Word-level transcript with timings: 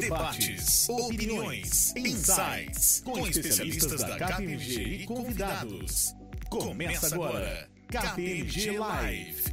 debates, 0.00 0.88
opiniões, 0.88 1.94
insights, 1.94 3.00
com 3.04 3.26
especialistas 3.28 4.00
da 4.00 4.18
KPMG 4.18 4.82
e 4.82 5.06
convidados. 5.06 6.12
Começa 6.50 7.14
agora, 7.14 7.68
KPMG 7.88 8.76
Live. 8.76 9.52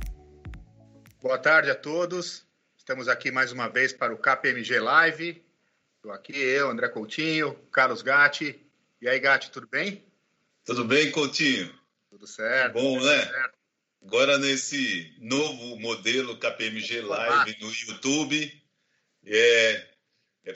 Boa 1.21 1.37
tarde 1.37 1.69
a 1.69 1.75
todos. 1.75 2.43
Estamos 2.75 3.07
aqui 3.07 3.29
mais 3.29 3.51
uma 3.51 3.67
vez 3.67 3.93
para 3.93 4.13
o 4.13 4.17
KPMG 4.17 4.79
Live. 4.79 5.45
Estou 5.97 6.11
aqui, 6.11 6.35
eu, 6.35 6.71
André 6.71 6.89
Coutinho, 6.89 7.53
Carlos 7.71 8.01
Gatti. 8.01 8.59
E 8.99 9.07
aí, 9.07 9.19
Gatti, 9.19 9.51
tudo 9.51 9.67
bem? 9.67 10.03
Tudo 10.65 10.83
bem, 10.85 11.11
Coutinho? 11.11 11.71
Tudo 12.09 12.25
certo. 12.25 12.73
Bom, 12.73 12.99
né? 12.99 13.25
Certo. 13.25 13.61
Agora 14.03 14.39
nesse 14.39 15.13
novo 15.19 15.79
modelo 15.79 16.39
KPMG 16.39 17.01
Live 17.01 17.57
no 17.61 17.71
YouTube. 17.71 18.59
É, 19.23 19.90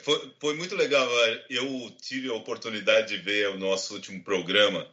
foi, 0.00 0.34
foi, 0.40 0.54
muito 0.54 0.74
legal. 0.74 1.08
Eu 1.48 1.90
tive 2.00 2.28
a 2.28 2.34
oportunidade 2.34 3.16
de 3.16 3.22
ver 3.22 3.48
o 3.50 3.58
nosso 3.58 3.94
último 3.94 4.22
programa 4.22 4.88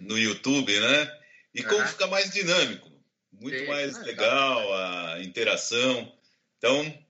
no 0.00 0.18
YouTube, 0.18 0.78
né? 0.80 1.18
E 1.54 1.62
como 1.62 1.80
uhum. 1.80 1.86
fica 1.86 2.06
mais 2.06 2.30
dinâmico, 2.30 2.90
muito 3.32 3.58
Sim, 3.58 3.66
mais 3.66 3.98
é 3.98 4.02
legal 4.02 4.74
a 4.74 5.22
interação. 5.22 6.12
Então, 6.56 7.04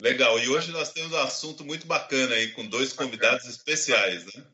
legal. 0.00 0.38
E 0.38 0.48
hoje 0.48 0.70
nós 0.72 0.92
temos 0.92 1.12
um 1.12 1.18
assunto 1.18 1.64
muito 1.64 1.86
bacana 1.86 2.34
aí 2.34 2.50
com 2.52 2.66
dois 2.66 2.92
convidados 2.92 3.46
especiais, 3.46 4.26
né? 4.26 4.44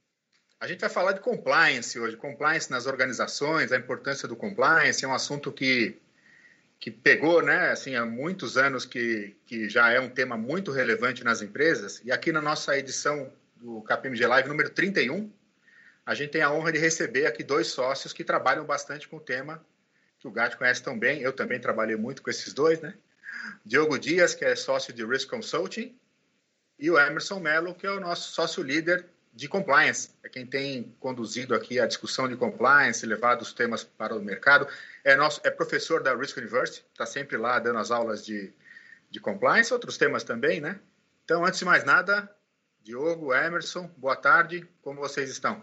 A 0.61 0.67
gente 0.67 0.81
vai 0.81 0.89
falar 0.89 1.13
de 1.13 1.21
compliance 1.21 1.99
hoje, 1.99 2.17
compliance 2.17 2.71
nas 2.71 2.87
organizações, 2.87 3.73
a 3.73 3.77
importância 3.77 4.27
do 4.27 4.37
compliance 4.37 5.05
é 5.05 5.09
um 5.09 5.13
assunto 5.13 5.53
que 5.53 6.01
que 6.85 6.91
pegou, 6.91 7.41
né, 7.41 7.71
assim, 7.71 7.95
há 7.95 8.05
muitos 8.05 8.59
anos 8.59 8.85
que, 8.85 9.35
que 9.47 9.71
já 9.71 9.91
é 9.91 9.99
um 9.99 10.11
tema 10.11 10.37
muito 10.37 10.71
relevante 10.71 11.25
nas 11.25 11.41
empresas. 11.41 12.03
E 12.05 12.13
aqui 12.13 12.31
na 12.31 12.43
nossa 12.43 12.77
edição 12.77 13.33
do 13.57 13.81
KPMG 13.81 14.27
Live 14.27 14.51
número 14.51 14.69
31, 14.69 15.33
a 16.05 16.15
gente 16.15 16.33
tem 16.33 16.43
a 16.43 16.53
honra 16.53 16.73
de 16.73 16.79
receber 16.79 17.25
aqui 17.25 17.43
dois 17.43 17.69
sócios 17.69 18.13
que 18.13 18.23
trabalham 18.23 18.67
bastante 18.67 19.09
com 19.09 19.17
o 19.17 19.21
tema 19.21 19.65
que 20.19 20.29
o 20.29 20.31
Gato 20.31 20.59
conhece 20.59 20.83
tão 20.83 20.99
bem. 20.99 21.23
Eu 21.23 21.33
também 21.33 21.59
trabalhei 21.59 21.97
muito 21.97 22.21
com 22.21 22.29
esses 22.29 22.53
dois, 22.53 22.79
né? 22.83 22.93
Diogo 23.65 23.99
Dias, 23.99 24.35
que 24.35 24.45
é 24.45 24.55
sócio 24.55 24.93
de 24.93 25.07
Risk 25.07 25.31
Consulting, 25.31 25.97
e 26.79 26.91
o 26.91 26.99
Emerson 26.99 27.41
Mello, 27.41 27.75
que 27.75 27.87
é 27.87 27.91
o 27.91 27.99
nosso 27.99 28.31
sócio 28.31 28.63
líder 28.63 29.07
de 29.33 29.49
compliance, 29.49 30.11
é 30.23 30.29
quem 30.29 30.47
tem 30.47 30.95
conduzido 31.01 31.55
aqui 31.55 31.81
a 31.81 31.87
discussão 31.87 32.29
de 32.29 32.37
compliance, 32.37 33.05
levado 33.07 33.41
os 33.41 33.55
temas 33.55 33.83
para 33.83 34.15
o 34.15 34.23
mercado. 34.23 34.69
É, 35.05 35.15
nosso, 35.17 35.39
é 35.45 35.51
professor 35.51 36.03
da 36.03 36.17
Risk 36.17 36.39
University, 36.39 36.83
está 36.91 37.05
sempre 37.05 37.37
lá 37.37 37.59
dando 37.59 37.79
as 37.79 37.91
aulas 37.91 38.25
de, 38.25 38.51
de 39.11 39.21
compliance, 39.21 39.71
outros 39.71 39.99
temas 39.99 40.25
também, 40.25 40.63
né? 40.63 40.81
Então, 41.25 41.45
antes 41.45 41.59
de 41.59 41.67
mais 41.67 41.85
nada, 41.85 42.35
Diogo, 42.83 43.35
Emerson, 43.35 43.87
boa 43.99 44.17
tarde, 44.17 44.67
como 44.81 45.01
vocês 45.01 45.29
estão? 45.29 45.63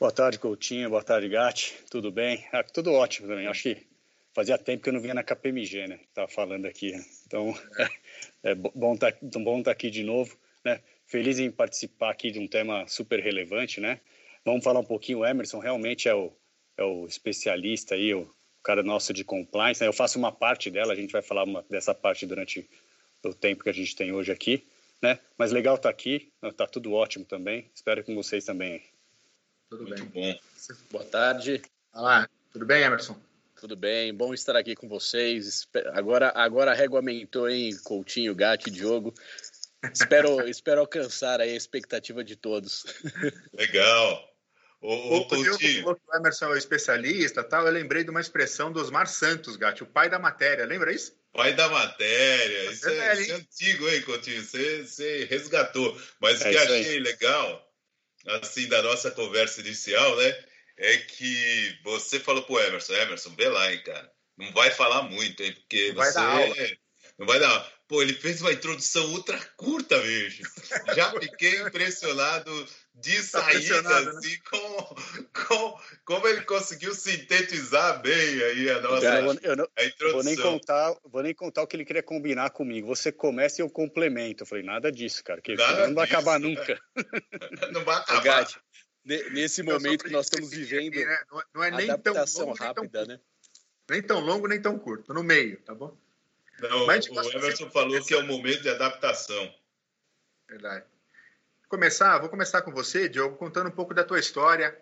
Boa 0.00 0.10
tarde, 0.10 0.38
Coutinho, 0.38 0.88
boa 0.88 1.04
tarde, 1.04 1.28
Gatti, 1.28 1.78
tudo 1.90 2.10
bem? 2.10 2.48
Ah, 2.52 2.62
tudo 2.62 2.90
ótimo 2.92 3.28
também, 3.28 3.46
acho 3.46 3.64
que 3.64 3.86
fazia 4.34 4.56
tempo 4.56 4.82
que 4.82 4.88
eu 4.88 4.94
não 4.94 5.00
vinha 5.02 5.12
na 5.12 5.22
KPMG, 5.22 5.86
né? 5.86 6.00
Estava 6.08 6.26
falando 6.26 6.64
aqui, 6.64 6.94
então 7.26 7.54
é, 8.42 8.52
é 8.52 8.54
bom 8.54 8.94
estar 8.94 9.12
tá, 9.12 9.18
bom 9.40 9.62
tá 9.62 9.70
aqui 9.70 9.90
de 9.90 10.02
novo, 10.02 10.34
né? 10.64 10.80
Feliz 11.06 11.38
em 11.38 11.50
participar 11.50 12.10
aqui 12.10 12.30
de 12.30 12.38
um 12.38 12.48
tema 12.48 12.86
super 12.88 13.20
relevante, 13.20 13.78
né? 13.78 14.00
Vamos 14.42 14.64
falar 14.64 14.80
um 14.80 14.84
pouquinho, 14.84 15.18
o 15.18 15.26
Emerson 15.26 15.58
realmente 15.58 16.08
é 16.08 16.14
o, 16.14 16.32
é 16.76 16.84
o 16.84 17.06
especialista 17.06 17.94
aí, 17.94 18.14
o 18.14 18.32
cara 18.62 18.82
nosso 18.82 19.12
de 19.12 19.24
compliance, 19.24 19.80
né? 19.80 19.88
Eu 19.88 19.92
faço 19.92 20.18
uma 20.18 20.32
parte 20.32 20.70
dela, 20.70 20.92
a 20.92 20.96
gente 20.96 21.12
vai 21.12 21.22
falar 21.22 21.44
uma, 21.44 21.64
dessa 21.68 21.94
parte 21.94 22.26
durante 22.26 22.68
o 23.24 23.34
tempo 23.34 23.62
que 23.62 23.70
a 23.70 23.74
gente 23.74 23.94
tem 23.94 24.12
hoje 24.12 24.32
aqui, 24.32 24.66
né? 25.00 25.18
Mas 25.36 25.52
legal 25.52 25.76
estar 25.76 25.88
tá 25.88 25.90
aqui, 25.90 26.32
tá 26.56 26.66
tudo 26.66 26.92
ótimo 26.92 27.24
também, 27.24 27.70
espero 27.74 28.04
com 28.04 28.14
vocês 28.14 28.44
também. 28.44 28.82
Tudo 29.68 29.84
Muito 29.84 30.04
bem. 30.06 30.34
bom. 30.34 30.76
Boa 30.90 31.04
tarde. 31.04 31.62
Olá, 31.94 32.28
tudo 32.52 32.66
bem, 32.66 32.82
Emerson? 32.82 33.16
Tudo 33.56 33.76
bem, 33.76 34.12
bom 34.12 34.34
estar 34.34 34.56
aqui 34.56 34.74
com 34.74 34.88
vocês. 34.88 35.68
Agora, 35.92 36.32
agora 36.34 36.72
a 36.72 36.74
régua 36.74 36.98
aumentou, 36.98 37.48
hein, 37.48 37.76
Coutinho, 37.84 38.34
Gatti, 38.34 38.70
Diogo. 38.70 39.14
Espero, 39.92 40.46
espero 40.48 40.80
alcançar 40.80 41.40
a 41.40 41.46
expectativa 41.46 42.24
de 42.24 42.36
todos. 42.36 42.84
Legal. 43.54 44.31
O, 44.82 44.92
o, 44.92 45.16
o 45.18 45.28
Coutinho. 45.28 45.82
falou 45.82 45.94
que 45.94 46.02
o 46.08 46.16
Emerson 46.16 46.46
é 46.46 46.48
o 46.48 46.56
especialista 46.56 47.44
tal, 47.44 47.66
eu 47.66 47.72
lembrei 47.72 48.02
de 48.02 48.10
uma 48.10 48.20
expressão 48.20 48.72
do 48.72 48.80
Osmar 48.80 49.06
Santos, 49.06 49.54
Gatti, 49.54 49.84
o 49.84 49.86
pai 49.86 50.10
da 50.10 50.18
matéria. 50.18 50.66
Lembra 50.66 50.92
isso? 50.92 51.16
Pai 51.32 51.54
da 51.54 51.68
matéria. 51.68 52.72
Isso 52.72 52.88
é, 52.88 52.98
é, 52.98 53.20
isso 53.20 53.32
é 53.32 53.34
antigo, 53.36 53.88
hein, 53.88 54.02
Coutinho? 54.02 54.44
Você, 54.44 54.84
você 54.84 55.24
resgatou. 55.26 55.96
Mas 56.20 56.40
o 56.40 56.48
é 56.48 56.50
que 56.50 56.56
achei 56.56 56.88
aí. 56.88 56.98
legal, 56.98 57.72
assim, 58.26 58.66
da 58.66 58.82
nossa 58.82 59.12
conversa 59.12 59.60
inicial, 59.60 60.16
né? 60.16 60.44
É 60.76 60.96
que 60.96 61.78
você 61.84 62.18
falou 62.18 62.42
pro 62.42 62.58
Emerson, 62.58 62.94
Emerson, 62.94 63.34
vê 63.36 63.48
lá, 63.48 63.72
hein, 63.72 63.80
cara. 63.84 64.10
Não 64.36 64.52
vai 64.52 64.72
falar 64.72 65.02
muito, 65.02 65.44
hein? 65.44 65.52
Porque 65.52 65.92
não 65.92 66.02
você. 66.02 66.12
Vai 66.12 66.12
dar 66.12 66.28
aula. 66.28 66.56
Não 67.18 67.26
vai 67.26 67.38
dar. 67.38 67.72
Pô, 67.86 68.02
ele 68.02 68.14
fez 68.14 68.40
uma 68.40 68.52
introdução 68.52 69.04
ultra 69.12 69.38
curta, 69.56 69.96
bicho. 70.00 70.42
Já 70.96 71.12
fiquei 71.12 71.60
impressionado 71.60 72.68
de 72.94 73.16
tá 73.30 73.42
saída, 73.42 73.82
né? 73.82 74.10
assim, 74.10 74.30
né? 74.30 74.38
com, 74.50 74.94
com, 75.32 75.80
como 76.04 76.28
ele 76.28 76.42
conseguiu 76.42 76.94
sintetizar 76.94 78.00
bem 78.02 78.42
aí 78.42 78.70
a 78.70 78.80
nossa 78.80 79.06
eu, 79.06 79.38
eu 79.42 79.56
não, 79.56 79.68
a 79.76 79.84
introdução. 79.84 80.12
Vou 80.12 80.22
nem, 80.22 80.36
contar, 80.36 80.96
vou 81.04 81.22
nem 81.22 81.34
contar 81.34 81.62
o 81.62 81.66
que 81.66 81.76
ele 81.76 81.84
queria 81.84 82.02
combinar 82.02 82.50
comigo. 82.50 82.86
Você 82.86 83.10
começa 83.10 83.60
e 83.60 83.62
eu 83.62 83.70
complemento. 83.70 84.42
Eu 84.42 84.46
falei, 84.46 84.62
nada 84.62 84.92
disso, 84.92 85.24
cara, 85.24 85.40
que 85.40 85.54
nada 85.54 85.88
não 85.88 85.94
vai 85.94 86.06
disso, 86.06 86.18
acabar 86.18 86.38
né? 86.38 86.48
nunca. 86.48 86.80
Não 87.72 87.84
vai 87.84 87.96
acabar. 87.96 88.46
nesse 89.04 89.62
momento 89.62 90.04
que 90.04 90.10
nós 90.10 90.26
estamos 90.26 90.50
vivendo, 90.50 90.88
aqui, 90.88 91.04
né? 91.04 91.18
não, 91.54 91.64
é, 91.64 91.70
nem 91.70 91.90
adaptação 91.90 92.44
tão 92.44 92.52
longo, 92.52 92.58
rápida, 92.62 92.80
nem 92.82 92.90
tão, 92.90 93.06
né? 93.06 93.20
Nem 93.90 94.02
tão 94.02 94.20
longo, 94.20 94.48
nem 94.48 94.60
tão 94.60 94.78
curto, 94.78 95.14
no 95.14 95.22
meio, 95.22 95.60
tá 95.62 95.74
bom? 95.74 95.96
Não, 96.60 96.86
Mas, 96.86 97.08
o 97.08 97.38
Emerson 97.38 97.70
falou 97.70 98.04
que 98.04 98.14
é 98.14 98.18
o 98.18 98.26
momento 98.26 98.62
de 98.62 98.68
adaptação. 98.68 99.52
Verdade. 100.48 100.84
Começar, 101.72 102.18
vou 102.18 102.28
começar 102.28 102.60
com 102.60 102.70
você, 102.70 103.08
Diogo, 103.08 103.34
contando 103.34 103.68
um 103.68 103.72
pouco 103.72 103.94
da 103.94 104.04
tua 104.04 104.20
história. 104.20 104.76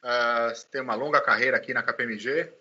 Uh, 0.00 0.54
você 0.54 0.64
tem 0.70 0.80
uma 0.80 0.94
longa 0.94 1.20
carreira 1.20 1.56
aqui 1.56 1.74
na 1.74 1.82
KPMG 1.82 2.52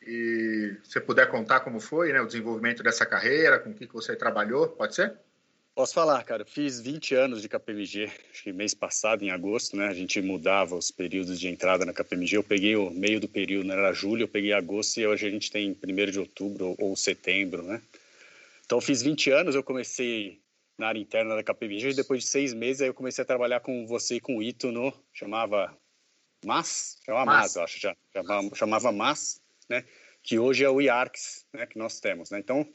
e 0.00 0.76
se 0.84 1.00
puder 1.00 1.28
contar 1.28 1.58
como 1.58 1.80
foi 1.80 2.12
né, 2.12 2.20
o 2.20 2.26
desenvolvimento 2.26 2.84
dessa 2.84 3.04
carreira, 3.04 3.58
com 3.58 3.70
o 3.70 3.74
que, 3.74 3.88
que 3.88 3.92
você 3.92 4.14
trabalhou, 4.14 4.68
pode 4.68 4.94
ser? 4.94 5.12
Posso 5.74 5.92
falar, 5.92 6.22
cara. 6.22 6.44
Fiz 6.44 6.80
20 6.80 7.16
anos 7.16 7.42
de 7.42 7.48
KPMG, 7.48 8.12
acho 8.30 8.44
que 8.44 8.52
mês 8.52 8.74
passado, 8.74 9.24
em 9.24 9.32
agosto, 9.32 9.76
né? 9.76 9.88
A 9.88 9.92
gente 9.92 10.22
mudava 10.22 10.76
os 10.76 10.92
períodos 10.92 11.40
de 11.40 11.48
entrada 11.48 11.84
na 11.84 11.92
KPMG. 11.92 12.36
Eu 12.36 12.44
peguei 12.44 12.76
o 12.76 12.90
meio 12.90 13.18
do 13.18 13.26
período, 13.26 13.66
né? 13.66 13.74
era 13.74 13.92
julho, 13.92 14.22
eu 14.22 14.28
peguei 14.28 14.52
agosto 14.52 15.00
e 15.00 15.06
hoje 15.08 15.26
a 15.26 15.30
gente 15.30 15.50
tem 15.50 15.76
1 15.84 16.12
de 16.12 16.20
outubro 16.20 16.76
ou 16.78 16.94
setembro, 16.94 17.64
né? 17.64 17.82
Então, 18.64 18.80
fiz 18.80 19.02
20 19.02 19.32
anos, 19.32 19.56
eu 19.56 19.64
comecei 19.64 20.43
na 20.78 20.88
área 20.88 21.00
interna 21.00 21.36
da 21.36 21.42
KPMG 21.42 21.90
e 21.90 21.94
depois 21.94 22.22
de 22.22 22.28
seis 22.28 22.52
meses 22.52 22.82
aí 22.82 22.88
eu 22.88 22.94
comecei 22.94 23.22
a 23.22 23.26
trabalhar 23.26 23.60
com 23.60 23.86
você 23.86 24.16
e 24.16 24.20
com 24.20 24.38
o 24.38 24.42
Ito 24.42 24.72
no... 24.72 24.92
chamava 25.12 25.76
MAS? 26.44 26.98
Chamava 27.04 27.26
MAS, 27.26 27.36
MAS 27.36 27.56
eu 27.56 27.62
acho, 27.62 27.80
já. 27.80 27.96
Chamava, 28.12 28.54
chamava 28.54 28.92
MAS, 28.92 29.40
né? 29.68 29.84
Que 30.22 30.38
hoje 30.38 30.64
é 30.64 30.68
o 30.68 30.80
IARCS, 30.80 31.46
né? 31.52 31.66
Que 31.66 31.78
nós 31.78 32.00
temos, 32.00 32.30
né? 32.30 32.38
Então 32.38 32.66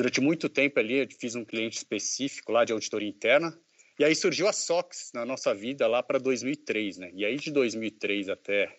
Durante 0.00 0.18
muito 0.18 0.48
tempo 0.48 0.78
ali, 0.78 0.94
eu 0.94 1.08
fiz 1.18 1.34
um 1.34 1.44
cliente 1.44 1.76
específico 1.76 2.52
lá 2.52 2.64
de 2.64 2.72
auditoria 2.72 3.06
interna, 3.06 3.54
e 3.98 4.04
aí 4.04 4.14
surgiu 4.14 4.48
a 4.48 4.52
SOX 4.52 5.10
na 5.12 5.26
nossa 5.26 5.54
vida 5.54 5.86
lá 5.86 6.02
para 6.02 6.18
2003, 6.18 6.96
né? 6.96 7.10
E 7.14 7.22
aí 7.22 7.36
de 7.36 7.50
2003 7.50 8.30
até 8.30 8.74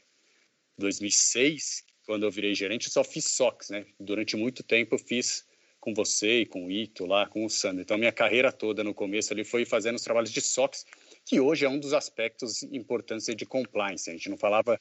2006, 0.80 1.84
quando 2.08 2.24
eu 2.26 2.32
virei 2.32 2.56
gerente, 2.56 2.88
eu 2.88 2.92
só 2.92 3.04
fiz 3.04 3.26
SOX, 3.26 3.70
né? 3.70 3.86
Durante 4.00 4.36
muito 4.36 4.64
tempo 4.64 4.96
eu 4.96 5.00
fiz 5.00 5.46
com 5.82 5.94
você 5.94 6.42
e 6.42 6.46
com 6.46 6.68
o 6.68 6.72
Ito 6.72 7.06
lá, 7.06 7.28
com 7.28 7.44
o 7.44 7.50
Sandro. 7.50 7.82
Então 7.82 7.98
minha 7.98 8.12
carreira 8.12 8.52
toda 8.52 8.84
no 8.84 8.94
começo 8.94 9.34
ali 9.34 9.44
foi 9.44 9.66
fazendo 9.66 9.96
os 9.96 10.04
trabalhos 10.04 10.32
de 10.32 10.40
SOX, 10.40 10.86
que 11.26 11.40
hoje 11.40 11.66
é 11.66 11.70
um 11.70 11.80
dos 11.80 11.94
aspectos 11.94 12.64
importantes 12.64 13.26
de 13.36 13.46
compliance. 13.46 14.10
A 14.10 14.14
gente 14.14 14.30
não 14.30 14.38
falava 14.38 14.80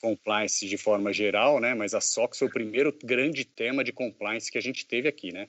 compliance 0.00 0.68
de 0.68 0.76
forma 0.76 1.12
geral, 1.12 1.58
né? 1.58 1.74
Mas 1.74 1.94
a 1.94 2.00
SOX 2.00 2.38
foi 2.38 2.48
o 2.48 2.52
primeiro 2.52 2.96
grande 3.02 3.44
tema 3.44 3.82
de 3.82 3.92
compliance 3.92 4.52
que 4.52 4.58
a 4.58 4.62
gente 4.62 4.86
teve 4.86 5.08
aqui, 5.08 5.32
né? 5.32 5.48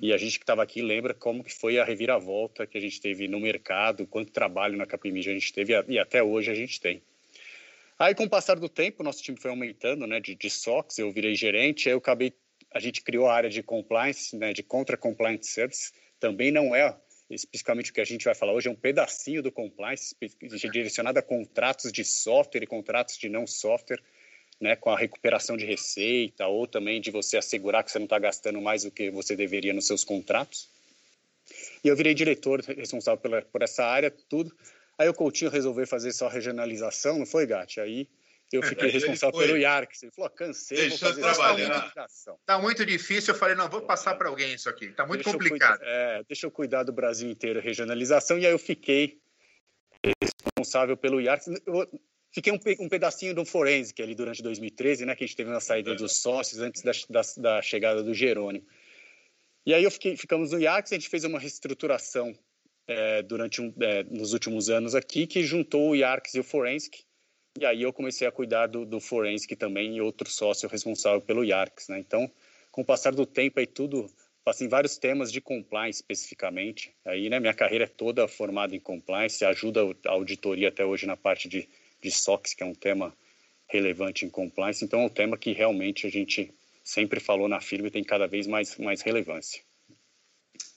E 0.00 0.12
a 0.12 0.16
gente 0.16 0.38
que 0.38 0.42
estava 0.42 0.62
aqui 0.62 0.80
lembra 0.80 1.12
como 1.12 1.42
que 1.42 1.52
foi 1.52 1.78
a 1.78 1.84
reviravolta 1.84 2.66
que 2.66 2.78
a 2.78 2.80
gente 2.80 3.00
teve 3.00 3.28
no 3.28 3.40
mercado, 3.40 4.06
quanto 4.06 4.32
trabalho 4.32 4.76
na 4.76 4.86
Capimig 4.86 5.28
a 5.28 5.32
gente 5.32 5.52
teve 5.52 5.72
e 5.88 5.98
até 5.98 6.22
hoje 6.22 6.50
a 6.50 6.54
gente 6.54 6.80
tem. 6.80 7.02
Aí, 7.98 8.14
com 8.14 8.24
o 8.24 8.28
passar 8.28 8.58
do 8.58 8.68
tempo, 8.68 9.02
nosso 9.02 9.22
time 9.22 9.38
foi 9.38 9.50
aumentando, 9.50 10.06
né, 10.06 10.18
de, 10.18 10.34
de 10.34 10.50
SOX, 10.50 10.98
eu 10.98 11.12
virei 11.12 11.34
gerente, 11.36 11.88
aí 11.88 11.94
eu 11.94 11.98
acabei, 11.98 12.32
a 12.74 12.80
gente 12.80 13.02
criou 13.02 13.26
a 13.28 13.34
área 13.34 13.50
de 13.50 13.62
compliance, 13.62 14.36
né, 14.36 14.52
de 14.52 14.62
contra-compliance 14.62 15.50
service, 15.50 15.92
também 16.18 16.50
não 16.50 16.74
é 16.74 16.96
especificamente 17.34 17.90
o 17.90 17.94
que 17.94 18.00
a 18.00 18.04
gente 18.04 18.24
vai 18.24 18.34
falar 18.34 18.52
hoje, 18.52 18.68
é 18.68 18.70
um 18.70 18.76
pedacinho 18.76 19.42
do 19.42 19.50
compliance, 19.50 20.14
direcionado 20.70 21.18
a 21.18 21.22
contratos 21.22 21.90
de 21.90 22.04
software 22.04 22.62
e 22.62 22.66
contratos 22.66 23.16
de 23.16 23.28
não 23.28 23.46
software, 23.46 24.02
né, 24.60 24.76
com 24.76 24.90
a 24.90 24.98
recuperação 24.98 25.56
de 25.56 25.64
receita 25.64 26.46
ou 26.46 26.66
também 26.66 27.00
de 27.00 27.10
você 27.10 27.36
assegurar 27.36 27.82
que 27.82 27.90
você 27.90 27.98
não 27.98 28.04
está 28.04 28.18
gastando 28.18 28.60
mais 28.60 28.84
do 28.84 28.90
que 28.90 29.10
você 29.10 29.34
deveria 29.34 29.72
nos 29.72 29.86
seus 29.86 30.04
contratos. 30.04 30.68
E 31.82 31.88
eu 31.88 31.96
virei 31.96 32.14
diretor 32.14 32.60
responsável 32.60 33.20
pela, 33.20 33.42
por 33.42 33.62
essa 33.62 33.84
área, 33.84 34.10
tudo. 34.10 34.54
Aí 34.96 35.08
o 35.08 35.14
Coutinho 35.14 35.50
resolveu 35.50 35.86
fazer 35.86 36.12
só 36.12 36.28
regionalização, 36.28 37.18
não 37.18 37.26
foi, 37.26 37.46
Gatti? 37.46 37.80
Aí 37.80 38.08
eu 38.56 38.62
fiquei 38.62 38.88
responsável 38.90 39.38
pelo 39.38 39.56
Yarks. 39.56 40.02
Ele 40.02 40.12
falou, 40.12 40.30
cansei, 40.30 40.76
Deixa 40.76 41.06
vou 41.06 41.08
fazer 41.08 41.20
trabalhar. 41.22 41.92
Tá 42.44 42.58
muito 42.58 42.84
difícil, 42.84 43.34
eu 43.34 43.38
falei, 43.38 43.54
não, 43.54 43.68
vou 43.68 43.82
passar 43.82 44.14
para 44.14 44.28
alguém 44.28 44.54
isso 44.54 44.68
aqui. 44.68 44.88
Tá 44.92 45.06
muito 45.06 45.22
deixa 45.22 45.32
complicado. 45.32 45.82
Eu 45.82 45.88
é, 45.88 46.22
deixa 46.28 46.46
eu 46.46 46.50
cuidar 46.50 46.82
do 46.82 46.92
Brasil 46.92 47.30
inteiro, 47.30 47.60
regionalização, 47.60 48.38
e 48.38 48.46
aí 48.46 48.52
eu 48.52 48.58
fiquei 48.58 49.18
responsável 50.22 50.96
pelo 50.96 51.20
Yarks. 51.20 51.48
Eu 51.66 51.88
fiquei 52.32 52.52
um, 52.52 52.58
um 52.80 52.88
pedacinho 52.88 53.34
do 53.34 53.44
Forensic 53.44 54.00
ali 54.02 54.14
durante 54.14 54.42
2013, 54.42 55.06
né, 55.06 55.14
que 55.14 55.24
a 55.24 55.26
gente 55.26 55.36
teve 55.36 55.50
uma 55.50 55.60
saída 55.60 55.94
dos 55.94 56.20
sócios 56.20 56.60
antes 56.60 56.82
da, 56.82 56.92
da, 57.08 57.22
da 57.36 57.62
chegada 57.62 58.02
do 58.02 58.12
Jerônimo. 58.12 58.66
E 59.64 59.72
aí 59.72 59.84
eu 59.84 59.90
fiquei, 59.90 60.16
ficamos 60.16 60.50
no 60.50 60.60
Yarks, 60.60 60.92
a 60.92 60.96
gente 60.96 61.08
fez 61.08 61.24
uma 61.24 61.38
reestruturação 61.38 62.34
é, 62.86 63.22
durante 63.22 63.60
um, 63.60 63.72
é, 63.80 64.02
nos 64.04 64.32
últimos 64.32 64.68
anos 64.68 64.94
aqui, 64.94 65.26
que 65.26 65.42
juntou 65.42 65.90
o 65.90 65.94
Yarks 65.94 66.34
e 66.34 66.40
o 66.40 66.44
Forensic, 66.44 67.04
e 67.58 67.66
aí 67.66 67.82
eu 67.82 67.92
comecei 67.92 68.26
a 68.26 68.32
cuidar 68.32 68.66
do, 68.66 68.84
do 68.84 69.00
Forensic 69.00 69.54
também 69.56 69.96
e 69.96 70.00
outro 70.00 70.28
sócio 70.30 70.68
responsável 70.68 71.20
pelo 71.20 71.44
Yarks, 71.44 71.88
né? 71.88 71.98
Então, 71.98 72.30
com 72.70 72.80
o 72.80 72.84
passar 72.84 73.14
do 73.14 73.26
tempo 73.26 73.60
aí 73.60 73.66
tudo, 73.66 74.10
passei 74.44 74.66
em 74.66 74.70
vários 74.70 74.96
temas 74.96 75.30
de 75.30 75.40
compliance 75.40 75.98
especificamente. 75.98 76.94
Aí, 77.04 77.28
né, 77.28 77.38
minha 77.38 77.54
carreira 77.54 77.84
é 77.84 77.88
toda 77.88 78.26
formada 78.26 78.74
em 78.74 78.80
compliance, 78.80 79.44
ajuda 79.44 79.82
a 80.06 80.10
auditoria 80.10 80.68
até 80.68 80.84
hoje 80.84 81.06
na 81.06 81.16
parte 81.16 81.48
de, 81.48 81.68
de 82.00 82.10
SOX, 82.10 82.54
que 82.54 82.62
é 82.62 82.66
um 82.66 82.74
tema 82.74 83.14
relevante 83.68 84.24
em 84.24 84.30
compliance. 84.30 84.84
Então, 84.84 85.00
é 85.00 85.04
um 85.04 85.10
tema 85.10 85.36
que 85.36 85.52
realmente 85.52 86.06
a 86.06 86.10
gente 86.10 86.52
sempre 86.82 87.20
falou 87.20 87.48
na 87.48 87.60
firma 87.60 87.88
e 87.88 87.90
tem 87.90 88.02
cada 88.02 88.26
vez 88.26 88.46
mais, 88.46 88.76
mais 88.78 89.02
relevância. 89.02 89.62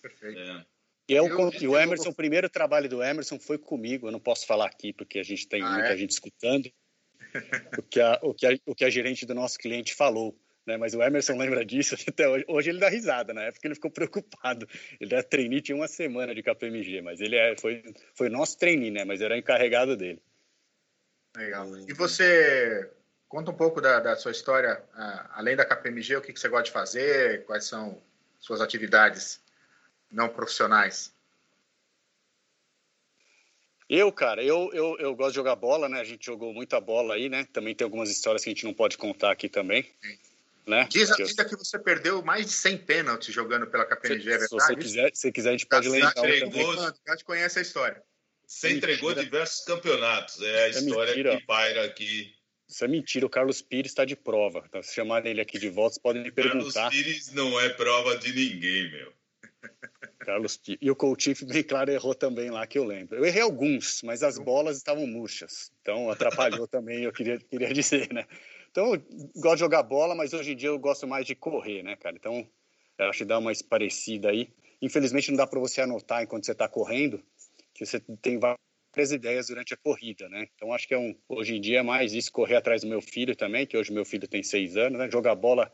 Perfeito. 0.01 0.39
É. 0.39 0.74
E, 1.07 1.13
eu, 1.13 1.27
eu, 1.27 1.51
e 1.61 1.67
o 1.67 1.77
Emerson, 1.77 2.09
o 2.09 2.15
primeiro 2.15 2.49
trabalho 2.49 2.89
do 2.89 3.03
Emerson 3.03 3.39
foi 3.39 3.57
comigo. 3.57 4.07
Eu 4.07 4.11
não 4.11 4.19
posso 4.19 4.45
falar 4.47 4.65
aqui 4.65 4.91
porque 4.91 5.19
a 5.19 5.23
gente 5.23 5.47
tem 5.47 5.61
ah, 5.61 5.69
muita 5.69 5.89
é? 5.89 5.97
gente 5.97 6.11
escutando 6.11 6.71
o 7.77 7.83
que, 7.83 7.99
a, 8.01 8.19
o, 8.23 8.33
que 8.33 8.45
a, 8.47 8.59
o 8.65 8.75
que 8.75 8.85
a 8.85 8.89
gerente 8.89 9.25
do 9.25 9.35
nosso 9.35 9.57
cliente 9.59 9.93
falou. 9.93 10.35
Né? 10.65 10.77
Mas 10.77 10.95
o 10.95 11.03
Emerson 11.03 11.37
lembra 11.37 11.63
disso 11.63 11.95
até 12.09 12.27
hoje. 12.27 12.45
Hoje 12.47 12.69
ele 12.71 12.79
dá 12.79 12.89
risada, 12.89 13.33
na 13.33 13.43
época 13.43 13.67
ele 13.67 13.75
ficou 13.75 13.91
preocupado. 13.91 14.67
Ele 14.99 15.13
era 15.13 15.23
trainee, 15.23 15.61
tinha 15.61 15.75
uma 15.75 15.87
semana 15.87 16.33
de 16.33 16.41
KPMG, 16.41 17.01
mas 17.01 17.21
ele 17.21 17.35
é, 17.35 17.55
foi, 17.55 17.83
foi 18.15 18.29
nosso 18.29 18.57
trainee, 18.57 18.89
né? 18.89 19.05
Mas 19.05 19.21
era 19.21 19.37
encarregado 19.37 19.95
dele. 19.95 20.21
Legal. 21.37 21.67
E 21.87 21.93
você 21.93 22.89
conta 23.27 23.51
um 23.51 23.55
pouco 23.55 23.79
da, 23.79 23.99
da 23.99 24.15
sua 24.15 24.31
história, 24.31 24.81
uh, 24.95 25.29
além 25.33 25.55
da 25.55 25.65
KPMG, 25.65 26.15
o 26.15 26.21
que, 26.21 26.33
que 26.33 26.39
você 26.39 26.49
gosta 26.49 26.65
de 26.65 26.71
fazer, 26.71 27.45
quais 27.45 27.65
são 27.65 28.01
suas 28.39 28.61
atividades 28.61 29.43
não 30.15 30.29
profissionais? 30.29 31.13
Eu, 33.87 34.11
cara, 34.11 34.43
eu, 34.43 34.71
eu, 34.73 34.97
eu 34.97 35.15
gosto 35.15 35.31
de 35.31 35.35
jogar 35.35 35.55
bola, 35.55 35.87
né? 35.87 35.99
A 35.99 36.03
gente 36.03 36.25
jogou 36.25 36.51
muita 36.51 36.81
bola 36.81 37.13
aí, 37.13 37.29
né? 37.29 37.45
Também 37.53 37.75
tem 37.75 37.85
algumas 37.85 38.09
histórias 38.09 38.43
que 38.43 38.49
a 38.49 38.53
gente 38.53 38.65
não 38.65 38.73
pode 38.73 38.97
contar 38.97 39.31
aqui 39.31 39.47
também. 39.47 39.83
Sim. 40.01 40.17
Né? 40.65 40.87
Diz 40.89 41.11
a 41.11 41.15
vida 41.15 41.45
que 41.45 41.55
você 41.55 41.77
perdeu 41.77 42.23
mais 42.23 42.47
de 42.47 42.51
100 42.51 42.77
pênaltis 42.79 43.31
jogando 43.31 43.67
pela 43.67 43.85
KPMG, 43.85 44.23
se, 44.23 44.29
é 44.29 44.37
verdade? 44.37 44.49
Se 44.49 44.55
você 44.55 44.75
quiser, 44.75 45.11
se 45.13 45.31
quiser 45.31 45.49
a 45.49 45.51
gente 45.51 45.67
pode 45.67 45.87
lembrar. 45.87 46.13
A 46.17 47.11
gente 47.11 47.23
conhece 47.23 47.59
a 47.59 47.61
história. 47.61 48.01
Você 48.47 48.71
entregou 48.71 49.13
diversos 49.13 49.63
campeonatos, 49.63 50.41
é 50.41 50.63
a 50.63 50.67
é 50.67 50.69
história 50.69 51.11
mentira. 51.15 51.37
que 51.37 51.45
paira 51.45 51.85
aqui. 51.85 52.33
Isso 52.67 52.83
é 52.83 52.87
mentira, 52.87 53.25
o 53.27 53.29
Carlos 53.29 53.61
Pires 53.61 53.91
está 53.91 54.05
de 54.05 54.15
prova. 54.15 54.63
Então, 54.67 54.81
se 54.81 54.95
chamarem 54.95 55.31
ele 55.31 55.41
aqui 55.41 55.59
de 55.59 55.69
volta, 55.69 55.93
vocês 55.93 56.01
podem 56.01 56.23
me 56.23 56.31
perguntar. 56.31 56.73
Carlos 56.73 56.95
Pires 56.95 57.31
não 57.31 57.59
é 57.59 57.69
prova 57.69 58.17
de 58.17 58.33
ninguém, 58.33 58.91
meu. 58.91 59.13
Carlos 60.25 60.59
E 60.81 60.89
o 60.89 60.95
Coutinho, 60.95 61.35
bem 61.47 61.63
claro, 61.63 61.91
errou 61.91 62.15
também 62.15 62.49
lá, 62.49 62.65
que 62.65 62.77
eu 62.77 62.83
lembro. 62.83 63.15
Eu 63.15 63.25
errei 63.25 63.41
alguns, 63.41 64.01
mas 64.01 64.23
as 64.23 64.37
bolas 64.37 64.77
estavam 64.77 65.05
murchas. 65.05 65.71
Então, 65.81 66.09
atrapalhou 66.09 66.67
também, 66.67 67.03
eu 67.03 67.13
queria, 67.13 67.37
queria 67.39 67.73
dizer, 67.73 68.11
né? 68.11 68.25
Então, 68.71 68.93
eu 68.93 69.01
gosto 69.37 69.55
de 69.55 69.59
jogar 69.59 69.83
bola, 69.83 70.15
mas 70.15 70.33
hoje 70.33 70.51
em 70.51 70.55
dia 70.55 70.69
eu 70.69 70.79
gosto 70.79 71.07
mais 71.07 71.25
de 71.25 71.35
correr, 71.35 71.83
né, 71.83 71.95
cara? 71.95 72.15
Então, 72.15 72.45
eu 72.97 73.05
acho 73.09 73.19
que 73.19 73.25
dá 73.25 73.37
uma 73.37 73.51
parecida 73.69 74.29
aí. 74.29 74.49
Infelizmente, 74.81 75.29
não 75.29 75.37
dá 75.37 75.47
para 75.47 75.59
você 75.59 75.81
anotar 75.81 76.23
enquanto 76.23 76.45
você 76.45 76.51
está 76.51 76.67
correndo, 76.67 77.23
que 77.73 77.85
você 77.85 77.99
tem 78.21 78.37
várias 78.37 79.11
ideias 79.11 79.47
durante 79.47 79.73
a 79.73 79.77
corrida, 79.77 80.27
né? 80.27 80.47
Então, 80.55 80.73
acho 80.73 80.87
que 80.87 80.93
é 80.93 80.97
um, 80.97 81.15
hoje 81.29 81.55
em 81.55 81.61
dia 81.61 81.79
é 81.79 81.83
mais 81.83 82.13
isso, 82.13 82.31
correr 82.31 82.55
atrás 82.55 82.81
do 82.81 82.87
meu 82.87 83.01
filho 83.01 83.35
também, 83.35 83.65
que 83.65 83.77
hoje 83.77 83.93
meu 83.93 84.03
filho 84.03 84.27
tem 84.27 84.43
seis 84.43 84.75
anos, 84.75 84.99
né? 84.99 85.09
Jogar 85.09 85.35
bola 85.35 85.71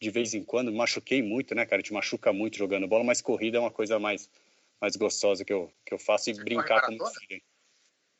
de 0.00 0.10
vez 0.10 0.34
em 0.34 0.42
quando, 0.42 0.72
machuquei 0.72 1.22
muito, 1.22 1.54
né, 1.54 1.64
cara? 1.64 1.82
Te 1.82 1.92
machuca 1.92 2.32
muito 2.32 2.56
jogando 2.56 2.86
bola, 2.86 3.04
mas 3.04 3.20
corrida 3.20 3.58
é 3.58 3.60
uma 3.60 3.70
coisa 3.70 3.98
mais, 3.98 4.28
mais 4.80 4.96
gostosa 4.96 5.44
que 5.44 5.52
eu, 5.52 5.72
que 5.84 5.94
eu 5.94 5.98
faço 5.98 6.30
e 6.30 6.34
Você 6.34 6.42
brincar 6.42 6.82
com 6.82 6.94
o 6.94 7.06
filho. 7.06 7.42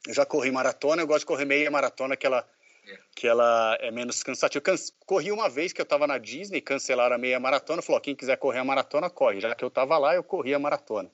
Eu 0.07 0.15
já 0.15 0.27
corri 0.27 0.51
maratona, 0.51 1.03
eu 1.03 1.07
gosto 1.07 1.21
de 1.21 1.27
correr 1.27 1.45
meia 1.45 1.71
maratona, 1.71 2.17
que 2.17 2.27
ela, 2.27 2.47
é. 2.87 2.99
que 3.15 3.27
ela 3.27 3.77
é 3.81 3.91
menos 3.91 4.23
cansativa. 4.23 4.59
Eu 4.59 4.63
canse... 4.63 4.93
corri 5.07 5.33
uma 5.33 5.49
vez 5.49 5.73
que 5.73 5.81
eu 5.81 5.85
estava 5.85 6.07
na 6.07 6.19
Disney, 6.19 6.61
cancelaram 6.61 7.17
a 7.17 7.19
meia 7.19 7.41
maratona, 7.41 7.83
falou, 7.83 8.01
quem 8.01 8.15
quiser 8.15 8.37
correr 8.37 8.59
a 8.59 8.65
maratona, 8.65 9.09
corre. 9.09 9.41
Já 9.41 9.55
que 9.55 9.65
eu 9.65 9.69
estava 9.69 9.97
lá, 9.99 10.15
eu 10.15 10.23
corri 10.23 10.55
a 10.55 10.59
maratona. 10.59 11.11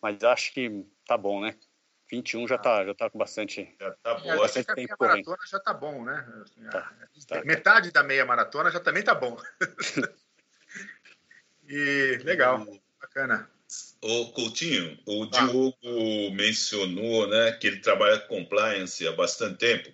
Mas 0.00 0.22
acho 0.24 0.52
que 0.52 0.84
tá 1.06 1.16
bom, 1.16 1.40
né? 1.40 1.54
21 2.10 2.46
já 2.46 2.58
tá, 2.58 2.84
já 2.84 2.94
tá 2.94 3.10
com 3.10 3.18
bastante. 3.18 3.74
Já 3.80 3.90
tá 3.90 4.14
bom. 4.14 4.32
É, 4.32 4.36
bastante 4.36 4.74
tempo 4.74 5.04
a 5.04 5.08
meia 5.08 5.24
maratona 5.24 5.46
já 5.50 5.60
tá 5.60 5.74
bom, 5.74 6.04
né? 6.04 6.42
Assim, 6.42 6.64
tá, 6.70 6.92
tá, 7.26 7.44
metade 7.44 7.90
da 7.90 8.02
meia 8.02 8.24
maratona 8.24 8.70
já 8.70 8.80
também 8.80 9.02
tá 9.02 9.14
bom. 9.14 9.36
e 11.68 12.20
legal, 12.22 12.66
bacana. 13.00 13.50
O 14.00 14.26
Coutinho, 14.32 14.98
o 15.06 15.24
ah. 15.24 15.26
Diogo 15.26 16.34
mencionou, 16.34 17.26
né, 17.28 17.52
que 17.52 17.66
ele 17.66 17.80
trabalha 17.80 18.20
com 18.20 18.36
compliance 18.36 19.06
há 19.06 19.12
bastante 19.12 19.58
tempo. 19.58 19.92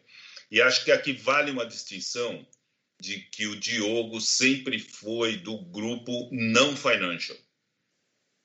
E 0.50 0.60
acho 0.60 0.84
que 0.84 0.92
aqui 0.92 1.14
vale 1.14 1.50
uma 1.50 1.64
distinção 1.64 2.46
de 3.00 3.20
que 3.20 3.46
o 3.46 3.58
Diogo 3.58 4.20
sempre 4.20 4.78
foi 4.78 5.36
do 5.36 5.58
grupo 5.58 6.28
não 6.30 6.76
financial. 6.76 7.38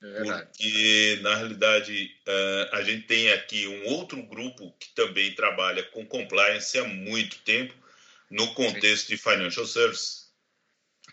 É 0.01 0.23
porque, 0.23 1.19
na 1.21 1.35
realidade, 1.35 2.15
uh, 2.27 2.75
a 2.75 2.83
gente 2.83 3.07
tem 3.07 3.31
aqui 3.31 3.67
um 3.67 3.85
outro 3.87 4.21
grupo 4.23 4.71
que 4.79 4.89
também 4.93 5.33
trabalha 5.33 5.81
com 5.83 6.05
compliance 6.05 6.77
há 6.77 6.83
muito 6.83 7.39
tempo, 7.39 7.73
no 8.29 8.53
contexto 8.53 9.07
de 9.07 9.17
financial 9.17 9.65
service, 9.65 10.27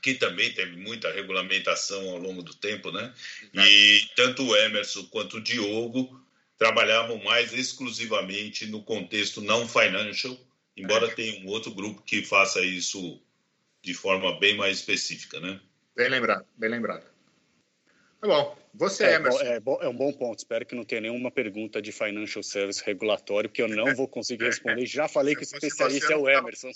que 0.03 0.15
também 0.15 0.53
teve 0.53 0.77
muita 0.77 1.11
regulamentação 1.11 2.11
ao 2.11 2.19
longo 2.19 2.43
do 2.43 2.53
tempo, 2.55 2.91
né? 2.91 3.15
E 3.55 4.07
tanto 4.17 4.45
o 4.45 4.57
Emerson 4.57 5.05
quanto 5.05 5.39
o 5.39 5.41
Diogo 5.41 6.21
trabalhavam 6.59 7.23
mais 7.23 7.55
exclusivamente 7.55 8.67
no 8.67 8.83
contexto 8.83 9.41
não 9.41 9.67
financial, 9.67 10.37
embora 10.77 11.07
é. 11.07 11.15
tenha 11.15 11.41
um 11.41 11.49
outro 11.49 11.71
grupo 11.71 12.03
que 12.03 12.23
faça 12.23 12.61
isso 12.61 13.23
de 13.83 13.95
forma 13.95 14.39
bem 14.39 14.57
mais 14.57 14.79
específica, 14.79 15.41
né? 15.41 15.61
Bem 15.97 16.09
lembrado, 16.09 16.45
bem 16.57 16.71
lembrado. 16.71 17.14
Tá 18.25 18.29
bom. 18.29 18.57
Você, 18.73 19.05
é, 19.05 19.17
Emerson. 19.17 19.43
É, 19.43 19.57
é, 19.57 19.89
um 19.89 19.95
bom 19.95 20.11
ponto. 20.11 20.39
Espero 20.39 20.65
que 20.65 20.75
não 20.75 20.83
tenha 20.83 21.03
nenhuma 21.03 21.31
pergunta 21.31 21.83
de 21.83 21.93
financial 21.93 22.43
service 22.43 22.83
regulatório, 22.83 23.51
que 23.51 23.61
eu 23.61 23.69
não 23.69 23.95
vou 23.95 24.09
conseguir 24.09 24.47
responder. 24.47 24.87
Já 24.87 25.07
falei 25.07 25.37
que 25.37 25.43
o 25.43 25.45
especialista 25.45 26.15
é 26.15 26.17
o 26.17 26.27
Emerson. 26.29 26.71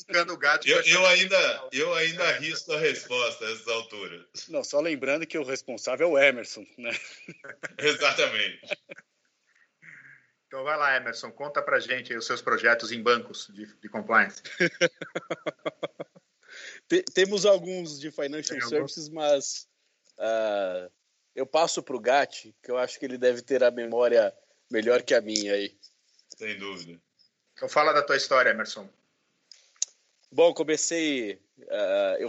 Eu, 0.67 0.83
eu, 0.83 1.07
ainda, 1.07 1.69
eu 1.73 1.95
ainda 1.95 2.28
arrisco 2.28 2.71
a 2.73 2.78
resposta 2.78 3.47
a 3.47 3.50
essas 3.50 3.67
alturas. 3.67 4.26
Não, 4.50 4.62
só 4.62 4.78
lembrando 4.78 5.26
que 5.26 5.38
o 5.38 5.43
responsável 5.43 6.07
é 6.07 6.11
o 6.11 6.19
Emerson, 6.19 6.67
né? 6.76 6.90
Exatamente. 7.78 8.61
Então 10.49 10.62
vai 10.64 10.76
lá, 10.76 10.97
Emerson, 10.97 11.33
conta 11.33 11.62
pra 11.62 11.81
gente 11.81 12.14
os 12.14 12.26
seus 12.26 12.43
projetos 12.43 12.93
em 12.93 13.02
bancos 13.02 13.50
de, 13.55 13.67
de 13.81 13.88
compliance. 13.88 14.43
Temos 17.14 17.47
alguns 17.47 17.99
de 17.99 18.11
financial 18.11 18.61
services, 18.61 19.09
mas 19.09 19.67
uh, 20.19 20.90
eu 21.38 21.47
passo 21.47 21.80
para 21.80 21.95
o 21.95 22.00
Gatti, 22.00 22.52
que 22.61 22.68
eu 22.68 22.76
acho 22.76 22.99
que 22.99 23.04
ele 23.04 23.16
deve 23.16 23.42
ter 23.42 23.62
a 23.62 23.71
memória 23.71 24.35
melhor 24.68 25.02
que 25.02 25.14
a 25.14 25.21
minha 25.21 25.54
aí. 25.54 25.73
Sem 26.37 26.59
dúvida. 26.59 27.00
Então 27.54 27.68
fala 27.68 27.92
da 27.92 28.02
tua 28.02 28.16
história, 28.16 28.50
Emerson. 28.50 28.88
Bom, 30.33 30.52
comecei. 30.52 31.35
Uh, 31.59 32.16
eu, 32.18 32.28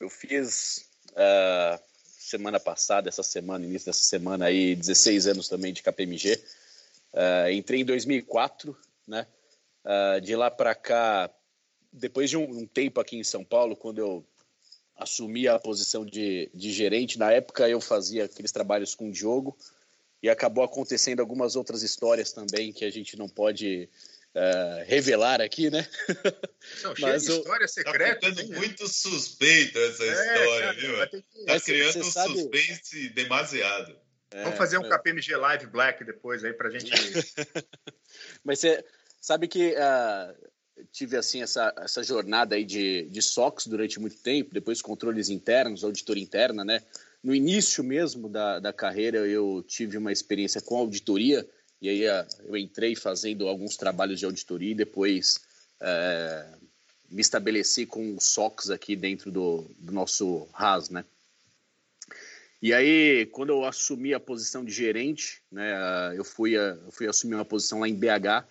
eu 0.00 0.10
fiz 0.10 0.90
uh, 1.12 1.80
semana 2.02 2.58
passada, 2.58 3.08
essa 3.08 3.22
semana, 3.22 3.64
início 3.64 3.86
dessa 3.86 4.02
semana 4.02 4.46
aí, 4.46 4.74
16 4.74 5.28
anos 5.28 5.48
também 5.48 5.72
de 5.72 5.84
KPMG. 5.84 6.34
Uh, 6.34 7.18
ah, 7.46 7.52
entrei 7.52 7.82
em 7.82 7.84
2004, 7.84 8.76
né? 9.06 9.28
de 10.22 10.34
lá 10.34 10.50
para 10.50 10.74
cá, 10.74 11.30
depois 11.92 12.30
de 12.30 12.36
um, 12.36 12.42
um 12.42 12.66
tempo 12.66 13.00
aqui 13.00 13.16
em 13.16 13.22
São 13.22 13.44
Paulo, 13.44 13.76
quando 13.76 13.98
eu 13.98 14.26
assumi 14.96 15.48
a 15.48 15.58
posição 15.58 16.04
de, 16.04 16.50
de 16.54 16.72
gerente. 16.72 17.18
Na 17.18 17.32
época 17.32 17.68
eu 17.68 17.80
fazia 17.80 18.24
aqueles 18.24 18.52
trabalhos 18.52 18.94
com 18.94 19.08
o 19.08 19.12
Diogo 19.12 19.56
e 20.22 20.30
acabou 20.30 20.64
acontecendo 20.64 21.20
algumas 21.20 21.56
outras 21.56 21.82
histórias 21.82 22.32
também 22.32 22.72
que 22.72 22.84
a 22.84 22.90
gente 22.90 23.16
não 23.16 23.28
pode 23.28 23.88
uh, 24.34 24.84
revelar 24.86 25.40
aqui, 25.40 25.70
né? 25.70 25.86
Não, 26.82 26.94
Mas 27.00 27.26
eu... 27.28 27.38
história 27.38 27.68
secreta. 27.68 28.20
Tá 28.20 28.34
ficando 28.34 28.54
muito 28.54 28.88
suspeito 28.88 29.78
essa 29.78 30.04
é, 30.04 30.08
história, 30.08 30.66
cara, 30.66 30.72
viu? 30.72 31.08
Que... 31.22 31.44
Tá 31.44 31.60
criando 31.60 32.00
um 32.00 32.10
sabe... 32.10 32.34
suspense 32.34 33.08
demasiado. 33.10 33.96
É, 34.30 34.42
Vamos 34.42 34.58
fazer 34.58 34.78
um 34.78 34.84
é... 34.84 34.88
KPMG 34.88 35.36
Live 35.36 35.66
Black 35.66 36.04
depois 36.04 36.44
aí 36.44 36.52
para 36.52 36.70
gente. 36.70 36.90
Mas 38.42 38.60
você 38.60 38.84
sabe 39.20 39.46
que 39.46 39.74
uh, 39.74 40.48
tive 40.92 41.16
assim 41.16 41.42
essa, 41.42 41.72
essa 41.78 42.02
jornada 42.02 42.56
aí 42.56 42.64
de, 42.64 43.04
de 43.10 43.22
SOX 43.22 43.66
durante 43.66 44.00
muito 44.00 44.16
tempo, 44.16 44.52
depois 44.52 44.82
controles 44.82 45.28
internos, 45.28 45.84
auditoria 45.84 46.22
interna, 46.22 46.64
né? 46.64 46.82
No 47.22 47.34
início 47.34 47.82
mesmo 47.82 48.28
da, 48.28 48.58
da 48.58 48.72
carreira 48.72 49.18
eu 49.18 49.64
tive 49.66 49.96
uma 49.96 50.12
experiência 50.12 50.60
com 50.60 50.76
auditoria 50.76 51.48
e 51.80 51.88
aí 51.88 52.06
uh, 52.06 52.26
eu 52.46 52.56
entrei 52.56 52.94
fazendo 52.94 53.48
alguns 53.48 53.76
trabalhos 53.76 54.18
de 54.18 54.24
auditoria 54.24 54.72
e 54.72 54.74
depois 54.74 55.38
uh, 55.80 56.58
me 57.10 57.20
estabeleci 57.20 57.86
com 57.86 58.18
SOX 58.18 58.70
aqui 58.70 58.96
dentro 58.96 59.30
do, 59.30 59.70
do 59.78 59.92
nosso 59.92 60.48
RAS, 60.52 60.90
né? 60.90 61.04
E 62.60 62.72
aí, 62.72 63.26
quando 63.26 63.50
eu 63.50 63.62
assumi 63.66 64.14
a 64.14 64.18
posição 64.18 64.64
de 64.64 64.72
gerente, 64.72 65.42
né, 65.52 66.14
eu 66.16 66.24
fui, 66.24 66.56
eu 66.56 66.90
fui 66.90 67.06
assumir 67.06 67.34
uma 67.34 67.44
posição 67.44 67.80
lá 67.80 67.86
em 67.86 67.94
BH. 67.94 68.42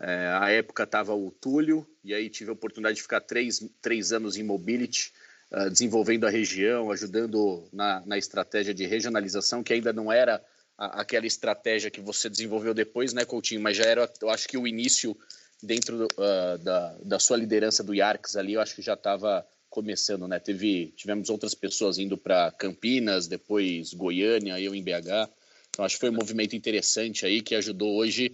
É, 0.00 0.54
época 0.54 0.84
estava 0.84 1.14
o 1.14 1.30
Túlio, 1.30 1.86
e 2.02 2.14
aí 2.14 2.30
tive 2.30 2.48
a 2.48 2.54
oportunidade 2.54 2.96
de 2.96 3.02
ficar 3.02 3.20
três, 3.20 3.62
três 3.82 4.12
anos 4.12 4.38
em 4.38 4.42
mobility, 4.42 5.12
uh, 5.52 5.68
desenvolvendo 5.68 6.26
a 6.26 6.30
região, 6.30 6.90
ajudando 6.90 7.68
na, 7.70 8.02
na 8.06 8.16
estratégia 8.16 8.72
de 8.72 8.86
regionalização, 8.86 9.62
que 9.62 9.74
ainda 9.74 9.92
não 9.92 10.10
era 10.10 10.42
a, 10.78 11.02
aquela 11.02 11.26
estratégia 11.26 11.90
que 11.90 12.00
você 12.00 12.30
desenvolveu 12.30 12.72
depois, 12.72 13.12
né, 13.12 13.26
Coutinho? 13.26 13.60
Mas 13.60 13.76
já 13.76 13.84
era, 13.84 14.10
eu 14.22 14.30
acho 14.30 14.48
que 14.48 14.56
o 14.56 14.66
início 14.66 15.14
dentro 15.62 15.98
do, 15.98 16.04
uh, 16.04 16.58
da, 16.58 16.96
da 17.04 17.18
sua 17.18 17.36
liderança 17.36 17.84
do 17.84 17.94
IARCS 17.94 18.36
ali, 18.36 18.54
eu 18.54 18.60
acho 18.62 18.74
que 18.74 18.80
já 18.80 18.94
estava 18.94 19.46
começando, 19.68 20.26
né? 20.26 20.38
Teve, 20.38 20.94
tivemos 20.96 21.28
outras 21.28 21.54
pessoas 21.54 21.98
indo 21.98 22.16
para 22.16 22.50
Campinas, 22.52 23.28
depois 23.28 23.92
Goiânia, 23.92 24.58
eu 24.58 24.74
em 24.74 24.82
BH. 24.82 25.30
Então 25.68 25.84
acho 25.84 25.96
que 25.96 26.00
foi 26.00 26.10
um 26.10 26.14
movimento 26.14 26.56
interessante 26.56 27.26
aí 27.26 27.42
que 27.42 27.54
ajudou 27.54 27.96
hoje 27.96 28.32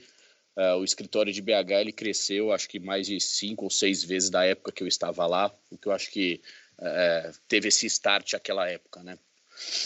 uh, 0.56 0.76
o 0.78 0.84
escritório 0.84 1.32
de 1.32 1.42
BH 1.42 1.70
ele 1.80 1.92
cresceu, 1.92 2.52
acho 2.52 2.68
que 2.68 2.78
mais 2.78 3.06
de 3.06 3.20
cinco 3.20 3.64
ou 3.64 3.70
seis 3.70 4.02
vezes 4.02 4.30
da 4.30 4.44
época 4.44 4.72
que 4.72 4.82
eu 4.82 4.88
estava 4.88 5.26
lá, 5.26 5.54
o 5.70 5.78
que 5.78 5.88
eu 5.88 5.92
acho 5.92 6.10
que 6.10 6.40
uh, 6.78 7.38
teve 7.48 7.68
esse 7.68 7.86
start 7.86 8.34
aquela 8.34 8.68
época, 8.68 9.02
né? 9.02 9.18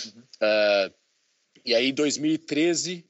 Uhum. 0.06 0.20
Uh, 0.20 0.94
e 1.64 1.74
aí, 1.74 1.88
em 1.88 1.94
2013, 1.94 3.04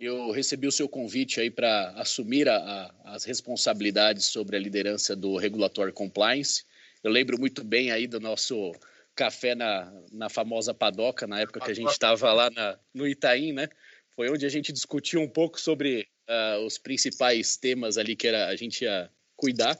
eu 0.00 0.30
recebi 0.30 0.66
o 0.66 0.72
seu 0.72 0.88
convite 0.88 1.40
aí 1.40 1.50
para 1.50 1.90
assumir 1.96 2.48
a, 2.48 2.56
a, 2.56 3.14
as 3.14 3.24
responsabilidades 3.24 4.26
sobre 4.26 4.56
a 4.56 4.60
liderança 4.60 5.14
do 5.14 5.36
Regulatory 5.36 5.92
Compliance. 5.92 6.64
Eu 7.02 7.10
lembro 7.10 7.38
muito 7.38 7.64
bem 7.64 7.90
aí 7.90 8.06
do 8.06 8.20
nosso 8.20 8.72
café 9.14 9.54
na, 9.54 9.92
na 10.12 10.28
famosa 10.28 10.72
padoca, 10.72 11.26
na 11.26 11.40
época 11.40 11.60
que 11.60 11.70
a 11.70 11.74
gente 11.74 11.90
estava 11.90 12.32
lá 12.32 12.50
na, 12.50 12.78
no 12.94 13.06
Itaim, 13.06 13.52
né? 13.52 13.68
Foi 14.14 14.30
onde 14.30 14.46
a 14.46 14.48
gente 14.48 14.72
discutiu 14.72 15.20
um 15.20 15.28
pouco 15.28 15.60
sobre 15.60 16.08
uh, 16.28 16.64
os 16.64 16.78
principais 16.78 17.56
temas 17.56 17.98
ali 17.98 18.14
que 18.14 18.28
era, 18.28 18.48
a 18.48 18.56
gente 18.56 18.84
ia 18.84 19.10
cuidar. 19.36 19.78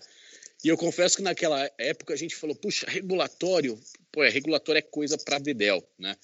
E 0.64 0.68
eu 0.68 0.76
confesso 0.76 1.16
que 1.16 1.22
naquela 1.22 1.70
época 1.78 2.14
a 2.14 2.16
gente 2.16 2.34
falou, 2.34 2.56
puxa, 2.56 2.86
regulatório, 2.88 3.78
pô, 4.10 4.24
é, 4.24 4.28
regulatório 4.28 4.78
é 4.80 4.82
coisa 4.82 5.16
para 5.16 5.38
Dedel, 5.38 5.86
né? 5.98 6.16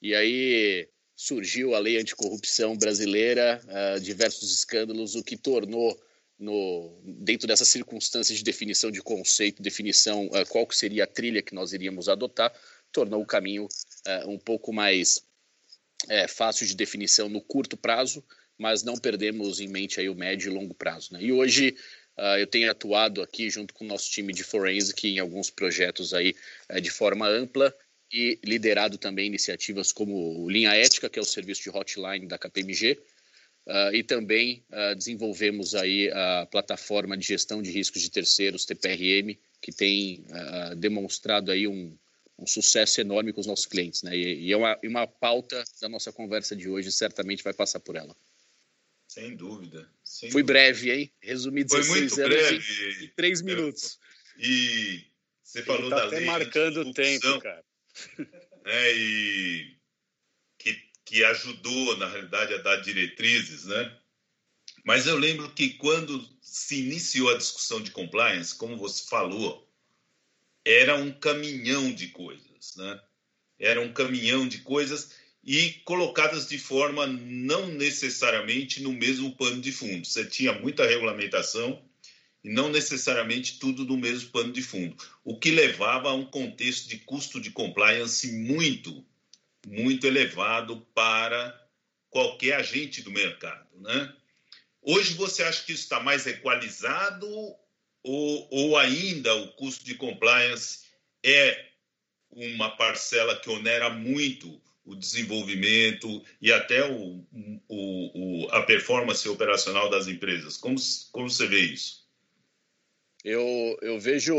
E 0.00 0.14
aí 0.14 0.88
surgiu 1.14 1.74
a 1.74 1.78
lei 1.78 1.98
anticorrupção 1.98 2.76
brasileira, 2.76 3.60
uh, 3.66 4.00
diversos 4.00 4.52
escândalos, 4.52 5.14
o 5.14 5.22
que 5.22 5.36
tornou 5.36 6.00
no, 6.38 6.98
dentro 7.04 7.46
dessas 7.46 7.68
circunstâncias 7.68 8.38
de 8.38 8.44
definição 8.44 8.90
de 8.90 9.00
conceito, 9.00 9.62
definição 9.62 10.26
uh, 10.26 10.46
qual 10.48 10.66
que 10.66 10.76
seria 10.76 11.04
a 11.04 11.06
trilha 11.06 11.42
que 11.42 11.54
nós 11.54 11.72
iríamos 11.72 12.08
adotar, 12.08 12.52
tornou 12.90 13.22
o 13.22 13.26
caminho 13.26 13.64
uh, 13.64 14.28
um 14.28 14.38
pouco 14.38 14.72
mais 14.72 15.18
uh, 16.06 16.28
fácil 16.28 16.66
de 16.66 16.74
definição 16.74 17.28
no 17.28 17.40
curto 17.40 17.76
prazo, 17.76 18.24
mas 18.62 18.82
não 18.82 18.96
perdemos 18.96 19.60
em 19.60 19.68
mente 19.68 20.00
aí 20.00 20.08
o 20.08 20.14
médio 20.14 20.50
e 20.50 20.54
longo 20.54 20.72
prazo. 20.72 21.12
Né? 21.12 21.22
E 21.22 21.32
hoje 21.32 21.76
eu 22.38 22.46
tenho 22.46 22.70
atuado 22.70 23.22
aqui 23.22 23.48
junto 23.48 23.72
com 23.72 23.84
o 23.84 23.88
nosso 23.88 24.10
time 24.10 24.32
de 24.34 24.44
forensic 24.44 25.08
em 25.08 25.18
alguns 25.18 25.48
projetos 25.48 26.12
aí 26.12 26.34
de 26.80 26.90
forma 26.90 27.26
ampla 27.26 27.74
e 28.12 28.38
liderado 28.44 28.98
também 28.98 29.26
iniciativas 29.26 29.92
como 29.92 30.48
Linha 30.48 30.74
Ética, 30.74 31.08
que 31.08 31.18
é 31.18 31.22
o 31.22 31.24
serviço 31.24 31.62
de 31.62 31.70
hotline 31.70 32.26
da 32.26 32.36
KPMG, 32.36 32.98
Uh, 33.64 33.94
e 33.94 34.02
também 34.02 34.64
uh, 34.72 34.94
desenvolvemos 34.96 35.76
aí 35.76 36.10
a 36.10 36.46
plataforma 36.50 37.16
de 37.16 37.24
gestão 37.24 37.62
de 37.62 37.70
riscos 37.70 38.02
de 38.02 38.10
terceiros, 38.10 38.64
TPRM, 38.64 39.38
que 39.60 39.70
tem 39.70 40.24
uh, 40.30 40.74
demonstrado 40.74 41.52
aí 41.52 41.68
um, 41.68 41.96
um, 42.36 42.44
sucesso 42.46 43.00
enorme 43.00 43.32
com 43.32 43.40
os 43.40 43.46
nossos 43.46 43.66
clientes. 43.66 44.02
Né? 44.02 44.16
E, 44.16 44.46
e 44.46 44.52
é 44.52 44.56
uma, 44.56 44.76
uma 44.82 45.06
pauta 45.06 45.62
da 45.80 45.88
nossa 45.88 46.12
conversa 46.12 46.56
de 46.56 46.68
hoje, 46.68 46.90
certamente 46.90 47.44
vai 47.44 47.52
passar 47.52 47.78
por 47.78 47.94
ela. 47.94 48.16
Sem 49.12 49.36
dúvida. 49.36 49.88
Sem 50.04 50.30
Fui 50.30 50.42
dúvida. 50.42 50.58
breve, 50.60 50.90
hein? 50.90 51.12
Resumi 51.20 51.64
16 51.64 51.86
Foi 51.86 52.00
muito 52.00 52.20
anos 52.20 52.36
breve. 52.36 53.00
em, 53.00 53.04
em 53.04 53.08
3 53.08 53.42
minutos. 53.42 53.98
E 54.38 55.04
você 55.42 55.62
falou 55.62 55.90
tá 55.90 55.96
da 55.96 56.06
até 56.06 56.16
lei. 56.16 56.26
marcando 56.26 56.80
o 56.80 56.92
tempo, 56.92 57.40
cara. 57.40 57.64
É, 58.64 58.96
e 58.96 59.76
que 61.04 61.22
ajudou, 61.24 61.96
na 61.98 62.08
realidade, 62.08 62.54
a 62.54 62.58
dar 62.58 62.76
diretrizes, 62.76 63.64
né? 63.64 63.98
Mas 64.82 65.06
eu 65.06 65.18
lembro 65.18 65.52
que 65.52 65.74
quando 65.74 66.26
se 66.40 66.80
iniciou 66.80 67.28
a 67.28 67.36
discussão 67.36 67.82
de 67.82 67.90
compliance, 67.90 68.54
como 68.54 68.78
você 68.78 69.04
falou, 69.10 69.70
era 70.64 70.96
um 70.96 71.12
caminhão 71.12 71.92
de 71.92 72.08
coisas, 72.08 72.76
né? 72.76 73.02
Era 73.58 73.80
um 73.82 73.92
caminhão 73.92 74.48
de 74.48 74.60
coisas 74.60 75.10
e 75.44 75.72
colocadas 75.84 76.48
de 76.48 76.58
forma 76.58 77.06
não 77.06 77.66
necessariamente 77.68 78.82
no 78.82 78.92
mesmo 78.92 79.36
pano 79.36 79.60
de 79.60 79.72
fundo. 79.72 80.06
Você 80.06 80.24
tinha 80.24 80.52
muita 80.52 80.86
regulamentação 80.86 81.82
e 82.44 82.48
não 82.48 82.68
necessariamente 82.70 83.58
tudo 83.58 83.84
no 83.84 83.96
mesmo 83.96 84.30
pano 84.30 84.52
de 84.52 84.62
fundo, 84.62 84.96
o 85.24 85.38
que 85.38 85.50
levava 85.50 86.10
a 86.10 86.14
um 86.14 86.24
contexto 86.24 86.88
de 86.88 86.98
custo 86.98 87.40
de 87.40 87.50
compliance 87.50 88.30
muito 88.32 89.04
muito 89.66 90.06
elevado 90.06 90.84
para 90.94 91.58
qualquer 92.10 92.54
agente 92.54 93.00
do 93.02 93.10
mercado. 93.10 93.68
Né? 93.76 94.12
Hoje 94.80 95.14
você 95.14 95.42
acha 95.42 95.64
que 95.64 95.72
isso 95.72 95.84
está 95.84 96.00
mais 96.00 96.26
equalizado 96.26 97.28
ou, 98.02 98.48
ou 98.50 98.76
ainda 98.76 99.34
o 99.36 99.52
custo 99.52 99.84
de 99.84 99.94
compliance 99.94 100.80
é 101.22 101.68
uma 102.30 102.76
parcela 102.76 103.36
que 103.36 103.48
onera 103.48 103.90
muito 103.90 104.60
o 104.84 104.96
desenvolvimento 104.96 106.24
e 106.40 106.52
até 106.52 106.84
o, 106.84 107.24
o, 107.68 108.44
o, 108.48 108.48
a 108.50 108.62
performance 108.62 109.28
operacional 109.28 109.88
das 109.88 110.08
empresas. 110.08 110.56
Como, 110.56 110.76
como 111.12 111.30
você 111.30 111.46
vê 111.46 111.60
isso? 111.60 112.02
Eu, 113.24 113.78
eu 113.80 114.00
vejo 114.00 114.34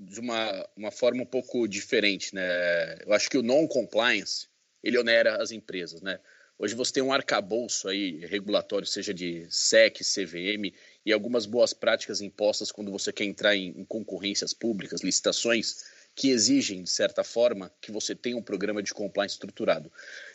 de 0.00 0.20
uma, 0.20 0.68
uma 0.76 0.90
forma 0.90 1.22
um 1.22 1.26
pouco 1.26 1.68
diferente. 1.68 2.34
Né? 2.34 2.98
Eu 3.04 3.12
acho 3.12 3.28
que 3.28 3.38
o 3.38 3.42
non-compliance 3.42 4.48
ele 4.82 4.98
onera 4.98 5.40
as 5.40 5.52
empresas, 5.52 6.00
né? 6.02 6.18
Hoje 6.58 6.74
você 6.74 6.92
tem 6.92 7.02
um 7.02 7.12
arcabouço 7.12 7.88
aí 7.88 8.24
regulatório, 8.26 8.86
seja 8.86 9.12
de 9.12 9.46
SEC, 9.50 9.98
CVM 10.04 10.72
e 11.04 11.12
algumas 11.12 11.44
boas 11.44 11.72
práticas 11.72 12.20
impostas 12.20 12.70
quando 12.70 12.92
você 12.92 13.12
quer 13.12 13.24
entrar 13.24 13.56
em, 13.56 13.70
em 13.70 13.84
concorrências 13.84 14.54
públicas, 14.54 15.00
licitações, 15.00 15.84
que 16.14 16.30
exigem, 16.30 16.82
de 16.82 16.90
certa 16.90 17.24
forma, 17.24 17.72
que 17.80 17.90
você 17.90 18.14
tenha 18.14 18.36
um 18.36 18.42
programa 18.42 18.82
de 18.82 18.92
compliance 18.92 19.34
estruturado. 19.34 19.90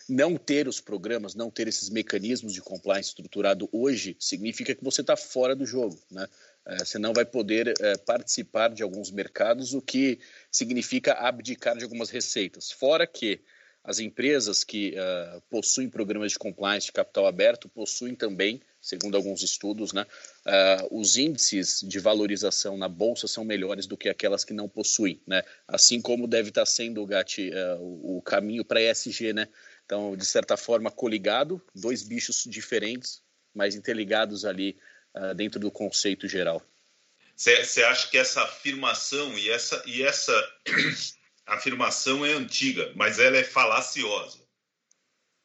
Não 0.09 0.35
ter 0.35 0.67
os 0.67 0.81
programas, 0.81 1.35
não 1.35 1.51
ter 1.51 1.67
esses 1.67 1.89
mecanismos 1.89 2.53
de 2.53 2.61
compliance 2.61 3.09
estruturado 3.09 3.69
hoje, 3.71 4.15
significa 4.19 4.73
que 4.73 4.83
você 4.83 5.01
está 5.01 5.15
fora 5.15 5.55
do 5.55 5.65
jogo. 5.65 5.99
Né? 6.09 6.27
É, 6.65 6.79
você 6.79 6.97
não 6.97 7.13
vai 7.13 7.25
poder 7.25 7.73
é, 7.79 7.97
participar 7.97 8.69
de 8.69 8.81
alguns 8.81 9.11
mercados, 9.11 9.73
o 9.73 9.81
que 9.81 10.19
significa 10.51 11.13
abdicar 11.13 11.77
de 11.77 11.83
algumas 11.83 12.09
receitas. 12.09 12.71
Fora 12.71 13.05
que 13.05 13.41
as 13.87 13.99
empresas 13.99 14.65
que 14.65 14.95
uh, 14.97 15.41
possuem 15.49 15.89
programas 15.89 16.33
de 16.33 16.37
compliance 16.37 16.87
de 16.87 16.91
capital 16.91 17.25
aberto 17.25 17.69
possuem 17.69 18.13
também, 18.13 18.61
segundo 18.87 19.17
alguns 19.17 19.43
estudos, 19.43 19.91
né, 19.91 20.05
uh, 20.45 20.97
os 20.97 21.17
índices 21.17 21.81
de 21.81 21.99
valorização 21.99 22.77
na 22.77 22.87
bolsa 22.87 23.27
são 23.27 23.43
melhores 23.43 23.85
do 23.85 23.97
que 23.97 24.07
aquelas 24.07 24.45
que 24.45 24.53
não 24.53 24.69
possuem, 24.69 25.21
né? 25.27 25.43
Assim 25.67 25.99
como 25.99 26.25
deve 26.25 26.49
estar 26.49 26.65
sendo 26.65 27.03
o 27.03 27.05
GAT, 27.05 27.49
uh, 27.49 28.17
o 28.17 28.21
caminho 28.21 28.63
para 28.63 28.81
ESG, 28.81 29.33
né? 29.33 29.49
Então, 29.85 30.15
de 30.15 30.25
certa 30.25 30.55
forma, 30.55 30.89
coligado, 30.89 31.61
dois 31.75 32.01
bichos 32.01 32.45
diferentes, 32.47 33.21
mas 33.53 33.75
interligados 33.75 34.45
ali 34.45 34.77
dentro 35.35 35.59
do 35.59 35.71
conceito 35.71 36.27
geral. 36.27 36.61
Você 37.35 37.81
acha 37.81 38.07
que 38.07 38.17
essa 38.17 38.43
afirmação 38.43 39.35
e 39.35 39.49
essa, 39.49 39.81
e 39.87 40.03
essa 40.03 40.33
afirmação 41.47 42.23
é 42.23 42.33
antiga, 42.33 42.91
mas 42.95 43.17
ela 43.17 43.37
é 43.37 43.43
falaciosa, 43.43 44.37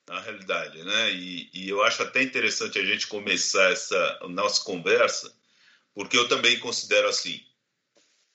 na 0.09 0.21
realidade, 0.21 0.83
né? 0.83 1.13
E, 1.13 1.51
e, 1.53 1.69
eu 1.69 1.83
acho 1.83 2.03
até 2.03 2.23
interessante 2.23 2.79
a 2.79 2.85
gente 2.85 3.07
começar 3.07 3.71
essa 3.71 4.21
nossa 4.29 4.63
conversa, 4.65 5.33
porque 5.95 6.17
eu 6.17 6.29
também 6.29 6.59
considero 6.59 7.09
assim, 7.09 7.41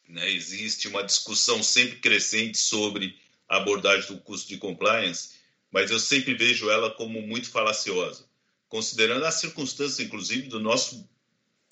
né? 0.07 0.29
Existe 0.31 0.87
uma 0.87 1.03
discussão 1.03 1.61
sempre 1.61 1.99
crescente 1.99 2.57
sobre 2.57 3.19
a 3.47 3.57
abordagem 3.57 4.07
do 4.07 4.21
custo 4.21 4.47
de 4.47 4.57
compliance, 4.57 5.35
mas 5.71 5.91
eu 5.91 5.99
sempre 5.99 6.33
vejo 6.33 6.69
ela 6.69 6.91
como 6.91 7.21
muito 7.21 7.49
falaciosa, 7.49 8.25
considerando 8.69 9.25
as 9.25 9.35
circunstâncias, 9.35 9.99
inclusive, 9.99 10.47
do 10.47 10.59
nosso, 10.59 11.07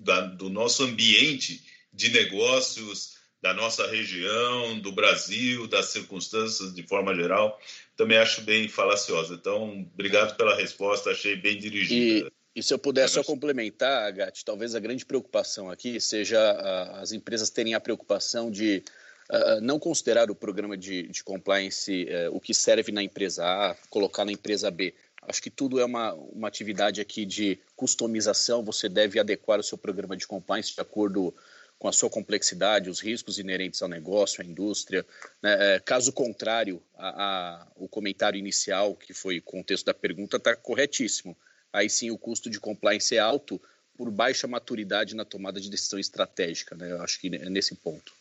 da, 0.02 0.22
do 0.22 0.50
nosso 0.50 0.84
ambiente 0.84 1.64
de 1.94 2.10
negócios, 2.10 3.15
da 3.46 3.54
nossa 3.54 3.86
região, 3.86 4.80
do 4.80 4.92
Brasil, 4.92 5.68
das 5.68 5.90
circunstâncias 5.90 6.74
de 6.74 6.82
forma 6.82 7.14
geral, 7.14 7.62
também 7.96 8.18
acho 8.18 8.42
bem 8.42 8.68
falaciosa. 8.68 9.36
Então, 9.36 9.88
obrigado 9.94 10.36
pela 10.36 10.56
resposta, 10.56 11.12
achei 11.12 11.36
bem 11.36 11.60
dirigida. 11.60 12.28
E, 12.56 12.60
e 12.60 12.64
se 12.64 12.74
eu 12.74 12.80
puder 12.80 13.08
só 13.08 13.24
complementar, 13.24 14.12
Gatti, 14.14 14.44
talvez 14.44 14.74
a 14.74 14.80
grande 14.80 15.06
preocupação 15.06 15.70
aqui 15.70 16.02
seja 16.02 16.40
uh, 16.40 16.96
as 17.04 17.12
empresas 17.12 17.52
terem 17.52 17.76
a 17.76 17.80
preocupação 17.80 18.50
de 18.50 18.84
uh, 19.30 19.62
não 19.62 19.78
considerar 19.78 20.32
o 20.32 20.36
programa 20.36 20.76
de, 20.76 21.04
de 21.04 21.24
compliance 21.24 22.06
uh, 22.06 22.36
o 22.36 22.42
que 22.42 22.52
serve 22.52 22.92
na 22.92 23.04
empresa 23.04 23.46
A, 23.46 23.76
colocar 23.92 24.26
na 24.26 24.32
empresa 24.32 24.72
B. 24.72 24.92
Acho 25.22 25.40
que 25.44 25.52
tudo 25.52 25.80
é 25.80 25.86
uma, 25.86 26.14
uma 26.14 26.48
atividade 26.48 27.00
aqui 27.00 27.28
de 27.28 27.60
customização, 27.76 28.64
você 28.64 28.90
deve 28.90 29.20
adequar 29.20 29.60
o 29.60 29.64
seu 29.64 29.78
programa 29.78 30.18
de 30.18 30.26
compliance 30.26 30.74
de 30.74 30.82
acordo 30.82 31.32
com 31.32 31.38
a 31.84 31.92
sua 31.92 32.10
complexidade, 32.10 32.90
os 32.90 33.00
riscos 33.00 33.38
inerentes 33.38 33.82
ao 33.82 33.90
negócio, 33.90 34.42
à 34.42 34.46
indústria. 34.46 35.06
Né? 35.42 35.76
É, 35.76 35.80
caso 35.80 36.12
contrário, 36.12 36.82
a, 36.98 37.10
a, 37.10 37.68
o 37.76 37.88
comentário 37.88 38.38
inicial, 38.38 38.96
que 38.96 39.14
foi 39.14 39.40
o 39.40 39.42
contexto 39.42 39.86
da 39.86 39.94
pergunta, 39.94 40.38
está 40.38 40.56
corretíssimo. 40.56 41.38
Aí 41.72 41.90
sim 41.90 42.10
o 42.12 42.18
custo 42.18 42.50
de 42.50 42.60
compliance 42.60 43.16
é 43.16 43.20
alto 43.20 43.62
por 43.98 44.10
baixa 44.10 44.48
maturidade 44.48 45.16
na 45.16 45.26
tomada 45.26 45.60
de 45.60 45.70
decisão 45.70 46.00
estratégica. 46.00 46.76
Né? 46.76 46.92
Eu 46.92 47.02
acho 47.02 47.20
que 47.20 47.28
é 47.28 47.50
nesse 47.50 47.76
ponto. 47.76 48.14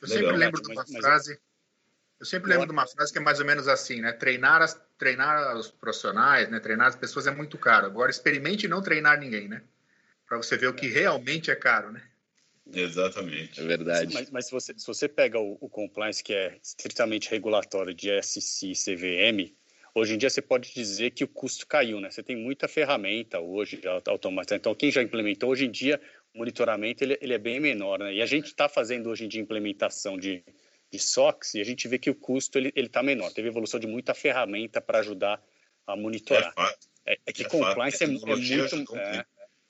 Eu 0.00 0.08
sempre 0.08 0.24
Legal, 0.26 0.38
lembro 0.38 0.62
de 0.62 0.72
uma 0.72 0.84
mas, 0.88 1.04
frase. 1.04 1.38
Eu 2.20 2.26
sempre 2.26 2.50
lembro 2.50 2.66
de 2.66 2.72
uma 2.72 2.86
frase 2.86 3.12
que 3.12 3.18
é 3.18 3.20
mais 3.20 3.38
ou 3.38 3.46
menos 3.46 3.68
assim, 3.68 4.00
né? 4.00 4.12
Treinar, 4.12 4.62
as, 4.62 4.80
treinar 4.96 5.56
os 5.56 5.70
profissionais, 5.70 6.48
né? 6.48 6.58
Treinar 6.60 6.88
as 6.88 6.96
pessoas 6.96 7.26
é 7.26 7.30
muito 7.30 7.56
caro. 7.58 7.86
Agora, 7.86 8.10
experimente 8.10 8.66
não 8.66 8.82
treinar 8.82 9.18
ninguém, 9.18 9.48
né? 9.48 9.62
Para 10.26 10.36
você 10.36 10.56
ver 10.56 10.68
o 10.68 10.74
que 10.74 10.88
realmente 10.88 11.50
é 11.50 11.56
caro, 11.56 11.92
né? 11.92 12.02
Exatamente. 12.72 13.60
É 13.60 13.64
verdade. 13.64 14.14
Mas, 14.14 14.30
mas 14.30 14.46
se, 14.46 14.52
você, 14.52 14.74
se 14.76 14.86
você 14.86 15.08
pega 15.08 15.38
o, 15.38 15.56
o, 15.60 15.68
compliance, 15.68 16.22
que 16.22 16.34
é 16.34 16.58
estritamente 16.62 17.30
regulatório 17.30 17.94
de 17.94 18.10
SC 18.22 18.72
CVM, 18.72 19.54
hoje 19.94 20.14
em 20.14 20.18
dia 20.18 20.28
você 20.28 20.42
pode 20.42 20.72
dizer 20.74 21.10
que 21.12 21.24
o 21.24 21.28
custo 21.28 21.66
caiu, 21.66 22.00
né? 22.00 22.10
Você 22.10 22.22
tem 22.22 22.36
muita 22.36 22.68
ferramenta 22.68 23.40
hoje 23.40 23.80
automática. 24.06 24.56
Então, 24.56 24.74
quem 24.74 24.90
já 24.90 25.02
implementou, 25.02 25.50
hoje 25.50 25.66
em 25.66 25.70
dia, 25.70 26.00
o 26.34 26.38
monitoramento 26.38 27.02
ele, 27.02 27.18
ele 27.20 27.34
é 27.34 27.38
bem 27.38 27.58
menor, 27.58 27.98
né? 27.98 28.14
E 28.14 28.22
a 28.22 28.26
gente 28.26 28.46
está 28.46 28.68
fazendo 28.68 29.08
hoje 29.08 29.24
em 29.24 29.28
dia 29.28 29.40
implementação 29.40 30.18
de, 30.18 30.44
de 30.90 30.98
SOX 30.98 31.54
e 31.54 31.60
a 31.60 31.64
gente 31.64 31.88
vê 31.88 31.98
que 31.98 32.10
o 32.10 32.14
custo 32.14 32.58
ele 32.58 32.72
está 32.76 33.02
menor. 33.02 33.32
Teve 33.32 33.48
evolução 33.48 33.80
de 33.80 33.86
muita 33.86 34.14
ferramenta 34.14 34.80
para 34.80 34.98
ajudar 34.98 35.42
a 35.86 35.96
monitorar. 35.96 36.52
É, 37.06 37.14
é, 37.14 37.18
é 37.26 37.32
que 37.32 37.44
é 37.44 37.48
compliance 37.48 37.98
fato. 37.98 38.02
é, 38.02 38.04
é 38.04 38.76
muito... 38.76 38.96
É, 38.96 39.24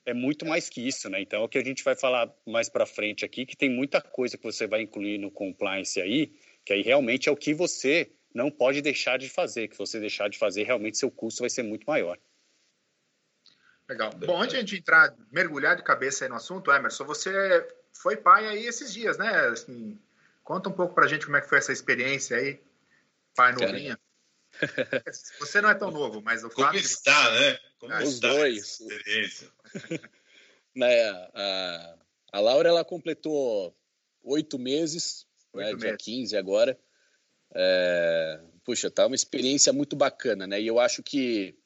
é 0.08 0.14
muito 0.14 0.46
mais 0.46 0.70
que 0.70 0.80
isso, 0.80 1.10
né? 1.10 1.20
Então, 1.20 1.42
é 1.42 1.44
o 1.44 1.48
que 1.48 1.58
a 1.58 1.64
gente 1.64 1.84
vai 1.84 1.94
falar 1.94 2.32
mais 2.46 2.70
para 2.70 2.86
frente 2.86 3.26
aqui, 3.26 3.44
que 3.44 3.54
tem 3.54 3.68
muita 3.68 4.00
coisa 4.00 4.38
que 4.38 4.42
você 4.42 4.66
vai 4.66 4.80
incluir 4.80 5.18
no 5.18 5.30
compliance 5.30 6.00
aí, 6.00 6.32
que 6.64 6.72
aí 6.72 6.80
realmente 6.80 7.28
é 7.28 7.32
o 7.32 7.36
que 7.36 7.52
você 7.52 8.10
não 8.34 8.50
pode 8.50 8.80
deixar 8.80 9.18
de 9.18 9.28
fazer, 9.28 9.68
que 9.68 9.74
se 9.74 9.78
você 9.78 10.00
deixar 10.00 10.30
de 10.30 10.38
fazer, 10.38 10.62
realmente 10.62 10.96
seu 10.96 11.10
custo 11.10 11.42
vai 11.42 11.50
ser 11.50 11.62
muito 11.62 11.84
maior. 11.86 12.18
Legal. 13.86 14.10
Bom, 14.14 14.38
antes 14.40 14.52
de 14.52 14.56
a 14.56 14.60
gente 14.60 14.76
entrar, 14.76 15.14
mergulhar 15.30 15.76
de 15.76 15.82
cabeça 15.82 16.24
aí 16.24 16.30
no 16.30 16.36
assunto, 16.36 16.72
Emerson, 16.72 17.04
você 17.04 17.68
foi 17.92 18.16
pai 18.16 18.46
aí 18.46 18.66
esses 18.66 18.90
dias, 18.90 19.18
né? 19.18 19.28
Assim, 19.48 19.98
conta 20.42 20.70
um 20.70 20.72
pouco 20.72 20.94
para 20.94 21.04
a 21.04 21.08
gente 21.08 21.26
como 21.26 21.36
é 21.36 21.42
que 21.42 21.48
foi 21.48 21.58
essa 21.58 21.72
experiência 21.72 22.38
aí, 22.38 22.58
pai 23.34 23.52
novinha. 23.52 23.98
Você 25.40 25.60
não 25.60 25.70
é 25.70 25.74
tão 25.74 25.90
novo, 25.90 26.20
mas 26.22 26.44
o 26.44 26.50
Como 26.50 26.74
está, 26.74 27.30
né? 27.32 27.58
Como 27.78 27.94
Os 27.96 28.14
está 28.14 28.28
dois. 28.28 28.80
Experiência. 28.80 29.48
né, 30.74 31.08
a, 31.34 31.96
a 32.32 32.40
Laura 32.40 32.68
ela 32.68 32.84
completou 32.84 33.76
oito 34.22 34.58
meses, 34.58 35.26
né, 35.54 35.66
oito 35.66 35.78
né, 35.78 35.90
meses. 35.90 36.04
dia 36.04 36.14
15 36.14 36.36
agora. 36.36 36.78
É, 37.54 38.40
puxa, 38.64 38.90
tá 38.90 39.06
uma 39.06 39.16
experiência 39.16 39.72
muito 39.72 39.96
bacana, 39.96 40.46
né? 40.46 40.60
E 40.60 40.66
eu 40.66 40.78
acho 40.78 41.02
que, 41.02 41.56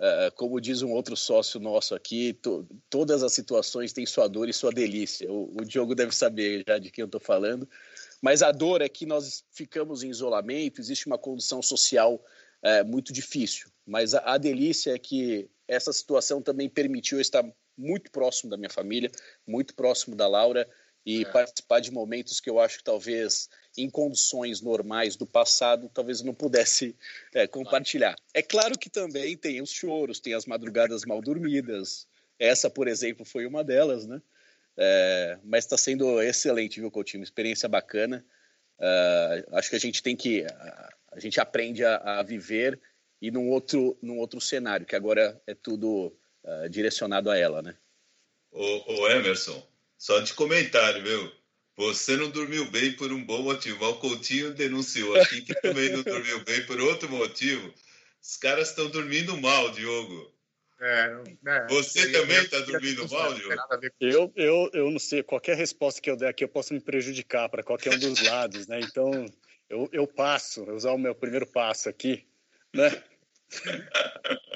uh, 0.00 0.34
como 0.34 0.60
diz 0.60 0.82
um 0.82 0.90
outro 0.90 1.16
sócio 1.16 1.60
nosso 1.60 1.94
aqui, 1.94 2.32
to, 2.34 2.66
todas 2.90 3.22
as 3.22 3.32
situações 3.32 3.92
têm 3.92 4.04
sua 4.04 4.26
dor 4.28 4.48
e 4.48 4.52
sua 4.52 4.72
delícia. 4.72 5.30
O, 5.30 5.60
o 5.60 5.64
Diogo 5.64 5.94
deve 5.94 6.14
saber 6.14 6.64
já 6.66 6.78
de 6.78 6.90
quem 6.90 7.02
eu 7.02 7.06
estou 7.06 7.20
falando. 7.20 7.68
Mas 8.22 8.42
a 8.42 8.50
dor 8.52 8.82
é 8.82 8.88
que 8.88 9.06
nós 9.06 9.44
ficamos 9.50 10.02
em 10.02 10.10
isolamento, 10.10 10.80
existe 10.80 11.06
uma 11.06 11.18
condição 11.18 11.62
social 11.62 12.22
é, 12.62 12.82
muito 12.82 13.12
difícil. 13.12 13.70
Mas 13.86 14.14
a, 14.14 14.34
a 14.34 14.38
delícia 14.38 14.92
é 14.92 14.98
que 14.98 15.48
essa 15.68 15.92
situação 15.92 16.40
também 16.40 16.68
permitiu 16.68 17.18
eu 17.18 17.22
estar 17.22 17.44
muito 17.76 18.10
próximo 18.10 18.50
da 18.50 18.56
minha 18.56 18.70
família, 18.70 19.10
muito 19.46 19.74
próximo 19.74 20.16
da 20.16 20.26
Laura 20.26 20.68
e 21.04 21.22
é. 21.22 21.24
participar 21.24 21.80
de 21.80 21.92
momentos 21.92 22.40
que 22.40 22.50
eu 22.50 22.58
acho 22.58 22.78
que 22.78 22.84
talvez 22.84 23.48
em 23.76 23.88
condições 23.90 24.60
normais 24.60 25.16
do 25.16 25.26
passado 25.26 25.90
talvez 25.92 26.20
eu 26.20 26.26
não 26.26 26.34
pudesse 26.34 26.96
é, 27.34 27.46
compartilhar. 27.46 28.16
É 28.32 28.42
claro 28.42 28.78
que 28.78 28.88
também 28.88 29.36
tem 29.36 29.60
os 29.60 29.70
choros, 29.70 30.18
tem 30.18 30.34
as 30.34 30.46
madrugadas 30.46 31.04
mal 31.04 31.20
dormidas. 31.20 32.06
Essa, 32.38 32.68
por 32.68 32.88
exemplo, 32.88 33.24
foi 33.24 33.46
uma 33.46 33.62
delas, 33.62 34.06
né? 34.06 34.20
É, 34.78 35.38
mas 35.42 35.64
está 35.64 35.76
sendo 35.76 36.20
excelente, 36.20 36.80
viu, 36.80 36.90
Coutinho? 36.90 37.22
Experiência 37.22 37.68
bacana. 37.68 38.24
Uh, 38.78 39.56
acho 39.56 39.70
que 39.70 39.76
a 39.76 39.80
gente 39.80 40.02
tem 40.02 40.14
que. 40.14 40.44
A, 40.44 41.18
gente 41.18 41.40
aprende 41.40 41.82
a, 41.82 41.96
a, 42.18 42.22
viver 42.22 42.78
e 43.22 43.30
num 43.30 43.48
outro, 43.48 43.96
num 44.02 44.18
outro 44.18 44.38
cenário, 44.40 44.84
que 44.84 44.94
agora 44.94 45.40
é 45.46 45.54
tudo 45.54 46.14
uh, 46.44 46.68
direcionado 46.68 47.30
a 47.30 47.38
ela, 47.38 47.62
né? 47.62 47.74
Ô, 48.50 48.92
ô, 48.92 49.08
Emerson, 49.08 49.66
só 49.96 50.20
de 50.20 50.34
comentário, 50.34 51.02
meu. 51.02 51.32
Você 51.78 52.16
não 52.16 52.30
dormiu 52.30 52.70
bem 52.70 52.92
por 52.92 53.12
um 53.12 53.22
bom 53.22 53.42
motivo. 53.42 53.84
O 53.86 53.98
Coutinho 53.98 54.54
denunciou 54.54 55.14
aqui 55.20 55.42
que 55.42 55.54
também 55.60 55.90
não 55.90 56.02
dormiu 56.02 56.42
bem 56.44 56.64
por 56.64 56.80
outro 56.80 57.08
motivo. 57.10 57.72
Os 58.22 58.36
caras 58.38 58.70
estão 58.70 58.88
dormindo 58.88 59.36
mal, 59.36 59.70
Diogo. 59.72 60.34
É, 60.78 61.22
é, 61.46 61.66
Você 61.68 62.12
também 62.12 62.36
está 62.36 62.60
dormindo 62.60 63.08
mal, 63.10 63.32
eu, 63.98 64.30
eu, 64.36 64.70
eu 64.74 64.90
não 64.90 64.98
sei. 64.98 65.22
Qualquer 65.22 65.56
resposta 65.56 66.00
que 66.00 66.10
eu 66.10 66.16
der 66.16 66.28
aqui, 66.28 66.44
eu 66.44 66.48
posso 66.48 66.74
me 66.74 66.80
prejudicar 66.80 67.48
para 67.48 67.62
qualquer 67.62 67.94
um 67.94 67.98
dos 67.98 68.22
lados, 68.22 68.66
né? 68.66 68.80
Então, 68.80 69.26
eu, 69.70 69.88
eu 69.90 70.06
passo, 70.06 70.64
eu 70.64 70.74
usar 70.74 70.92
o 70.92 70.98
meu 70.98 71.14
primeiro 71.14 71.46
passo 71.46 71.88
aqui, 71.88 72.26
né? 72.74 72.90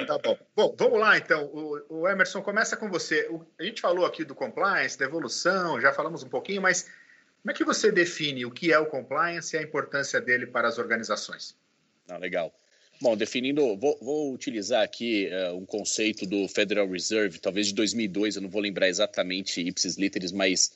Tá 0.07 0.19
bom. 0.19 0.39
Bom, 0.55 0.75
vamos 0.79 0.99
lá 0.99 1.17
então. 1.17 1.47
O, 1.47 2.01
o 2.01 2.09
Emerson, 2.09 2.43
começa 2.43 2.77
com 2.77 2.91
você. 2.91 3.27
O, 3.31 3.47
a 3.59 3.63
gente 3.63 3.81
falou 3.81 4.05
aqui 4.05 4.25
do 4.25 4.35
compliance, 4.35 4.99
da 4.99 5.07
evolução, 5.07 5.81
já 5.81 5.93
falamos 5.93 6.23
um 6.23 6.29
pouquinho, 6.29 6.61
mas 6.61 6.83
como 7.41 7.51
é 7.51 7.55
que 7.55 7.65
você 7.65 7.91
define 7.91 8.45
o 8.45 8.51
que 8.51 8.73
é 8.73 8.79
o 8.79 8.87
compliance 8.87 9.57
e 9.57 9.59
a 9.59 9.63
importância 9.63 10.21
dele 10.21 10.47
para 10.47 10.69
as 10.69 10.79
organizações? 10.79 11.57
Ah, 12.09 12.19
legal. 12.19 12.53
Bom, 13.03 13.17
definindo, 13.17 13.79
vou, 13.79 13.99
vou 14.03 14.33
utilizar 14.35 14.83
aqui 14.83 15.31
uh, 15.33 15.57
um 15.57 15.65
conceito 15.65 16.27
do 16.27 16.47
Federal 16.47 16.87
Reserve, 16.87 17.39
talvez 17.39 17.69
de 17.69 17.75
2002, 17.75 18.37
eu 18.37 18.43
não 18.43 18.51
vou 18.51 18.61
lembrar 18.61 18.91
exatamente 18.91 19.59
ipsis 19.63 19.97
literis, 19.97 20.33
mas 20.33 20.73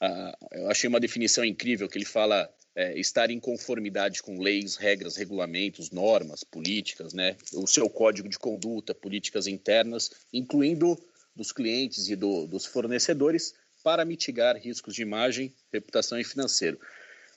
uh, 0.00 0.46
eu 0.52 0.70
achei 0.70 0.88
uma 0.88 0.98
definição 0.98 1.44
incrível 1.44 1.86
que 1.86 1.98
ele 1.98 2.06
fala 2.06 2.50
uh, 2.74 2.98
estar 2.98 3.30
em 3.30 3.38
conformidade 3.38 4.22
com 4.22 4.40
leis, 4.40 4.76
regras, 4.76 5.16
regulamentos, 5.16 5.90
normas, 5.90 6.42
políticas, 6.42 7.12
né, 7.12 7.36
o 7.52 7.66
seu 7.66 7.90
código 7.90 8.26
de 8.26 8.38
conduta, 8.38 8.94
políticas 8.94 9.46
internas, 9.46 10.10
incluindo 10.32 10.98
dos 11.34 11.52
clientes 11.52 12.08
e 12.08 12.16
do, 12.16 12.46
dos 12.46 12.64
fornecedores, 12.64 13.54
para 13.84 14.02
mitigar 14.02 14.56
riscos 14.56 14.94
de 14.94 15.02
imagem, 15.02 15.52
reputação 15.70 16.18
e 16.18 16.24
financeiro. 16.24 16.80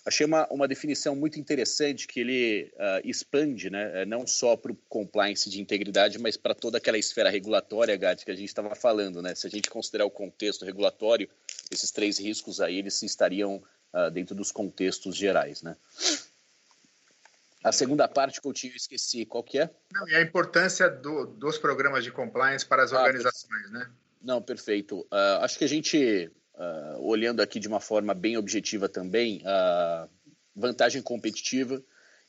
Achei 0.09 0.25
uma, 0.25 0.47
uma 0.49 0.67
definição 0.67 1.15
muito 1.15 1.39
interessante 1.39 2.07
que 2.07 2.19
ele 2.19 2.73
uh, 2.73 3.07
expande, 3.07 3.69
né, 3.69 4.01
eh, 4.01 4.05
não 4.05 4.25
só 4.25 4.57
para 4.57 4.71
o 4.71 4.75
compliance 4.89 5.47
de 5.47 5.61
integridade, 5.61 6.17
mas 6.17 6.35
para 6.35 6.55
toda 6.55 6.79
aquela 6.79 6.97
esfera 6.97 7.29
regulatória, 7.29 7.95
Gatti, 7.95 8.25
que 8.25 8.31
a 8.31 8.35
gente 8.35 8.47
estava 8.47 8.73
falando. 8.73 9.21
Né? 9.21 9.35
Se 9.35 9.45
a 9.45 9.49
gente 9.51 9.69
considerar 9.69 10.05
o 10.05 10.09
contexto 10.09 10.65
regulatório, 10.65 11.29
esses 11.69 11.91
três 11.91 12.17
riscos 12.17 12.59
aí, 12.59 12.79
eles 12.79 12.99
estariam 13.03 13.61
uh, 13.93 14.09
dentro 14.09 14.33
dos 14.33 14.51
contextos 14.51 15.15
gerais. 15.15 15.61
Né? 15.61 15.77
A 17.63 17.71
segunda 17.71 18.07
parte 18.07 18.41
que 18.41 18.47
eu 18.47 18.53
tinha 18.53 18.75
esqueci, 18.75 19.27
qual 19.27 19.43
que 19.43 19.59
é? 19.59 19.69
Não, 19.93 20.09
e 20.09 20.15
a 20.15 20.21
importância 20.23 20.89
do, 20.89 21.27
dos 21.27 21.59
programas 21.59 22.03
de 22.03 22.11
compliance 22.11 22.65
para 22.65 22.81
as 22.81 22.91
ah, 22.91 22.97
organizações, 22.97 23.69
né? 23.69 23.87
Não, 24.19 24.41
perfeito. 24.41 25.01
Uh, 25.01 25.43
acho 25.43 25.59
que 25.59 25.65
a 25.65 25.69
gente 25.69 26.31
uh, 26.59 27.01
olhando 27.01 27.41
aqui 27.41 27.59
de 27.59 27.67
uma 27.67 27.79
forma 27.79 28.13
bem 28.13 28.37
objetiva 28.37 28.89
também, 28.89 29.41
a 29.45 30.07
vantagem 30.55 31.01
competitiva. 31.01 31.81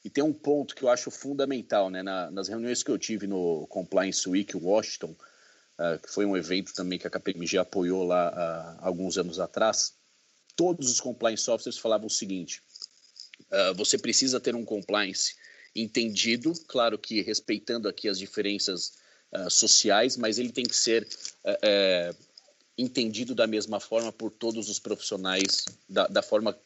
E 0.03 0.09
tem 0.09 0.25
um 0.25 0.33
ponto 0.33 0.75
que 0.75 0.83
eu 0.83 0.88
acho 0.88 1.11
fundamental, 1.11 1.90
né? 1.90 2.03
Na, 2.03 2.31
nas 2.31 2.49
reuniões 2.49 2.83
que 2.83 2.90
eu 2.90 2.99
tive 2.99 3.27
no 3.27 3.66
Compliance 3.66 4.27
Week 4.27 4.57
Washington, 4.57 5.14
uh, 5.79 5.99
que 6.03 6.11
foi 6.11 6.25
um 6.25 6.37
evento 6.37 6.73
também 6.73 6.99
que 6.99 7.07
a 7.07 7.11
KPMG 7.11 7.59
apoiou 7.59 8.05
lá 8.05 8.31
uh, 8.31 8.87
alguns 8.87 9.19
anos 9.19 9.38
atrás, 9.38 9.93
todos 10.57 10.90
os 10.90 11.01
compliance 11.01 11.51
officers 11.51 11.77
falavam 11.77 12.07
o 12.07 12.11
seguinte: 12.11 12.62
uh, 13.51 13.75
você 13.75 13.99
precisa 13.99 14.40
ter 14.40 14.55
um 14.55 14.64
compliance 14.64 15.35
entendido, 15.77 16.53
claro 16.66 16.99
que 16.99 17.21
respeitando 17.21 17.88
aqui 17.88 18.09
as 18.09 18.19
diferenças 18.19 18.99
sociais, 19.49 20.16
mas 20.16 20.40
ele 20.40 20.51
tem 20.51 20.64
que 20.64 20.75
ser 20.75 21.07
uh, 21.45 21.53
uh, 21.53 22.16
entendido 22.81 23.35
da 23.35 23.47
mesma 23.47 23.79
forma 23.81 24.12
por 24.12 24.31
todos 24.31 24.69
os 24.69 24.79
profissionais, 24.79 25.64
da, 25.88 26.07
da 26.07 26.23
forma 26.23 26.57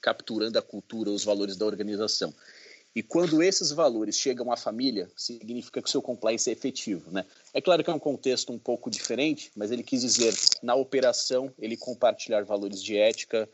capturando 0.00 0.58
a 0.58 0.62
cultura, 0.62 1.10
os 1.10 1.24
valores 1.24 1.56
da 1.56 1.66
organização. 1.66 2.32
E 2.94 3.02
quando 3.02 3.42
esses 3.42 3.72
valores 3.72 4.16
chegam 4.16 4.52
à 4.52 4.56
família, 4.56 5.10
significa 5.16 5.82
que 5.82 5.88
o 5.88 5.90
seu 5.90 6.00
compliance 6.00 6.48
é 6.48 6.52
efetivo. 6.52 7.10
Né? 7.10 7.24
É 7.52 7.60
claro 7.60 7.82
que 7.82 7.90
é 7.90 7.92
um 7.92 7.98
contexto 7.98 8.52
um 8.52 8.58
pouco 8.58 8.88
diferente, 8.88 9.50
mas 9.56 9.72
ele 9.72 9.82
quis 9.82 10.02
dizer, 10.02 10.32
na 10.62 10.76
operação, 10.76 11.52
ele 11.58 11.76
compartilhar 11.76 12.44
valores 12.44 12.80
de 12.80 12.96
ética, 12.96 13.48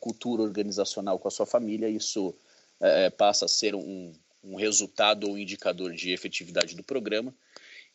cultura 0.00 0.42
organizacional 0.42 1.18
com 1.18 1.28
a 1.28 1.30
sua 1.30 1.44
família, 1.44 1.88
isso 1.88 2.34
é, 2.80 3.10
passa 3.10 3.44
a 3.44 3.48
ser 3.48 3.74
um, 3.74 4.12
um 4.42 4.56
resultado 4.56 5.28
ou 5.28 5.38
indicador 5.38 5.92
de 5.92 6.12
efetividade 6.12 6.74
do 6.74 6.82
programa. 6.82 7.34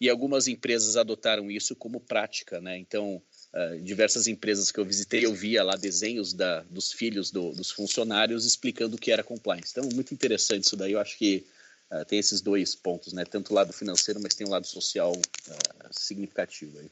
E 0.03 0.09
algumas 0.09 0.49
empresas 0.49 0.97
adotaram 0.97 1.49
isso 1.49 1.73
como 1.77 1.97
prática, 1.97 2.59
né? 2.59 2.77
Então, 2.77 3.23
uh, 3.53 3.81
diversas 3.81 4.27
empresas 4.27 4.69
que 4.69 4.77
eu 4.77 4.83
visitei, 4.83 5.25
eu 5.25 5.33
via 5.33 5.63
lá 5.63 5.77
desenhos 5.77 6.33
da, 6.33 6.59
dos 6.63 6.91
filhos 6.91 7.31
do, 7.31 7.53
dos 7.53 7.71
funcionários 7.71 8.43
explicando 8.43 8.97
o 8.97 8.99
que 8.99 9.13
era 9.13 9.23
compliance. 9.23 9.71
Então, 9.71 9.87
muito 9.93 10.13
interessante 10.13 10.65
isso 10.65 10.75
daí. 10.75 10.91
Eu 10.91 10.99
acho 10.99 11.17
que 11.17 11.47
uh, 11.89 12.03
tem 12.03 12.19
esses 12.19 12.41
dois 12.41 12.75
pontos, 12.75 13.13
né? 13.13 13.23
Tanto 13.23 13.51
o 13.51 13.55
lado 13.55 13.71
financeiro, 13.71 14.19
mas 14.21 14.35
tem 14.35 14.45
um 14.45 14.49
lado 14.49 14.67
social 14.67 15.13
uh, 15.13 15.89
significativo 15.89 16.79
aí. 16.79 16.91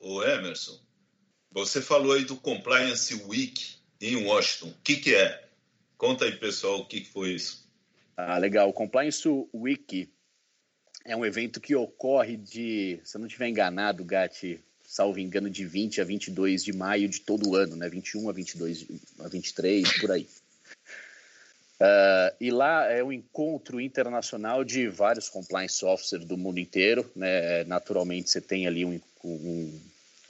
O 0.00 0.20
Emerson, 0.20 0.76
você 1.52 1.80
falou 1.80 2.14
aí 2.14 2.24
do 2.24 2.34
Compliance 2.34 3.14
Week 3.14 3.76
em 4.00 4.26
Washington. 4.26 4.70
O 4.70 4.82
que, 4.82 4.96
que 4.96 5.14
é? 5.14 5.48
Conta 5.96 6.24
aí, 6.24 6.32
pessoal, 6.32 6.80
o 6.80 6.86
que 6.86 7.04
foi 7.04 7.34
isso. 7.34 7.64
Ah, 8.16 8.38
legal. 8.38 8.68
O 8.68 8.72
Compliance 8.72 9.22
Week 9.54 10.12
é 11.04 11.14
um 11.14 11.24
evento 11.24 11.60
que 11.60 11.74
ocorre 11.74 12.36
de, 12.36 12.98
se 13.04 13.16
eu 13.16 13.20
não 13.20 13.26
estiver 13.26 13.48
enganado, 13.48 14.04
Gatti, 14.04 14.60
salvo 14.86 15.18
engano, 15.18 15.50
de 15.50 15.64
20 15.66 16.00
a 16.00 16.04
22 16.04 16.64
de 16.64 16.72
maio 16.72 17.08
de 17.08 17.20
todo 17.20 17.54
ano, 17.54 17.76
né? 17.76 17.88
21 17.88 18.28
a 18.30 18.32
22 18.32 18.86
a 19.20 19.28
23, 19.28 20.00
por 20.00 20.10
aí. 20.10 20.26
Uh, 21.80 22.34
e 22.40 22.50
lá 22.50 22.86
é 22.90 23.02
um 23.02 23.12
encontro 23.12 23.80
internacional 23.80 24.64
de 24.64 24.88
vários 24.88 25.28
compliance 25.28 25.84
officers 25.84 26.24
do 26.24 26.38
mundo 26.38 26.58
inteiro. 26.58 27.10
Né? 27.14 27.64
Naturalmente, 27.64 28.30
você 28.30 28.40
tem 28.40 28.66
ali 28.66 28.84
um, 28.84 29.00
um 29.24 29.80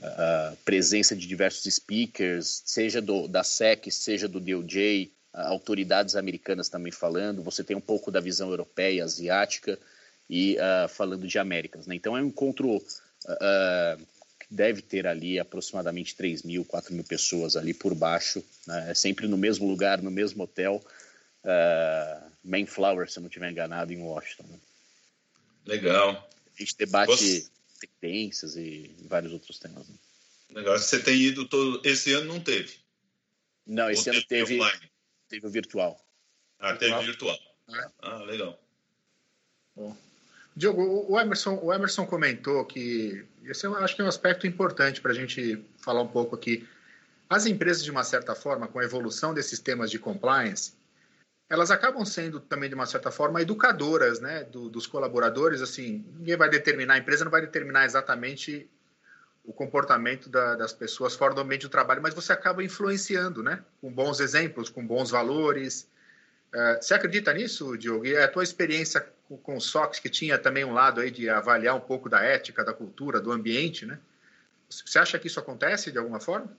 uh, 0.01 0.57
presença 0.65 1.15
de 1.15 1.27
diversos 1.27 1.73
speakers, 1.73 2.63
seja 2.65 3.01
do, 3.01 3.29
da 3.29 3.45
SEC, 3.45 3.93
seja 3.93 4.27
do 4.27 4.41
DOJ, 4.41 5.13
autoridades 5.33 6.17
americanas 6.17 6.69
também 6.69 6.93
falando, 6.93 7.43
você 7.43 7.65
tem 7.65 7.77
um 7.77 7.81
pouco 7.81 8.11
da 8.11 8.21
visão 8.21 8.51
europeia, 8.51 9.03
asiática 9.03 9.79
e 10.29 10.57
uh, 10.57 10.89
falando 10.89 11.27
de 11.27 11.39
Américas. 11.39 11.87
Né? 11.87 11.95
Então 11.95 12.17
é 12.17 12.23
um 12.23 12.27
encontro 12.27 12.77
uh, 12.77 14.07
que 14.39 14.47
deve 14.51 14.83
ter 14.83 15.07
ali 15.07 15.39
aproximadamente 15.39 16.15
3 16.15 16.43
mil, 16.43 16.65
4 16.65 16.95
mil 16.95 17.05
pessoas 17.05 17.57
ali 17.57 17.75
por 17.75 17.95
baixo, 17.95 18.43
né? 18.67 18.91
É 18.91 18.95
sempre 18.95 19.27
no 19.27 19.37
mesmo 19.37 19.67
lugar, 19.67 20.03
no 20.03 20.11
mesmo 20.11 20.45
hotel, 20.45 20.85
uh, 21.45 22.31
Mayflower, 22.43 23.11
se 23.11 23.19
eu 23.19 23.23
não 23.23 23.29
estiver 23.29 23.51
enganado, 23.51 23.93
em 23.93 24.03
Washington. 24.03 24.45
Né? 24.45 24.59
Legal. 25.67 26.29
A 26.55 26.59
gente 26.61 26.77
debate 26.77 27.13
Você... 27.13 27.49
tendências 27.81 28.57
e 28.57 28.95
vários 29.05 29.33
outros 29.33 29.59
temas. 29.59 29.89
Né? 29.89 29.95
Legal. 30.51 30.79
Você 30.79 31.03
tem 31.03 31.17
ido 31.17 31.47
todo. 31.49 31.81
Esse 31.85 32.13
ano 32.13 32.35
não 32.35 32.41
teve? 32.41 32.77
Não, 33.67 33.91
esse 33.91 34.09
Ou 34.11 34.17
ano 34.17 34.25
teve. 34.27 34.55
Online? 34.55 34.91
Teve 35.29 35.47
o 35.47 35.51
virtual. 35.51 36.01
Ah, 36.59 36.77
teve 36.77 36.99
virtual. 37.05 37.39
É. 37.69 37.91
Ah, 38.03 38.19
legal. 38.19 38.61
Bom. 39.75 39.97
Diogo, 40.57 41.07
o 41.09 41.19
Emerson, 41.19 41.59
o 41.61 41.73
Emerson 41.73 42.07
comentou 42.07 42.64
que 42.64 43.27
esse 43.45 43.67
eu 43.67 43.75
acho 43.77 43.97
que 43.97 44.03
é 44.03 44.05
um 44.05 44.09
aspecto 44.09 44.47
importante 44.47 45.01
para 45.01 45.11
a 45.11 45.14
gente 45.14 45.64
falar 45.79 46.01
um 46.01 46.09
pouco 46.09 46.37
aqui. 46.37 46.67
As 47.29 47.47
empresas, 47.47 47.83
de 47.83 47.90
uma 47.90 48.05
certa 48.05 48.35
forma, 48.35 48.69
com 48.69 48.79
a 48.79 48.85
evolução 48.85 49.35
desses 49.35 49.59
temas 49.59 49.90
de 49.90 49.99
compliance, 49.99 50.75
elas 51.49 51.71
acabam 51.71 52.05
sendo 52.05 52.38
também, 52.38 52.69
de 52.69 52.75
uma 52.75 52.87
certa 52.87 53.11
forma, 53.11 53.43
educadoras 53.43 54.21
né, 54.21 54.45
do, 54.45 54.69
dos 54.69 54.87
colaboradores. 54.87 55.61
Assim, 55.61 56.05
ninguém 56.17 56.37
vai 56.37 56.49
determinar, 56.49 56.95
a 56.95 56.99
empresa 56.99 57.25
não 57.25 57.33
vai 57.33 57.40
determinar 57.40 57.85
exatamente 57.85 58.71
o 59.45 59.53
comportamento 59.53 60.31
da, 60.31 60.55
das 60.55 60.73
pessoas 60.73 61.14
fora 61.14 61.35
do 61.35 61.40
ambiente 61.40 61.62
do 61.62 61.69
trabalho, 61.69 62.01
mas 62.01 62.14
você 62.14 62.33
acaba 62.33 62.64
influenciando, 62.64 63.43
né? 63.43 63.62
Com 63.81 63.93
bons 63.93 64.21
exemplos, 64.21 64.71
com 64.71 64.87
bons 64.87 65.11
valores. 65.11 65.88
Uh, 66.55 66.81
você 66.81 66.95
acredita 66.95 67.35
nisso, 67.35 67.77
Diogo? 67.77 68.07
E 68.07 68.17
a 68.17 68.29
tua 68.29 68.43
experiência 68.43 69.07
com, 69.29 69.37
com 69.39 69.57
o 69.57 69.61
SOX, 69.61 69.99
que 69.99 70.09
tinha 70.09 70.39
também 70.39 70.65
um 70.65 70.73
lado 70.73 71.01
aí 71.01 71.11
de 71.11 71.29
avaliar 71.29 71.75
um 71.75 71.81
pouco 71.81 72.09
da 72.09 72.23
ética, 72.23 72.65
da 72.65 72.73
cultura, 72.73 73.21
do 73.21 73.33
ambiente, 73.33 73.87
né? 73.87 73.99
Você 74.69 74.99
acha 74.99 75.19
que 75.19 75.27
isso 75.27 75.39
acontece 75.39 75.93
de 75.93 75.99
alguma 75.99 76.21
forma? 76.21 76.57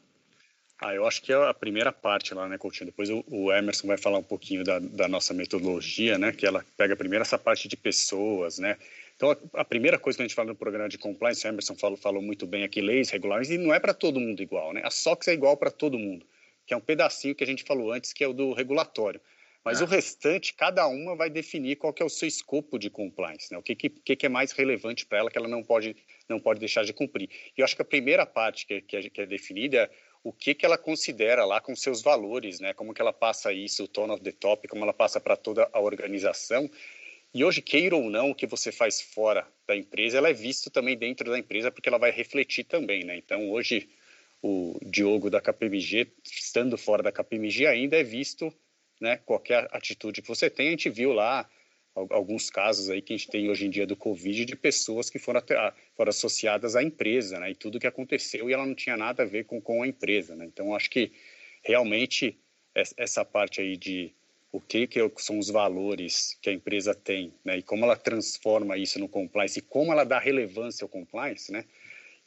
Ah, 0.79 0.93
eu 0.93 1.07
acho 1.07 1.21
que 1.21 1.31
é 1.31 1.35
a 1.35 1.53
primeira 1.53 1.91
parte 1.91 2.33
lá, 2.33 2.49
né, 2.49 2.57
Coutinho? 2.57 2.87
Depois 2.87 3.09
o, 3.09 3.51
Emerson 3.51 3.87
vai 3.87 3.97
falar 3.97 4.17
um 4.17 4.23
pouquinho 4.23 4.63
da, 4.63 4.77
da 4.79 5.07
nossa 5.07 5.33
metodologia, 5.33 6.17
né? 6.17 6.33
Que 6.33 6.45
ela 6.45 6.65
pega 6.77 6.95
primeiro 6.95 7.23
essa 7.23 7.37
parte 7.37 7.67
de 7.67 7.77
pessoas, 7.77 8.59
né? 8.59 8.77
Então, 9.15 9.31
a, 9.31 9.61
a, 9.61 9.65
primeira 9.65 9.97
coisa 9.97 10.17
que 10.17 10.23
a 10.23 10.27
gente 10.27 10.35
fala 10.35 10.49
no 10.49 10.55
programa 10.55 10.89
de 10.89 10.97
compliance, 10.97 11.45
o 11.45 11.49
Emerson 11.49 11.75
falou, 11.75 11.97
falou 11.97 12.21
muito 12.21 12.45
bem 12.45 12.63
aqui, 12.63 12.81
leis, 12.81 13.09
regulares, 13.09 13.49
e 13.49 13.57
não 13.57 13.73
é 13.73 13.79
para 13.79 13.93
todo 13.93 14.19
mundo 14.19 14.41
igual, 14.41 14.73
né? 14.73 14.81
A 14.83 14.89
SOX 14.89 15.29
é 15.29 15.33
igual 15.33 15.55
para 15.55 15.71
todo 15.71 15.97
mundo, 15.97 16.25
que 16.67 16.73
é 16.73 16.77
um 16.77 16.81
pedacinho 16.81 17.33
que 17.33 17.43
a 17.43 17.47
gente 17.47 17.63
falou 17.63 17.93
antes, 17.93 18.11
que 18.11 18.23
é 18.23 18.27
o 18.27 18.33
do 18.33 18.51
regulatório. 18.51 19.21
Mas 19.65 19.81
o 19.81 19.85
restante, 19.85 20.53
cada 20.53 20.87
uma 20.87 21.15
vai 21.15 21.29
definir 21.29 21.77
qual 21.77 21.91
que 21.91 22.03
é 22.03 22.05
o 22.05 22.09
seu 22.09 22.27
escopo 22.27 22.77
de 22.77 22.89
compliance, 22.89 23.51
né? 23.51 23.57
O 23.57 23.63
que, 23.63 23.75
que, 23.75 23.89
que 23.89 24.25
é 24.25 24.29
mais 24.29 24.51
relevante 24.51 25.05
para 25.05 25.17
ela 25.17 25.31
que 25.31 25.37
ela 25.37 25.47
não 25.47 25.63
pode, 25.63 25.95
não 26.29 26.39
pode 26.39 26.59
deixar 26.59 26.85
de 26.85 26.93
cumprir. 26.93 27.29
E 27.57 27.61
eu 27.61 27.65
acho 27.65 27.75
que 27.75 27.81
a 27.81 27.85
primeira 27.85 28.25
parte 28.25 28.67
que, 28.67 28.81
que, 28.81 28.95
é, 28.95 29.09
que 29.09 29.21
é 29.21 29.25
definida 29.25 29.77
é 29.77 29.89
o 30.23 30.31
que, 30.31 30.53
que 30.53 30.65
ela 30.65 30.77
considera 30.77 31.45
lá 31.45 31.59
com 31.59 31.75
seus 31.75 32.01
valores, 32.01 32.59
né? 32.59 32.73
Como 32.73 32.93
que 32.93 33.01
ela 33.01 33.11
passa 33.11 33.51
isso, 33.51 33.83
o 33.83 33.87
tone 33.87 34.13
of 34.13 34.23
the 34.23 34.31
top, 34.31 34.67
como 34.67 34.83
ela 34.83 34.93
passa 34.93 35.19
para 35.19 35.35
toda 35.35 35.67
a 35.73 35.79
organização 35.79 36.69
e 37.35 37.43
hoje, 37.43 37.61
queira 37.61 37.97
ou 37.97 38.09
não, 38.09 38.31
o 38.31 38.35
que 38.35 38.47
você 38.47 38.71
faz 38.71 39.01
fora 39.01 39.45
da 39.67 39.75
empresa, 39.75 40.17
ela 40.17 40.29
é 40.29 40.33
visto 40.33 40.69
também 40.69 40.97
dentro 40.97 41.29
da 41.29 41.37
empresa, 41.37 41.69
porque 41.69 41.89
ela 41.89 41.97
vai 41.97 42.09
refletir 42.09 42.63
também, 42.63 43.03
né? 43.03 43.17
Então, 43.17 43.51
hoje, 43.51 43.89
o 44.41 44.79
Diogo 44.81 45.29
da 45.29 45.41
KPMG, 45.41 46.13
estando 46.23 46.77
fora 46.77 47.03
da 47.03 47.11
KPMG, 47.11 47.67
ainda 47.67 47.97
é 47.97 48.03
visto, 48.03 48.53
né? 48.99 49.17
Qualquer 49.17 49.67
atitude 49.71 50.21
que 50.21 50.27
você 50.27 50.49
tem, 50.49 50.67
a 50.67 50.71
gente 50.71 50.89
viu 50.89 51.13
lá 51.13 51.49
alguns 51.95 52.49
casos 52.49 52.89
aí 52.89 53.01
que 53.01 53.13
a 53.13 53.17
gente 53.17 53.29
tem 53.29 53.49
hoje 53.49 53.65
em 53.65 53.69
dia 53.69 53.87
do 53.87 53.95
Covid 53.95 54.43
de 54.43 54.55
pessoas 54.55 55.09
que 55.09 55.17
foram, 55.17 55.41
foram 55.95 56.09
associadas 56.09 56.75
à 56.75 56.83
empresa, 56.83 57.39
né? 57.39 57.51
E 57.51 57.55
tudo 57.55 57.79
que 57.79 57.87
aconteceu 57.87 58.49
e 58.49 58.53
ela 58.53 58.65
não 58.65 58.75
tinha 58.75 58.97
nada 58.97 59.23
a 59.23 59.25
ver 59.25 59.45
com, 59.45 59.61
com 59.61 59.81
a 59.81 59.87
empresa, 59.87 60.35
né? 60.35 60.45
Então, 60.45 60.75
acho 60.75 60.89
que 60.89 61.11
realmente 61.63 62.37
essa 62.97 63.23
parte 63.23 63.61
aí 63.61 63.77
de 63.77 64.13
o 64.51 64.59
que, 64.59 64.87
que 64.87 64.99
são 65.17 65.37
os 65.37 65.49
valores 65.49 66.37
que 66.41 66.49
a 66.49 66.53
empresa 66.53 66.93
tem, 66.93 67.33
né? 67.43 67.57
E 67.57 67.63
como 67.63 67.85
ela 67.85 67.95
transforma 67.95 68.77
isso 68.77 68.99
no 68.99 69.07
compliance 69.07 69.59
e 69.59 69.61
como 69.61 69.91
ela 69.91 70.03
dá 70.03 70.19
relevância 70.19 70.83
ao 70.83 70.89
compliance, 70.89 71.51
né? 71.51 71.65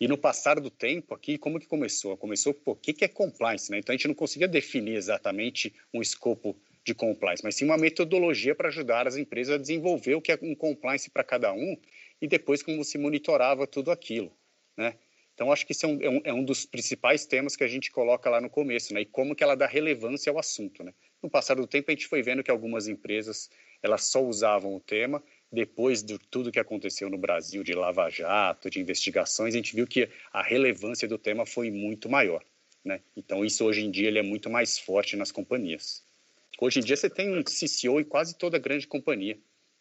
E 0.00 0.06
no 0.06 0.16
passar 0.16 0.60
do 0.60 0.70
tempo 0.70 1.14
aqui, 1.14 1.36
como 1.36 1.58
que 1.58 1.66
começou? 1.66 2.16
Começou, 2.16 2.54
por 2.54 2.76
que, 2.76 2.92
que 2.92 3.04
é 3.04 3.08
compliance, 3.08 3.70
né? 3.70 3.78
Então 3.78 3.92
a 3.92 3.96
gente 3.96 4.08
não 4.08 4.14
conseguia 4.14 4.46
definir 4.46 4.94
exatamente 4.94 5.74
um 5.92 6.00
escopo 6.00 6.56
de 6.84 6.94
compliance, 6.94 7.42
mas 7.42 7.56
sim 7.56 7.64
uma 7.64 7.76
metodologia 7.76 8.54
para 8.54 8.68
ajudar 8.68 9.06
as 9.06 9.16
empresas 9.16 9.56
a 9.56 9.58
desenvolver 9.58 10.14
o 10.14 10.22
que 10.22 10.32
é 10.32 10.38
um 10.40 10.54
compliance 10.54 11.10
para 11.10 11.24
cada 11.24 11.52
um 11.52 11.76
e 12.20 12.26
depois 12.26 12.62
como 12.62 12.84
se 12.84 12.96
monitorava 12.96 13.66
tudo 13.66 13.90
aquilo, 13.90 14.32
né? 14.76 14.94
Então, 15.38 15.52
acho 15.52 15.64
que 15.64 15.70
isso 15.70 15.86
é 15.86 15.88
um, 15.88 16.00
é 16.24 16.32
um, 16.32 16.40
é 16.40 16.44
dos 16.44 16.66
principais 16.66 17.24
temas 17.24 17.54
que 17.54 17.62
a 17.62 17.68
gente 17.68 17.92
coloca 17.92 18.28
lá 18.28 18.40
no 18.40 18.50
começo, 18.50 18.92
né? 18.92 19.02
E 19.02 19.06
como 19.06 19.36
que 19.36 19.44
ela 19.44 19.54
dá 19.54 19.68
relevância 19.68 20.32
ao 20.32 20.38
assunto, 20.38 20.82
né? 20.82 20.92
No 21.22 21.30
passar 21.30 21.54
do 21.54 21.64
tempo, 21.64 21.88
a 21.88 21.94
gente 21.94 22.08
foi 22.08 22.22
vendo 22.22 22.42
que 22.42 22.50
algumas 22.50 22.88
empresas 22.88 23.48
elas 23.80 24.02
só 24.02 24.20
usavam 24.20 24.74
o 24.74 24.80
tema 24.80 25.22
depois 25.50 26.02
de 26.02 26.18
tudo 26.18 26.52
que 26.52 26.58
aconteceu 26.58 27.08
no 27.08 27.16
Brasil 27.16 27.62
de 27.64 27.72
Lava 27.72 28.08
Jato, 28.10 28.68
de 28.68 28.80
investigações, 28.80 29.54
a 29.54 29.56
gente 29.56 29.74
viu 29.74 29.86
que 29.86 30.08
a 30.32 30.42
relevância 30.42 31.08
do 31.08 31.18
tema 31.18 31.46
foi 31.46 31.70
muito 31.70 32.08
maior. 32.08 32.44
Né? 32.84 33.00
Então, 33.16 33.44
isso 33.44 33.64
hoje 33.64 33.80
em 33.84 33.90
dia 33.90 34.08
ele 34.08 34.18
é 34.18 34.22
muito 34.22 34.50
mais 34.50 34.78
forte 34.78 35.16
nas 35.16 35.32
companhias. 35.32 36.04
Hoje 36.60 36.80
em 36.80 36.82
dia, 36.82 36.96
você 36.96 37.08
tem 37.08 37.36
um 37.36 37.42
CCO 37.42 38.00
em 38.00 38.04
quase 38.04 38.36
toda 38.36 38.58
grande 38.58 38.86
companhia, 38.86 39.38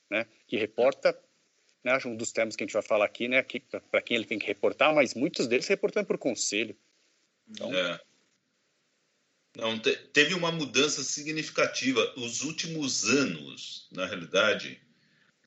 né? 0.10 0.25
que 0.47 0.56
reporta, 0.56 1.17
né, 1.84 1.97
um 2.06 2.15
dos 2.15 2.32
temas 2.32 2.56
que 2.56 2.63
a 2.63 2.67
gente 2.67 2.73
vai 2.73 2.82
falar 2.82 3.06
aqui, 3.06 3.27
né, 3.27 3.43
para 3.89 4.01
quem 4.01 4.17
ele 4.17 4.25
tem 4.25 4.38
que 4.38 4.45
reportar, 4.45 4.93
mas 4.93 5.13
muitos 5.13 5.47
deles 5.47 5.67
reportando 5.67 6.06
por 6.06 6.17
conselho. 6.17 6.75
Então, 7.49 7.73
é. 7.73 7.99
Não, 9.56 9.80
te, 9.80 9.95
teve 10.13 10.34
uma 10.34 10.51
mudança 10.51 11.03
significativa. 11.03 12.13
Os 12.15 12.43
últimos 12.43 13.06
anos, 13.06 13.88
na 13.91 14.06
realidade, 14.06 14.80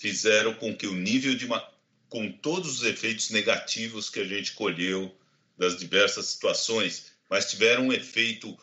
fizeram 0.00 0.54
com 0.54 0.74
que 0.74 0.86
o 0.86 0.94
nível 0.94 1.34
de. 1.34 1.44
Uma, 1.44 1.62
com 2.08 2.32
todos 2.32 2.80
os 2.80 2.82
efeitos 2.84 3.30
negativos 3.30 4.10
que 4.10 4.18
a 4.18 4.24
gente 4.24 4.52
colheu 4.52 5.14
das 5.56 5.78
diversas 5.78 6.26
situações, 6.26 7.12
mas 7.28 7.50
tiveram 7.50 7.86
um 7.86 7.92
efeito 7.92 8.58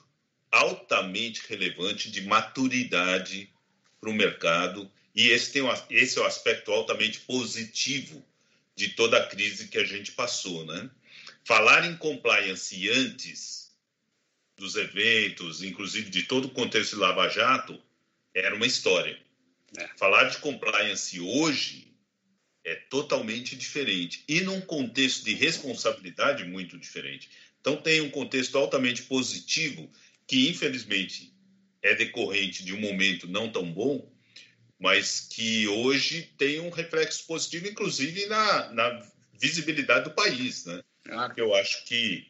altamente 0.52 1.44
relevante 1.48 2.12
de 2.12 2.22
maturidade 2.22 3.50
para 4.02 4.10
o 4.10 4.14
mercado, 4.14 4.92
e 5.16 5.30
esse, 5.30 5.54
tem 5.54 5.64
esse 5.90 6.18
é 6.18 6.22
o 6.22 6.26
aspecto 6.26 6.72
altamente 6.72 7.20
positivo 7.22 8.26
de 8.76 8.90
toda 8.90 9.18
a 9.18 9.26
crise 9.26 9.68
que 9.68 9.78
a 9.78 9.84
gente 9.84 10.12
passou. 10.12 10.66
Né? 10.66 10.90
Falar 11.46 11.86
em 11.86 11.96
compliance 11.96 12.90
antes 12.90 13.72
dos 14.58 14.76
eventos, 14.76 15.64
inclusive 15.64 16.10
de 16.10 16.24
todo 16.24 16.46
o 16.46 16.52
contexto 16.52 16.96
de 16.96 17.02
Lava 17.02 17.30
Jato, 17.30 17.80
era 18.34 18.56
uma 18.56 18.66
história. 18.66 19.18
É. 19.76 19.88
Falar 19.98 20.26
de 20.26 20.38
compliance 20.38 21.20
hoje 21.20 21.94
é 22.64 22.76
totalmente 22.76 23.56
diferente 23.56 24.24
e 24.28 24.42
num 24.42 24.62
contexto 24.62 25.26
de 25.26 25.34
responsabilidade 25.34 26.44
muito 26.46 26.78
diferente. 26.78 27.30
Então 27.60 27.78
tem 27.78 28.02
um 28.02 28.10
contexto 28.10 28.58
altamente 28.58 29.04
positivo 29.04 29.90
que 30.26 30.50
infelizmente 30.50 31.34
é 31.82 31.96
decorrente 31.96 32.64
de 32.64 32.74
um 32.74 32.80
momento 32.80 33.28
não 33.28 33.50
tão 33.52 33.72
bom, 33.72 34.12
mas 34.80 35.22
que 35.22 35.68
hoje 35.68 36.34
tem 36.38 36.60
um 36.60 36.70
reflexo 36.70 37.26
positivo, 37.26 37.68
inclusive 37.68 38.26
na, 38.28 38.72
na 38.74 39.08
visibilidade 39.40 40.06
do 40.06 40.16
país, 40.16 40.66
né? 40.66 40.84
Claro. 41.04 41.34
Eu 41.38 41.56
acho 41.56 41.86
que 41.86 42.28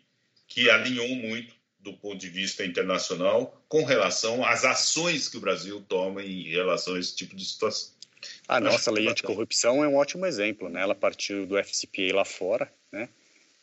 que 0.47 0.69
alinhou 0.69 1.09
muito 1.09 1.56
do 1.79 1.93
ponto 1.93 2.17
de 2.17 2.29
vista 2.29 2.65
internacional 2.65 3.63
com 3.67 3.83
relação 3.83 4.45
às 4.45 4.65
ações 4.65 5.29
que 5.29 5.37
o 5.37 5.41
Brasil 5.41 5.83
toma 5.87 6.23
em 6.23 6.49
relação 6.49 6.95
a 6.95 6.99
esse 6.99 7.15
tipo 7.15 7.35
de 7.35 7.45
situação. 7.45 7.95
A 8.47 8.59
nossa 8.59 8.91
lei 8.91 9.07
anticorrupção 9.07 9.83
é 9.83 9.87
um 9.87 9.95
ótimo 9.95 10.25
exemplo, 10.25 10.69
né? 10.69 10.81
Ela 10.81 10.95
partiu 10.95 11.45
do 11.45 11.57
FCPA 11.57 12.15
lá 12.15 12.25
fora, 12.25 12.71
né? 12.91 13.09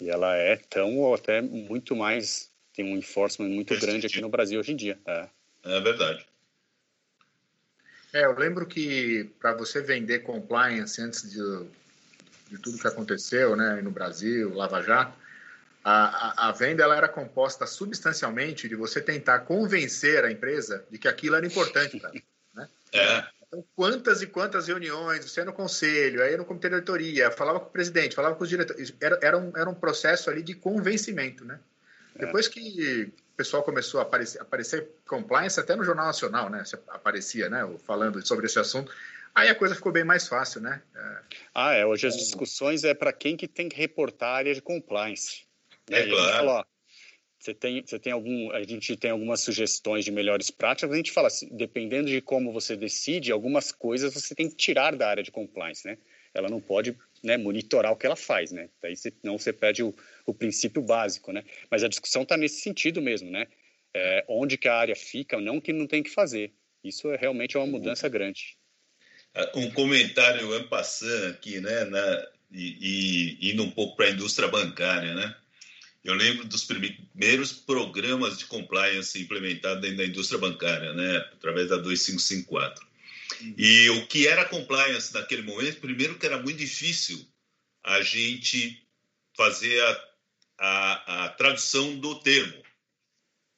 E 0.01 0.09
ela 0.09 0.37
é 0.37 0.57
tão 0.57 0.99
ou 0.99 1.15
até 1.15 1.43
muito 1.43 1.95
mais 1.95 2.53
tem 2.75 2.85
um 2.85 2.97
enforcement 2.97 3.49
muito 3.49 3.79
grande 3.79 4.07
aqui 4.07 4.21
no 4.21 4.29
Brasil 4.29 4.59
hoje 4.59 4.73
em 4.73 4.77
dia. 4.77 4.99
É, 5.07 5.29
é 5.65 5.81
verdade. 5.81 6.27
É, 8.13 8.25
eu 8.25 8.37
lembro 8.37 8.67
que 8.67 9.31
para 9.41 9.55
você 9.55 9.81
vender 9.81 10.21
compliance 10.21 11.01
antes 11.01 11.29
de, 11.31 11.41
de 12.51 12.59
tudo 12.61 12.79
que 12.79 12.87
aconteceu, 12.87 13.57
né, 13.57 13.81
no 13.83 13.91
Brasil, 13.91 14.55
Lava 14.55 14.83
Jato, 14.83 15.17
a, 15.85 16.47
a, 16.47 16.49
a, 16.49 16.53
venda 16.53 16.83
ela 16.83 16.97
era 16.97 17.07
composta 17.07 17.67
substancialmente 17.67 18.67
de 18.67 18.75
você 18.75 19.03
tentar 19.03 19.41
convencer 19.41 20.25
a 20.25 20.33
empresa 20.33 20.83
de 20.91 20.99
que 20.99 21.07
aquilo 21.07 21.37
era 21.37 21.47
importante 21.47 22.01
para 22.01 22.11
né? 22.55 22.69
É. 22.93 23.25
Então, 23.47 23.65
quantas 23.77 24.23
e 24.23 24.27
quantas 24.27 24.67
reuniões, 24.67 25.31
você 25.31 25.45
no 25.45 25.53
conselho, 25.53 26.23
aí 26.23 26.37
no 26.37 26.45
comitê 26.45 26.69
de 26.69 26.77
diretoria, 26.77 27.31
falava 27.31 27.61
com 27.61 27.67
o 27.67 27.71
presidente, 27.71 28.15
falava 28.15 28.35
com 28.35 28.43
os 28.43 28.49
diretores, 28.49 28.95
era, 29.01 29.19
era, 29.21 29.37
um, 29.37 29.53
era 29.55 29.69
um 29.69 29.75
processo 29.75 30.31
ali 30.31 30.43
de 30.43 30.55
convencimento, 30.55 31.45
né? 31.45 31.61
É. 32.17 32.27
Depois 32.27 32.49
que 32.49 33.13
o 33.35 33.37
pessoal 33.37 33.63
começou 33.63 34.01
a 34.01 34.05
aparecer, 34.05 34.41
aparecer 34.41 34.89
compliance, 35.07 35.61
até 35.61 35.77
no 35.77 35.85
Jornal 35.85 36.07
Nacional, 36.07 36.49
né? 36.49 36.63
Aparecia, 36.89 37.51
né? 37.51 37.69
Falando 37.85 38.25
sobre 38.27 38.47
esse 38.47 38.59
assunto. 38.59 38.91
Aí 39.35 39.49
a 39.49 39.55
coisa 39.55 39.75
ficou 39.75 39.93
bem 39.93 40.05
mais 40.05 40.27
fácil, 40.29 40.61
né? 40.61 40.81
É. 40.95 41.17
Ah, 41.55 41.73
é. 41.75 41.85
Hoje 41.85 42.07
as 42.07 42.17
discussões 42.17 42.85
é 42.85 42.95
para 42.95 43.13
quem 43.13 43.37
que 43.37 43.47
tem 43.47 43.69
que 43.69 43.77
reportar 43.77 44.31
a 44.31 44.37
área 44.37 44.55
de 44.55 44.63
compliance. 44.63 45.45
É 45.91 46.07
claro. 46.07 46.37
Fala, 46.37 46.61
ó, 46.61 46.65
você 47.39 47.53
tem, 47.53 47.85
você 47.85 47.99
tem 47.99 48.13
algum, 48.13 48.51
a 48.53 48.63
gente 48.63 48.97
tem 48.97 49.11
algumas 49.11 49.41
sugestões 49.41 50.05
de 50.05 50.11
melhores 50.11 50.51
práticas, 50.51 50.91
a 50.91 50.97
gente 50.97 51.13
fala 51.13 51.29
assim, 51.29 51.49
dependendo 51.55 52.09
de 52.09 52.23
como 52.23 52.53
você 52.53 52.75
decide, 52.75 53.31
algumas 53.31 53.71
coisas 53.71 54.15
você 54.15 54.35
tem 54.35 54.49
que 54.49 54.57
tirar 54.57 54.97
da 54.97 55.09
área 55.09 55.23
de 55.23 55.31
compliance, 55.31 55.87
né? 55.87 55.99
Ela 56.33 56.49
não 56.49 56.61
pode 56.61 56.97
né, 57.23 57.37
monitorar 57.37 57.93
o 57.93 57.97
que 57.97 58.07
ela 58.07 58.17
faz, 58.17 58.51
né? 58.51 58.71
Daí 58.83 58.95
não 59.23 59.39
você 59.39 59.53
perde 59.53 59.83
o, 59.83 59.95
o 60.27 60.33
princípio 60.33 60.81
básico, 60.83 61.33
né? 61.33 61.45
Mas 61.71 61.85
a 61.85 61.89
discussão 61.89 62.23
está 62.23 62.37
nesse 62.37 62.61
sentido 62.61 63.03
mesmo, 63.03 63.31
né? 63.31 63.47
É, 63.93 64.25
onde 64.27 64.57
que 64.57 64.67
a 64.67 64.75
área 64.75 64.97
fica, 64.97 65.39
não 65.39 65.61
que 65.61 65.73
não 65.73 65.87
tem 65.87 66.03
que 66.03 66.11
fazer. 66.11 66.53
Isso 66.83 67.11
é 67.13 67.17
realmente 67.17 67.59
uma 67.59 67.67
mudança 67.67 68.09
grande. 68.09 68.57
Ah, 69.35 69.53
um 69.55 69.71
comentário 69.71 70.69
passando 70.69 71.31
aqui, 71.31 71.61
né? 71.61 71.85
Na, 71.85 72.29
e, 72.51 73.39
e 73.41 73.53
indo 73.53 73.63
um 73.63 73.71
pouco 73.71 73.97
para 73.97 74.07
a 74.07 74.11
indústria 74.11 74.49
bancária, 74.49 75.15
né? 75.15 75.37
Eu 76.05 76.15
lembro 76.15 76.45
dos 76.45 76.65
primeiros 76.65 77.51
programas 77.51 78.37
de 78.37 78.45
compliance 78.45 79.19
implementados 79.19 79.81
dentro 79.81 79.97
da 79.97 80.05
indústria 80.05 80.39
bancária, 80.39 80.93
né, 80.93 81.17
através 81.33 81.71
da 81.71 81.77
2554. 81.77 82.87
E 83.57 83.89
o 83.91 84.07
que 84.07 84.29
era 84.29 84.45
compliance 84.45 85.15
naquele 85.15 85.43
momento, 85.43 85.81
primeiro 85.81 86.19
que 86.19 86.27
era 86.27 86.39
muito 86.39 86.59
difícil 86.59 87.27
a 87.83 88.03
gente 88.03 88.87
fazer 89.35 89.81
a, 89.83 90.05
a, 90.59 91.25
a 91.25 91.29
tradução 91.31 91.99
do 91.99 92.21
termo. 92.21 92.63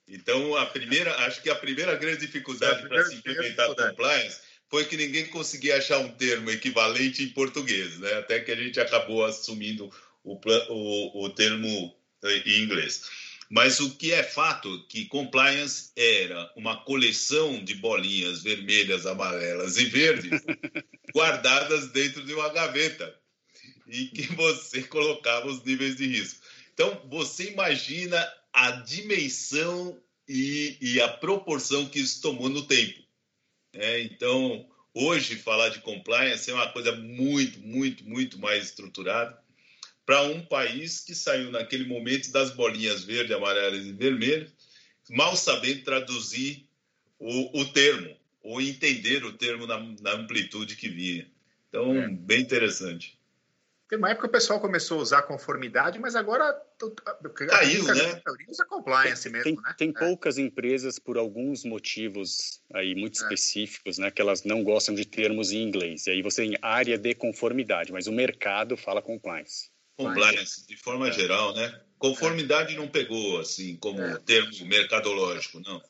Então, 0.08 0.54
a 0.56 0.66
primeira, 0.66 1.14
acho 1.26 1.42
que 1.42 1.50
a 1.50 1.54
primeira 1.54 1.96
grande 1.96 2.20
dificuldade 2.20 2.88
para 2.88 3.04
se 3.06 3.16
implementar 3.16 3.74
compliance 3.74 4.40
foi 4.68 4.84
que 4.84 4.96
ninguém 4.96 5.26
conseguia 5.26 5.76
achar 5.76 5.98
um 5.98 6.12
termo 6.12 6.48
equivalente 6.50 7.24
em 7.24 7.28
português, 7.30 7.98
né? 7.98 8.14
Até 8.14 8.40
que 8.40 8.52
a 8.52 8.56
gente 8.56 8.78
acabou 8.78 9.24
assumindo 9.24 9.92
o, 10.22 10.40
o, 10.68 11.24
o 11.24 11.30
termo 11.30 11.96
em 12.30 12.62
inglês. 12.62 13.02
Mas 13.48 13.78
o 13.78 13.96
que 13.96 14.12
é 14.12 14.22
fato 14.22 14.84
que 14.88 15.06
compliance 15.06 15.92
era 15.94 16.52
uma 16.56 16.82
coleção 16.84 17.62
de 17.62 17.74
bolinhas 17.74 18.42
vermelhas, 18.42 19.06
amarelas 19.06 19.76
e 19.76 19.84
verdes 19.84 20.42
guardadas 21.14 21.88
dentro 21.92 22.24
de 22.24 22.34
uma 22.34 22.48
gaveta 22.48 23.14
e 23.86 24.06
que 24.06 24.34
você 24.34 24.82
colocava 24.82 25.46
os 25.46 25.62
níveis 25.62 25.96
de 25.96 26.06
risco. 26.06 26.40
Então, 26.74 27.00
você 27.08 27.52
imagina 27.52 28.20
a 28.52 28.72
dimensão 28.72 30.00
e, 30.28 30.76
e 30.80 31.00
a 31.00 31.08
proporção 31.08 31.88
que 31.88 32.00
isso 32.00 32.20
tomou 32.20 32.48
no 32.48 32.66
tempo. 32.66 33.00
É, 33.72 34.00
então, 34.00 34.68
hoje, 34.92 35.36
falar 35.36 35.68
de 35.68 35.80
compliance 35.80 36.50
é 36.50 36.54
uma 36.54 36.68
coisa 36.72 36.92
muito, 36.96 37.60
muito, 37.60 38.04
muito 38.04 38.38
mais 38.40 38.64
estruturada 38.64 39.45
para 40.06 40.22
um 40.22 40.40
país 40.40 41.00
que 41.00 41.14
saiu 41.14 41.50
naquele 41.50 41.84
momento 41.84 42.30
das 42.30 42.52
bolinhas 42.52 43.02
verde, 43.02 43.34
amarelas 43.34 43.84
e 43.84 43.92
vermelhas, 43.92 44.52
mal 45.10 45.36
sabendo 45.36 45.82
traduzir 45.82 46.68
o, 47.18 47.60
o 47.60 47.72
termo, 47.72 48.16
ou 48.40 48.60
entender 48.60 49.24
o 49.24 49.32
termo 49.32 49.66
na, 49.66 49.80
na 50.00 50.12
amplitude 50.12 50.76
que 50.76 50.88
vinha. 50.88 51.28
Então, 51.68 52.00
é. 52.00 52.08
bem 52.08 52.40
interessante. 52.40 53.18
Tem 53.88 53.98
uma 53.98 54.10
época 54.10 54.26
o 54.26 54.30
pessoal 54.30 54.60
começou 54.60 54.98
a 54.98 55.02
usar 55.02 55.22
conformidade, 55.22 55.98
mas 55.98 56.16
agora 56.16 56.60
caiu, 57.48 57.84
né? 57.84 58.20
Usa 58.48 58.64
compliance 58.64 59.28
mesmo, 59.30 59.44
tem, 59.44 59.54
né? 59.54 59.74
Tem 59.78 59.90
é. 59.90 59.92
poucas 59.92 60.38
empresas 60.38 60.98
por 60.98 61.16
alguns 61.16 61.64
motivos 61.64 62.60
aí 62.74 62.96
muito 62.96 63.20
é. 63.20 63.22
específicos, 63.22 63.98
né, 63.98 64.10
que 64.10 64.20
elas 64.20 64.42
não 64.42 64.64
gostam 64.64 64.92
de 64.92 65.04
termos 65.04 65.52
em 65.52 65.62
inglês. 65.62 66.06
E 66.06 66.10
aí 66.10 66.22
você 66.22 66.42
tem 66.42 66.58
área 66.60 66.98
de 66.98 67.14
conformidade, 67.14 67.92
mas 67.92 68.08
o 68.08 68.12
mercado 68.12 68.76
fala 68.76 69.00
compliance. 69.00 69.70
Compliance, 69.96 70.66
de 70.66 70.76
forma 70.76 71.08
é. 71.08 71.12
geral, 71.12 71.54
né? 71.54 71.80
Conformidade 71.98 72.74
é. 72.74 72.76
não 72.76 72.88
pegou, 72.88 73.40
assim, 73.40 73.76
como 73.76 74.00
é. 74.02 74.18
termo 74.18 74.52
mercadológico, 74.66 75.60
não. 75.60 75.82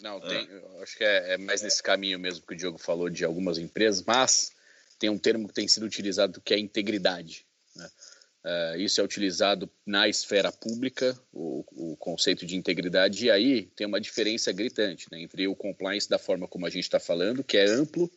Não, 0.00 0.16
é. 0.16 0.20
tem, 0.20 0.48
acho 0.82 0.96
que 0.96 1.04
é, 1.04 1.34
é, 1.34 1.38
mais 1.38 1.60
nesse 1.60 1.82
caminho 1.82 2.18
mesmo 2.18 2.46
que 2.46 2.54
o 2.54 2.56
Diogo 2.56 2.78
falou 2.78 3.10
de 3.10 3.24
algumas 3.24 3.58
empresas, 3.58 4.02
mas 4.02 4.52
tem 4.98 5.10
um 5.10 5.18
termo 5.18 5.46
que 5.46 5.54
tem 5.54 5.68
sido 5.68 5.84
utilizado 5.84 6.40
que 6.40 6.54
é 6.54 6.58
integridade. 6.58 7.44
Né? 7.76 7.90
Uh, 8.42 8.80
isso 8.80 8.98
é 8.98 9.04
utilizado 9.04 9.70
na 9.84 10.08
esfera 10.08 10.50
pública, 10.50 11.14
o, 11.30 11.62
o, 11.72 11.96
conceito 11.98 12.46
de 12.46 12.56
integridade, 12.56 13.26
e 13.26 13.30
aí 13.30 13.66
tem 13.76 13.86
uma 13.86 14.00
diferença 14.00 14.50
gritante 14.50 15.06
né, 15.12 15.20
entre 15.20 15.46
o 15.46 15.54
compliance 15.54 16.08
da 16.08 16.18
forma 16.18 16.48
como 16.48 16.64
a 16.64 16.70
gente 16.70 16.84
está 16.84 16.98
falando, 16.98 17.44
que 17.44 17.58
é 17.58 17.66
amplo, 17.66 18.10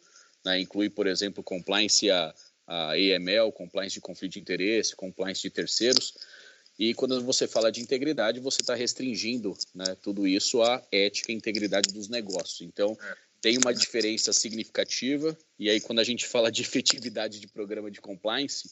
né, 0.45 0.61
inclui, 0.61 0.89
por 0.89 1.07
exemplo, 1.07 1.43
compliance 1.43 2.09
a 2.09 2.33
a 2.67 2.93
AML, 2.93 3.51
compliance 3.51 3.95
de 3.95 4.01
conflito 4.01 4.33
de 4.33 4.39
interesse, 4.39 4.95
compliance 4.95 5.41
de 5.41 5.49
terceiros. 5.49 6.13
E 6.77 6.93
quando 6.93 7.21
você 7.23 7.47
fala 7.47 7.71
de 7.71 7.81
integridade, 7.81 8.39
você 8.39 8.61
está 8.61 8.73
restringindo 8.73 9.55
né, 9.75 9.95
tudo 10.01 10.27
isso 10.27 10.61
à 10.61 10.81
ética 10.91 11.31
e 11.31 11.35
integridade 11.35 11.93
dos 11.93 12.07
negócios. 12.07 12.61
Então, 12.61 12.97
tem 13.41 13.57
uma 13.57 13.73
diferença 13.73 14.31
significativa. 14.33 15.37
E 15.59 15.69
aí, 15.69 15.79
quando 15.79 15.99
a 15.99 16.03
gente 16.03 16.25
fala 16.25 16.51
de 16.51 16.61
efetividade 16.61 17.39
de 17.39 17.47
programa 17.47 17.91
de 17.91 18.01
compliance, 18.01 18.69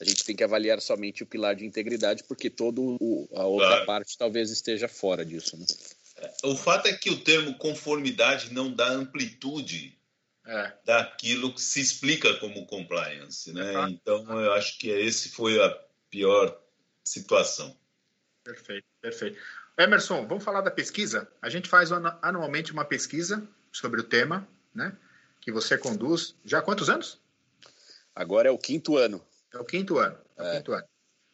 a 0.00 0.04
gente 0.04 0.24
tem 0.24 0.34
que 0.34 0.42
avaliar 0.42 0.80
somente 0.80 1.22
o 1.22 1.26
pilar 1.26 1.54
de 1.54 1.64
integridade, 1.64 2.24
porque 2.24 2.50
toda 2.50 2.80
a 2.80 3.44
outra 3.44 3.68
claro. 3.68 3.86
parte 3.86 4.18
talvez 4.18 4.50
esteja 4.50 4.88
fora 4.88 5.24
disso. 5.24 5.56
Né? 5.56 5.66
O 6.42 6.56
fato 6.56 6.88
é 6.88 6.92
que 6.92 7.10
o 7.10 7.20
termo 7.20 7.54
conformidade 7.58 8.52
não 8.52 8.72
dá 8.72 8.88
amplitude 8.88 9.96
é. 10.46 10.72
daquilo 10.84 11.52
que 11.54 11.60
se 11.60 11.80
explica 11.80 12.34
como 12.34 12.66
compliance, 12.66 13.52
né? 13.52 13.78
Uhum. 13.78 13.88
Então 13.88 14.40
eu 14.40 14.52
acho 14.52 14.78
que 14.78 14.88
esse 14.88 15.30
foi 15.30 15.62
a 15.62 15.70
pior 16.10 16.60
situação. 17.02 17.76
Perfeito, 18.42 18.86
perfeito. 19.00 19.40
Emerson, 19.76 20.26
vamos 20.26 20.44
falar 20.44 20.60
da 20.60 20.70
pesquisa. 20.70 21.28
A 21.42 21.48
gente 21.48 21.68
faz 21.68 21.90
anualmente 22.22 22.72
uma 22.72 22.84
pesquisa 22.84 23.46
sobre 23.72 24.00
o 24.00 24.04
tema, 24.04 24.46
né? 24.74 24.96
Que 25.40 25.50
você 25.50 25.76
conduz. 25.76 26.34
Já 26.44 26.58
há 26.58 26.62
quantos 26.62 26.88
anos? 26.88 27.20
Agora 28.14 28.48
é 28.48 28.52
o 28.52 28.58
quinto 28.58 28.96
ano. 28.96 29.24
É 29.52 29.58
o 29.58 29.64
quinto 29.64 29.98
ano. 29.98 30.16
É 30.36 30.42
o 30.42 30.46
é. 30.46 30.56
quinto 30.56 30.72
ano. 30.72 30.86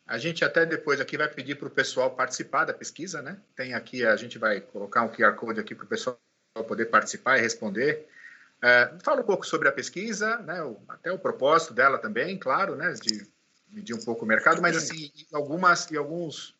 A 0.07 0.18
gente 0.18 0.44
até 0.44 0.66
depois 0.66 1.01
aqui 1.01 1.16
vai 1.16 1.29
pedir 1.29 1.57
para 1.57 1.68
o 1.68 1.70
pessoal 1.70 2.11
participar 2.11 2.64
da 2.64 2.75
pesquisa, 2.75 3.23
né? 3.23 3.38
Tem 3.55 3.75
aqui, 3.75 4.05
a 4.05 4.16
gente 4.16 4.38
vai 4.38 4.61
colocar 4.61 5.03
um 5.03 5.09
QR 5.09 5.35
Code 5.37 5.61
aqui 5.61 5.75
para 5.75 5.85
o 5.85 5.88
pessoal 5.88 6.18
poder 6.66 6.87
participar 6.87 7.38
e 7.38 7.42
responder. 7.42 8.09
É, 8.62 8.92
fala 9.03 9.23
um 9.23 9.25
pouco 9.25 9.46
sobre 9.46 9.68
a 9.68 9.73
pesquisa, 9.73 10.38
né, 10.38 10.62
o, 10.62 10.79
até 10.88 11.11
o 11.11 11.18
propósito 11.18 11.73
dela 11.73 11.99
também, 11.99 12.38
claro, 12.38 12.77
né, 12.77 12.92
de 12.92 13.27
medir 13.68 13.94
um 13.94 14.05
pouco 14.05 14.25
o 14.25 14.29
mercado, 14.29 14.61
mas 14.61 14.77
assim, 14.77 15.11
algumas 15.33 15.90
e 15.90 15.96
alguns 15.96 16.55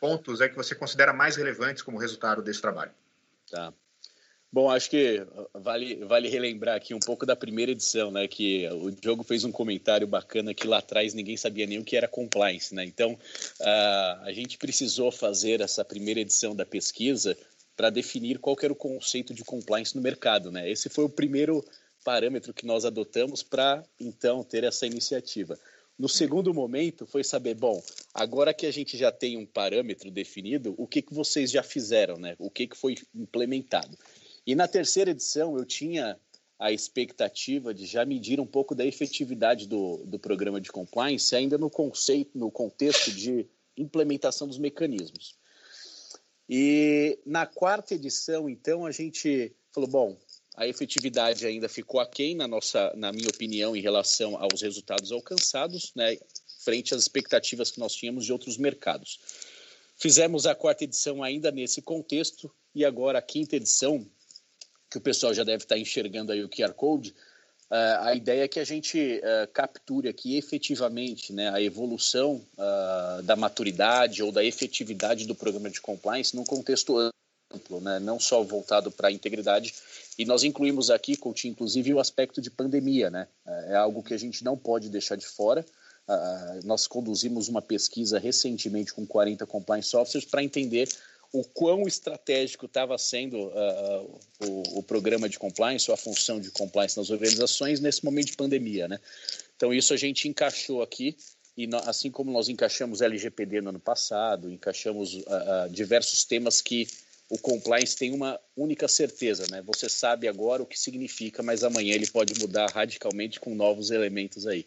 pontos 0.00 0.40
é 0.40 0.48
que 0.48 0.56
você 0.56 0.74
considera 0.74 1.12
mais 1.12 1.36
relevantes 1.36 1.82
como 1.82 1.98
resultado 1.98 2.42
desse 2.42 2.60
trabalho. 2.60 2.92
Tá. 3.50 3.72
Bom, 4.54 4.70
acho 4.70 4.88
que 4.88 5.26
vale, 5.52 5.96
vale 6.04 6.28
relembrar 6.28 6.76
aqui 6.76 6.94
um 6.94 7.00
pouco 7.00 7.26
da 7.26 7.34
primeira 7.34 7.72
edição, 7.72 8.12
né? 8.12 8.28
Que 8.28 8.68
o 8.68 8.88
Diogo 8.88 9.24
fez 9.24 9.42
um 9.42 9.50
comentário 9.50 10.06
bacana 10.06 10.54
que 10.54 10.64
lá 10.64 10.78
atrás 10.78 11.12
ninguém 11.12 11.36
sabia 11.36 11.66
nem 11.66 11.80
o 11.80 11.84
que 11.84 11.96
era 11.96 12.06
compliance, 12.06 12.72
né? 12.72 12.84
Então, 12.84 13.14
uh, 13.14 14.22
a 14.22 14.30
gente 14.32 14.56
precisou 14.56 15.10
fazer 15.10 15.60
essa 15.60 15.84
primeira 15.84 16.20
edição 16.20 16.54
da 16.54 16.64
pesquisa 16.64 17.36
para 17.76 17.90
definir 17.90 18.38
qual 18.38 18.56
era 18.62 18.72
o 18.72 18.76
conceito 18.76 19.34
de 19.34 19.44
compliance 19.44 19.94
no 19.94 20.02
mercado, 20.02 20.50
né? 20.50 20.70
Esse 20.70 20.88
foi 20.88 21.04
o 21.04 21.08
primeiro 21.08 21.64
parâmetro 22.04 22.52
que 22.52 22.66
nós 22.66 22.84
adotamos 22.84 23.42
para, 23.42 23.82
então, 23.98 24.44
ter 24.44 24.64
essa 24.64 24.86
iniciativa. 24.86 25.58
No 25.98 26.08
segundo 26.08 26.52
momento, 26.52 27.06
foi 27.06 27.22
saber, 27.22 27.54
bom, 27.54 27.82
agora 28.12 28.52
que 28.52 28.66
a 28.66 28.70
gente 28.72 28.96
já 28.96 29.12
tem 29.12 29.36
um 29.36 29.46
parâmetro 29.46 30.10
definido, 30.10 30.74
o 30.76 30.86
que, 30.86 31.00
que 31.00 31.14
vocês 31.14 31.50
já 31.50 31.62
fizeram, 31.62 32.16
né? 32.16 32.34
O 32.38 32.50
que, 32.50 32.66
que 32.66 32.76
foi 32.76 32.96
implementado? 33.14 33.96
E 34.46 34.54
na 34.54 34.68
terceira 34.68 35.12
edição 35.12 35.56
eu 35.56 35.64
tinha 35.64 36.18
a 36.58 36.72
expectativa 36.72 37.72
de 37.72 37.86
já 37.86 38.04
medir 38.04 38.40
um 38.40 38.46
pouco 38.46 38.74
da 38.74 38.84
efetividade 38.84 39.66
do, 39.66 40.04
do 40.04 40.18
programa 40.18 40.60
de 40.60 40.70
compliance, 40.70 41.34
ainda 41.34 41.56
no 41.58 41.70
conceito, 41.70 42.36
no 42.36 42.50
contexto 42.50 43.10
de 43.12 43.46
implementação 43.76 44.46
dos 44.46 44.58
mecanismos. 44.58 45.36
E 46.48 47.18
na 47.24 47.46
quarta 47.46 47.94
edição, 47.94 48.48
então, 48.48 48.84
a 48.84 48.90
gente 48.90 49.54
falou, 49.72 49.88
bom, 49.88 50.18
a 50.56 50.68
efetividade 50.68 51.46
ainda 51.46 51.68
ficou 51.68 52.00
aquém, 52.00 52.34
na, 52.36 52.46
nossa, 52.46 52.92
na 52.96 53.12
minha 53.12 53.28
opinião, 53.28 53.74
em 53.74 53.80
relação 53.80 54.36
aos 54.36 54.62
resultados 54.62 55.10
alcançados, 55.10 55.92
né, 55.96 56.16
frente 56.60 56.94
às 56.94 57.02
expectativas 57.02 57.70
que 57.70 57.80
nós 57.80 57.94
tínhamos 57.94 58.24
de 58.24 58.32
outros 58.32 58.56
mercados. 58.56 59.18
Fizemos 59.96 60.46
a 60.46 60.54
quarta 60.54 60.84
edição 60.84 61.22
ainda 61.22 61.50
nesse 61.50 61.82
contexto, 61.82 62.54
e 62.74 62.84
agora 62.84 63.18
a 63.18 63.22
quinta 63.22 63.56
edição, 63.56 64.06
que 64.90 64.98
o 64.98 65.00
pessoal 65.00 65.34
já 65.34 65.42
deve 65.44 65.64
estar 65.64 65.78
enxergando 65.78 66.30
aí 66.30 66.44
o 66.44 66.48
QR 66.48 66.72
Code, 66.74 67.14
uh, 67.74 68.06
a 68.06 68.14
ideia 68.14 68.44
é 68.44 68.48
que 68.48 68.60
a 68.60 68.64
gente 68.64 69.20
uh, 69.20 69.48
capture 69.52 70.08
aqui 70.08 70.36
efetivamente 70.36 71.32
né, 71.32 71.50
a 71.50 71.60
evolução 71.60 72.40
uh, 72.56 73.22
da 73.24 73.34
maturidade 73.34 74.22
ou 74.22 74.30
da 74.30 74.44
efetividade 74.44 75.26
do 75.26 75.34
programa 75.34 75.68
de 75.68 75.80
compliance 75.80 76.36
num 76.36 76.44
contexto 76.44 76.96
amplo, 77.52 77.80
né, 77.80 77.98
não 77.98 78.20
só 78.20 78.42
voltado 78.44 78.92
para 78.92 79.08
a 79.08 79.12
integridade. 79.12 79.74
E 80.16 80.24
nós 80.24 80.44
incluímos 80.44 80.90
aqui, 80.90 81.16
Coutinho, 81.16 81.52
inclusive, 81.52 81.92
o 81.92 81.98
aspecto 81.98 82.40
de 82.40 82.50
pandemia. 82.50 83.10
Né? 83.10 83.26
É 83.66 83.74
algo 83.74 84.02
que 84.02 84.14
a 84.14 84.18
gente 84.18 84.44
não 84.44 84.56
pode 84.56 84.88
deixar 84.88 85.16
de 85.16 85.26
fora. 85.26 85.64
nós 86.62 86.86
conduzimos 86.86 87.48
uma 87.48 87.60
pesquisa 87.60 88.16
recentemente 88.20 88.94
com 88.94 89.04
40 89.04 89.44
compliance 89.46 89.96
officers 89.96 90.24
para 90.24 90.44
entender 90.44 90.88
o 91.34 91.42
quão 91.42 91.82
estratégico 91.82 92.66
estava 92.66 92.96
sendo 92.96 93.48
uh, 93.48 94.20
o, 94.38 94.78
o, 94.78 94.82
programa 94.84 95.28
de 95.28 95.36
compliance, 95.36 95.90
ou 95.90 95.94
a 95.94 95.96
função 95.96 96.38
de 96.38 96.48
compliance 96.52 96.96
nas 96.96 97.10
organizações 97.10 97.80
nesse 97.80 98.04
momento 98.04 98.26
de 98.26 98.36
pandemia, 98.36 98.86
né? 98.86 99.00
Então, 99.56 99.74
isso 99.74 99.92
a 99.92 99.96
gente 99.96 100.28
encaixou 100.28 100.80
aqui, 100.80 101.16
e 101.56 101.68
assim 101.86 102.08
como 102.08 102.30
nós 102.30 102.48
encaixamos 102.48 103.02
LGPD 103.02 103.60
no 103.60 103.70
ano 103.70 103.80
passado, 103.80 104.48
encaixamos 104.48 105.14
uh, 105.14 105.68
diversos 105.72 106.24
temas 106.24 106.60
que 106.60 106.86
o 107.28 107.36
compliance 107.36 107.96
tem 107.96 108.12
uma 108.12 108.38
única 108.56 108.86
certeza, 108.86 109.44
né? 109.50 109.60
Você 109.62 109.88
sabe 109.88 110.28
agora 110.28 110.62
o 110.62 110.66
que 110.66 110.78
significa, 110.78 111.42
mas 111.42 111.64
amanhã 111.64 111.96
ele 111.96 112.06
pode 112.06 112.38
mudar 112.38 112.70
radicalmente 112.70 113.40
com 113.40 113.56
novos 113.56 113.90
elementos 113.90 114.46
aí. 114.46 114.64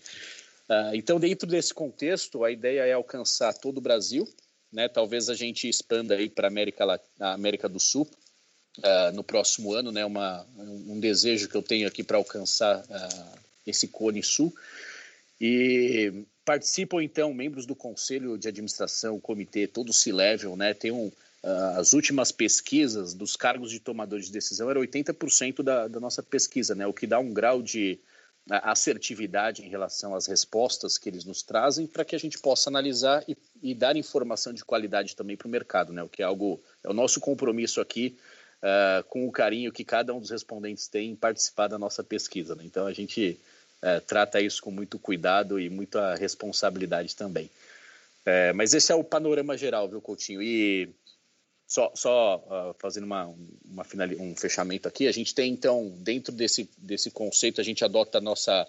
Uh, 0.69 0.93
então, 0.95 1.17
dentro 1.17 1.47
desse 1.47 1.73
contexto, 1.73 2.43
a 2.43 2.51
ideia 2.51 2.81
é 2.81 2.91
alcançar 2.91 3.53
todo 3.53 3.77
o 3.77 3.81
Brasil, 3.81 4.27
né? 4.71 4.87
Talvez 4.87 5.29
a 5.29 5.35
gente 5.35 5.67
expanda 5.67 6.15
aí 6.15 6.29
para 6.29 6.47
América 6.47 7.01
a 7.19 7.33
América 7.33 7.67
do 7.67 7.79
Sul 7.79 8.07
uh, 8.79 9.11
no 9.13 9.23
próximo 9.23 9.73
ano, 9.73 9.91
né? 9.91 10.05
Uma, 10.05 10.45
um 10.57 10.99
desejo 10.99 11.49
que 11.49 11.55
eu 11.55 11.63
tenho 11.63 11.87
aqui 11.87 12.03
para 12.03 12.17
alcançar 12.17 12.79
uh, 12.81 13.39
esse 13.65 13.87
Cone 13.87 14.23
Sul 14.23 14.53
e 15.39 16.25
participam 16.45 17.03
então 17.03 17.33
membros 17.33 17.65
do 17.65 17.75
conselho 17.75 18.37
de 18.37 18.47
administração, 18.47 19.19
comitê, 19.19 19.67
todo 19.67 19.89
o 19.89 19.93
C-level, 19.93 20.55
né? 20.55 20.73
Tem 20.73 20.91
um 20.91 21.11
Uh, 21.43 21.79
as 21.79 21.93
últimas 21.93 22.31
pesquisas 22.31 23.13
dos 23.13 23.35
cargos 23.35 23.69
de 23.71 23.79
tomadores 23.79 24.25
de 24.25 24.31
decisão 24.31 24.71
era 24.71 24.79
80% 24.79 25.61
da, 25.61 25.87
da 25.87 25.99
nossa 25.99 26.23
pesquisa, 26.23 26.73
né? 26.73 26.85
o 26.87 26.91
que 26.91 27.05
dá 27.05 27.19
um 27.19 27.31
grau 27.31 27.61
de 27.61 27.99
assertividade 28.49 29.63
em 29.63 29.69
relação 29.69 30.15
às 30.15 30.25
respostas 30.25 30.97
que 30.97 31.09
eles 31.09 31.25
nos 31.25 31.43
trazem 31.43 31.85
para 31.85 32.05
que 32.05 32.15
a 32.15 32.19
gente 32.19 32.39
possa 32.39 32.69
analisar 32.69 33.23
e, 33.27 33.37
e 33.61 33.73
dar 33.73 33.95
informação 33.95 34.53
de 34.53 34.63
qualidade 34.63 35.15
também 35.15 35.37
para 35.37 35.47
o 35.47 35.51
mercado, 35.51 35.93
né? 35.93 36.03
O 36.03 36.09
que 36.09 36.21
é 36.21 36.25
algo 36.25 36.61
é 36.83 36.89
o 36.89 36.93
nosso 36.93 37.19
compromisso 37.19 37.81
aqui 37.81 38.17
uh, 38.61 39.03
com 39.05 39.27
o 39.27 39.31
carinho 39.31 39.71
que 39.71 39.83
cada 39.83 40.13
um 40.13 40.19
dos 40.19 40.29
respondentes 40.29 40.87
tem 40.87 41.11
em 41.11 41.15
participar 41.15 41.67
da 41.67 41.77
nossa 41.77 42.03
pesquisa. 42.03 42.55
Né? 42.55 42.63
Então 42.65 42.85
a 42.85 42.93
gente 42.93 43.39
uh, 43.83 44.01
trata 44.05 44.41
isso 44.41 44.61
com 44.61 44.71
muito 44.71 44.99
cuidado 44.99 45.59
e 45.59 45.69
muita 45.69 46.15
responsabilidade 46.15 47.15
também. 47.15 47.45
Uh, 48.25 48.53
mas 48.55 48.73
esse 48.73 48.91
é 48.91 48.95
o 48.95 49.03
panorama 49.03 49.57
geral, 49.57 49.87
viu, 49.87 50.01
Coutinho? 50.01 50.41
E 50.41 50.89
só, 51.65 51.91
só 51.95 52.37
uh, 52.37 52.75
fazendo 52.79 53.05
uma, 53.05 53.33
uma 53.65 53.83
final, 53.83 54.07
um 54.19 54.35
fechamento 54.35 54.87
aqui, 54.87 55.07
a 55.07 55.11
gente 55.11 55.33
tem 55.33 55.51
então, 55.51 55.89
dentro 55.97 56.33
desse, 56.33 56.69
desse 56.77 57.11
conceito, 57.11 57.61
a 57.61 57.63
gente 57.63 57.83
adota 57.83 58.17
a 58.17 58.21
nossa 58.21 58.67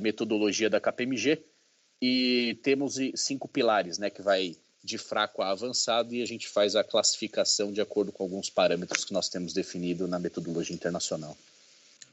metodologia 0.00 0.70
da 0.70 0.78
KPMG 0.78 1.42
e 2.02 2.58
temos 2.64 2.96
cinco 3.14 3.46
pilares, 3.46 3.96
né, 3.96 4.10
que 4.10 4.20
vai 4.20 4.56
de 4.82 4.98
fraco 4.98 5.40
a 5.40 5.50
avançado 5.50 6.12
e 6.12 6.20
a 6.20 6.26
gente 6.26 6.48
faz 6.48 6.74
a 6.74 6.82
classificação 6.82 7.72
de 7.72 7.80
acordo 7.80 8.10
com 8.10 8.24
alguns 8.24 8.50
parâmetros 8.50 9.04
que 9.04 9.12
nós 9.12 9.28
temos 9.28 9.52
definido 9.52 10.08
na 10.08 10.18
metodologia 10.18 10.74
internacional. 10.74 11.38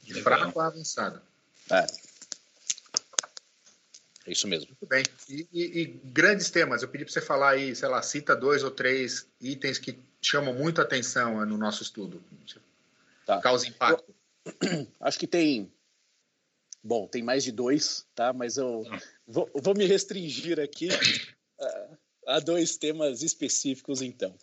De 0.03 0.21
fraco 0.21 0.59
a 0.59 0.67
avançado. 0.67 1.19
É. 1.71 1.87
É 4.27 4.31
isso 4.31 4.47
mesmo. 4.47 4.67
Muito 4.67 4.85
bem. 4.85 5.03
E, 5.27 5.47
e, 5.51 5.81
e 5.81 5.85
grandes 6.03 6.51
temas, 6.51 6.83
eu 6.83 6.89
pedi 6.89 7.05
para 7.05 7.13
você 7.13 7.21
falar 7.21 7.51
aí, 7.51 7.75
sei 7.75 7.89
lá, 7.89 7.99
cita 8.03 8.35
dois 8.35 8.63
ou 8.63 8.69
três 8.69 9.25
itens 9.41 9.79
que 9.79 9.97
chamam 10.21 10.53
muito 10.53 10.79
atenção 10.79 11.43
no 11.47 11.57
nosso 11.57 11.81
estudo. 11.81 12.21
Tá. 13.25 13.39
Causa 13.39 13.67
impacto. 13.67 14.13
Eu, 14.61 14.87
acho 15.01 15.17
que 15.17 15.25
tem. 15.25 15.71
Bom, 16.83 17.07
tem 17.07 17.23
mais 17.23 17.43
de 17.43 17.51
dois, 17.51 18.05
tá? 18.13 18.31
Mas 18.31 18.57
eu 18.57 18.85
vou, 19.29 19.49
vou 19.53 19.73
me 19.73 19.85
restringir 19.85 20.59
aqui 20.59 20.89
a, 21.59 22.35
a 22.35 22.39
dois 22.39 22.75
temas 22.75 23.21
específicos, 23.21 24.01
então. 24.01 24.35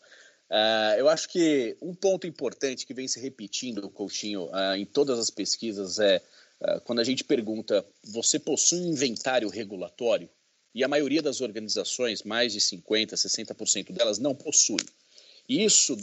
Uh, 0.48 0.94
eu 0.96 1.08
acho 1.08 1.28
que 1.28 1.76
um 1.82 1.92
ponto 1.92 2.26
importante 2.26 2.86
que 2.86 2.94
vem 2.94 3.08
se 3.08 3.20
repetindo, 3.20 3.90
Coutinho, 3.90 4.46
uh, 4.46 4.76
em 4.76 4.86
todas 4.86 5.18
as 5.18 5.28
pesquisas 5.28 5.98
é 5.98 6.22
quando 6.84 7.00
a 7.00 7.04
gente 7.04 7.22
pergunta, 7.22 7.84
você 8.02 8.38
possui 8.38 8.80
um 8.80 8.92
inventário 8.92 9.48
regulatório? 9.48 10.28
E 10.74 10.84
a 10.84 10.88
maioria 10.88 11.22
das 11.22 11.40
organizações, 11.40 12.22
mais 12.22 12.52
de 12.52 12.60
50%, 12.60 13.12
60% 13.14 13.92
delas, 13.92 14.18
não 14.18 14.34
possui. 14.34 14.84
Isso, 15.48 15.96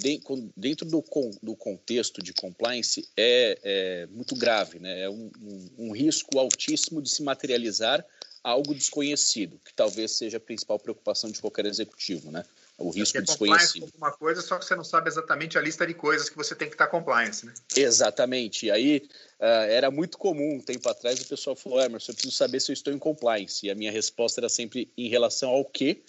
dentro 0.56 0.86
do, 0.86 1.04
do 1.42 1.56
contexto 1.56 2.24
de 2.24 2.34
compliance, 2.34 3.08
é, 3.18 3.60
é 3.64 4.08
muito 4.08 4.36
grave, 4.36 4.80
né? 4.80 5.02
é 5.02 5.10
um, 5.10 5.30
um, 5.42 5.70
um 5.78 5.92
risco 5.92 6.40
altíssimo 6.40 7.02
de 7.02 7.10
se 7.10 7.22
materializar 7.22 8.06
algo 8.44 8.76
desconhecido, 8.76 9.60
que 9.64 9.74
talvez 9.74 10.12
seja 10.12 10.38
a 10.38 10.40
principal 10.40 10.78
preocupação 10.78 11.32
de 11.32 11.40
qualquer 11.40 11.66
executivo. 11.66 12.32
Né? 12.32 12.44
o 12.78 12.90
risco 12.90 13.22
desconhecido. 13.22 13.92
uma 13.98 14.12
coisa, 14.12 14.42
só 14.42 14.58
que 14.58 14.66
você 14.66 14.76
não 14.76 14.84
sabe 14.84 15.08
exatamente 15.08 15.58
a 15.58 15.62
lista 15.62 15.86
de 15.86 15.94
coisas 15.94 16.30
que 16.30 16.36
você 16.36 16.56
tem 16.56 16.68
que 16.68 16.74
estar 16.74 16.88
compliance, 16.88 17.46
né? 17.46 17.54
Exatamente. 17.76 18.66
E 18.66 18.72
aí 18.72 19.08
uh, 19.40 19.46
era 19.70 19.92
muito 19.92 20.18
comum, 20.18 20.56
um 20.56 20.62
tempo 20.62 20.90
atrás, 20.90 21.22
o 21.22 21.28
pessoal 21.28 21.56
falou, 21.56 21.82
Emerson, 21.82 22.12
eu 22.12 22.16
preciso 22.16 22.36
saber 22.36 22.60
se 22.60 22.72
eu 22.72 22.74
estou 22.74 22.92
em 22.92 22.98
compliance. 22.98 23.66
E 23.66 23.70
a 23.70 23.76
minha 23.76 23.92
resposta 23.92 24.42
era 24.42 24.50
sempre 24.50 24.92
em 24.98 25.08
relação 25.08 25.52
ao 25.52 25.64
quê, 25.66 26.02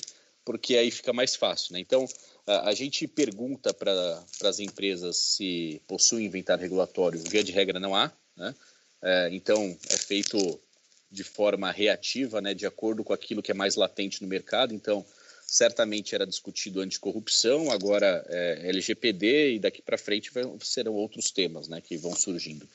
porque 0.44 0.76
aí 0.76 0.90
fica 0.90 1.12
mais 1.12 1.36
fácil, 1.36 1.74
né? 1.74 1.80
Então, 1.80 2.04
uh, 2.04 2.50
a 2.64 2.74
gente 2.74 3.06
pergunta 3.06 3.72
para 3.74 4.24
as 4.44 4.58
empresas 4.58 5.16
se 5.16 5.80
possuem 5.86 6.26
inventário 6.26 6.62
regulatório, 6.62 7.20
via 7.28 7.44
de 7.44 7.52
regra 7.52 7.78
não 7.78 7.94
há, 7.94 8.10
né? 8.36 8.54
Uh, 9.02 9.28
então, 9.32 9.76
é 9.90 9.96
feito 9.98 10.58
de 11.14 11.24
forma 11.24 11.70
reativa, 11.70 12.40
né, 12.40 12.52
de 12.52 12.66
acordo 12.66 13.04
com 13.04 13.12
aquilo 13.12 13.42
que 13.42 13.52
é 13.52 13.54
mais 13.54 13.76
latente 13.76 14.20
no 14.20 14.28
mercado. 14.28 14.74
Então, 14.74 15.06
certamente 15.46 16.14
era 16.14 16.26
discutido 16.26 16.80
anticorrupção, 16.80 17.70
agora 17.70 18.24
é 18.28 18.68
LGPD 18.68 19.54
e 19.54 19.58
daqui 19.58 19.80
para 19.80 19.96
frente 19.96 20.30
serão 20.60 20.92
outros 20.92 21.30
temas 21.30 21.68
né, 21.68 21.80
que 21.80 21.96
vão 21.96 22.14
surgindo. 22.14 22.68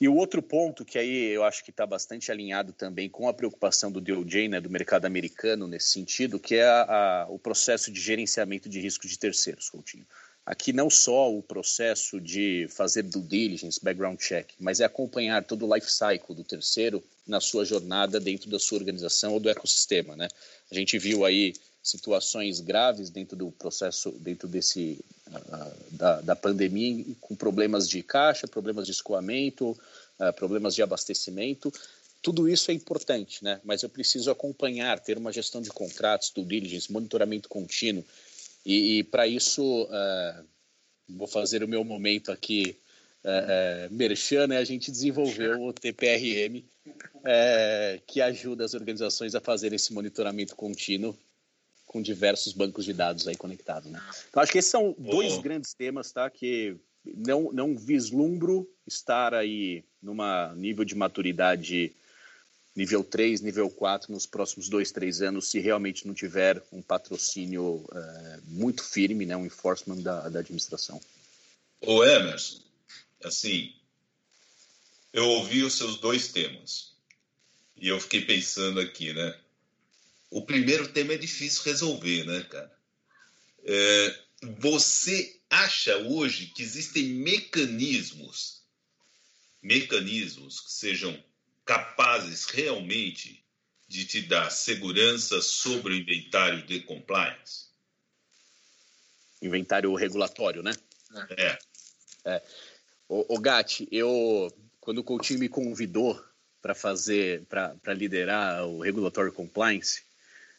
E 0.00 0.08
o 0.08 0.16
outro 0.16 0.42
ponto 0.42 0.84
que 0.84 0.98
aí 0.98 1.26
eu 1.28 1.44
acho 1.44 1.62
que 1.64 1.70
está 1.70 1.86
bastante 1.86 2.30
alinhado 2.32 2.72
também 2.72 3.08
com 3.08 3.28
a 3.28 3.34
preocupação 3.34 3.90
do 3.90 4.00
DOJ, 4.00 4.48
né, 4.48 4.60
do 4.60 4.70
mercado 4.70 5.04
americano 5.04 5.68
nesse 5.68 5.90
sentido, 5.90 6.40
que 6.40 6.56
é 6.56 6.64
a, 6.64 6.82
a, 6.82 7.26
o 7.28 7.38
processo 7.38 7.90
de 7.90 8.00
gerenciamento 8.00 8.68
de 8.68 8.80
risco 8.80 9.06
de 9.06 9.18
terceiros, 9.18 9.70
Coutinho. 9.70 10.06
Aqui 10.44 10.72
não 10.72 10.90
só 10.90 11.32
o 11.32 11.42
processo 11.42 12.20
de 12.20 12.66
fazer 12.68 13.02
due 13.02 13.22
diligence, 13.22 13.82
background 13.82 14.18
check, 14.18 14.50
mas 14.58 14.80
é 14.80 14.84
acompanhar 14.84 15.44
todo 15.44 15.66
o 15.66 15.74
life 15.74 15.90
cycle 15.90 16.34
do 16.34 16.44
terceiro 16.44 17.02
na 17.26 17.40
sua 17.40 17.64
jornada 17.64 18.18
dentro 18.18 18.50
da 18.50 18.58
sua 18.58 18.78
organização 18.78 19.32
ou 19.32 19.40
do 19.40 19.48
ecossistema, 19.48 20.16
né? 20.16 20.28
A 20.70 20.74
gente 20.74 20.98
viu 20.98 21.24
aí 21.24 21.54
situações 21.82 22.60
graves 22.60 23.10
dentro 23.10 23.36
do 23.36 23.50
processo, 23.50 24.12
dentro 24.12 24.48
desse 24.48 24.98
uh, 25.28 25.96
da, 25.96 26.20
da, 26.20 26.36
pandemia, 26.36 27.04
com 27.20 27.34
problemas 27.34 27.88
de 27.88 28.02
caixa, 28.02 28.46
problemas 28.46 28.86
de 28.86 28.92
escoamento, 28.92 29.70
uh, 30.18 30.32
problemas 30.36 30.74
de 30.74 30.82
abastecimento. 30.82 31.72
Tudo 32.20 32.48
isso 32.48 32.70
é 32.70 32.74
importante, 32.74 33.42
né? 33.42 33.60
Mas 33.64 33.82
eu 33.82 33.88
preciso 33.88 34.30
acompanhar, 34.30 35.00
ter 35.00 35.18
uma 35.18 35.32
gestão 35.32 35.60
de 35.60 35.70
contratos, 35.70 36.30
due 36.30 36.44
diligence, 36.44 36.92
monitoramento 36.92 37.48
contínuo. 37.48 38.04
E, 38.64 38.98
e 38.98 39.04
para 39.04 39.26
isso, 39.26 39.84
uh, 39.84 40.44
vou 41.08 41.26
fazer 41.26 41.62
o 41.62 41.68
meu 41.68 41.84
momento 41.84 42.30
aqui 42.30 42.78
uh, 43.24 43.88
uh, 43.88 43.94
merchan, 43.94 44.46
né? 44.46 44.58
A 44.58 44.64
gente 44.64 44.90
desenvolveu 44.90 45.62
o 45.62 45.72
TPRM, 45.72 46.64
que 48.06 48.20
ajuda 48.20 48.64
as 48.64 48.74
organizações 48.74 49.34
a 49.34 49.40
fazer 49.40 49.72
esse 49.72 49.92
monitoramento 49.92 50.56
contínuo 50.56 51.16
com 51.86 52.00
diversos 52.00 52.52
bancos 52.52 52.84
de 52.84 52.92
dados 52.92 53.28
aí 53.28 53.36
conectados, 53.36 53.90
né? 53.90 54.00
Então, 54.28 54.42
acho 54.42 54.50
que 54.50 54.58
esses 54.58 54.70
são 54.70 54.94
dois 54.98 55.34
oh. 55.34 55.42
grandes 55.42 55.74
temas, 55.74 56.10
tá? 56.10 56.28
Que 56.30 56.76
não, 57.04 57.52
não 57.52 57.76
vislumbro 57.76 58.68
estar 58.86 59.34
aí 59.34 59.84
numa 60.00 60.54
nível 60.54 60.84
de 60.84 60.94
maturidade 60.94 61.94
nível 62.74 63.04
3, 63.04 63.40
nível 63.40 63.68
4 63.70 64.12
nos 64.12 64.26
próximos 64.26 64.68
dois, 64.68 64.90
três 64.90 65.20
anos, 65.20 65.48
se 65.48 65.60
realmente 65.60 66.06
não 66.06 66.14
tiver 66.14 66.62
um 66.72 66.80
patrocínio 66.80 67.84
é, 67.92 68.40
muito 68.46 68.82
firme, 68.82 69.26
né, 69.26 69.36
um 69.36 69.46
enforcement 69.46 70.00
da, 70.02 70.28
da 70.28 70.38
administração. 70.38 71.00
O 71.80 72.02
Emerson, 72.04 72.60
assim, 73.24 73.74
eu 75.12 75.28
ouvi 75.28 75.62
os 75.62 75.74
seus 75.74 75.98
dois 75.98 76.28
temas 76.28 76.92
e 77.76 77.88
eu 77.88 78.00
fiquei 78.00 78.22
pensando 78.22 78.80
aqui, 78.80 79.12
né? 79.12 79.38
O 80.30 80.42
primeiro 80.46 80.88
tema 80.88 81.12
é 81.12 81.18
difícil 81.18 81.62
resolver, 81.64 82.24
né, 82.24 82.42
cara? 82.44 82.72
É, 83.64 84.18
você 84.58 85.38
acha 85.50 85.96
hoje 85.98 86.46
que 86.46 86.62
existem 86.62 87.04
mecanismos, 87.04 88.62
mecanismos 89.60 90.60
que 90.60 90.72
sejam 90.72 91.22
capazes 91.64 92.46
realmente 92.46 93.44
de 93.88 94.06
te 94.06 94.22
dar 94.22 94.50
segurança 94.50 95.40
sobre 95.40 95.94
o 95.94 95.96
inventário 95.96 96.62
de 96.64 96.80
compliance? 96.80 97.66
Inventário 99.40 99.94
regulatório, 99.94 100.62
né? 100.62 100.72
É. 101.36 101.58
é. 102.24 102.42
O, 103.08 103.36
o 103.36 103.40
Gatti, 103.40 103.86
eu 103.90 104.50
quando 104.82 104.98
o 104.98 105.04
Coutinho 105.04 105.38
me 105.38 105.48
convidou 105.48 106.20
para 106.60 106.74
fazer, 106.74 107.44
para 107.46 107.94
liderar 107.94 108.66
o 108.66 108.80
Regulatory 108.80 109.30
Compliance, 109.30 110.02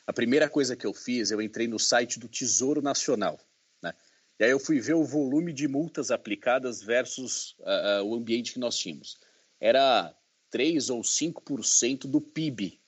a 0.08 0.14
primeira 0.14 0.50
coisa 0.50 0.76
que 0.76 0.86
eu 0.86 0.94
fiz, 0.94 1.30
eu 1.30 1.42
entrei 1.42 1.68
no 1.68 1.78
site 1.78 2.20
do 2.20 2.30
Tesouro 2.30 2.82
Nacional. 2.82 3.40
Né? 3.82 3.94
E 4.40 4.46
aí 4.46 4.52
eu 4.52 4.60
fui 4.60 4.80
ver 4.80 4.94
o 4.94 5.04
volume 5.04 5.52
de 5.52 5.68
multas 5.68 6.10
aplicadas 6.10 6.82
versus 6.82 7.56
uh, 7.60 8.02
uh, 8.02 8.04
o 8.04 8.16
ambiente 8.16 8.54
que 8.54 8.60
nós 8.60 8.78
tínhamos. 8.78 9.18
Era 9.60 10.14
3 10.54 10.92
ou 10.92 11.02
5% 11.02 12.06
do 12.06 12.22
PIB. 12.22 12.80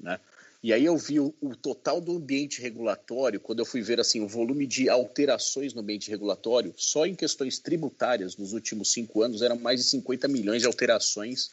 Né? 0.00 0.18
E 0.62 0.72
aí 0.72 0.86
eu 0.86 0.96
vi 0.96 1.20
o, 1.20 1.34
o, 1.38 1.54
total 1.54 2.00
do 2.00 2.16
ambiente 2.16 2.62
regulatório, 2.62 3.38
quando 3.38 3.58
eu 3.58 3.66
fui 3.66 3.82
ver 3.82 4.00
assim 4.00 4.22
o 4.22 4.26
volume 4.26 4.66
de 4.66 4.88
alterações 4.88 5.74
no 5.74 5.82
ambiente 5.82 6.10
regulatório, 6.10 6.72
só 6.78 7.04
em 7.04 7.14
questões 7.14 7.58
tributárias 7.58 8.38
nos 8.38 8.54
últimos 8.54 8.90
cinco 8.90 9.22
anos 9.22 9.42
eram 9.42 9.56
mais 9.56 9.80
de 9.80 9.86
50 9.90 10.28
milhões 10.28 10.62
de 10.62 10.66
alterações, 10.66 11.50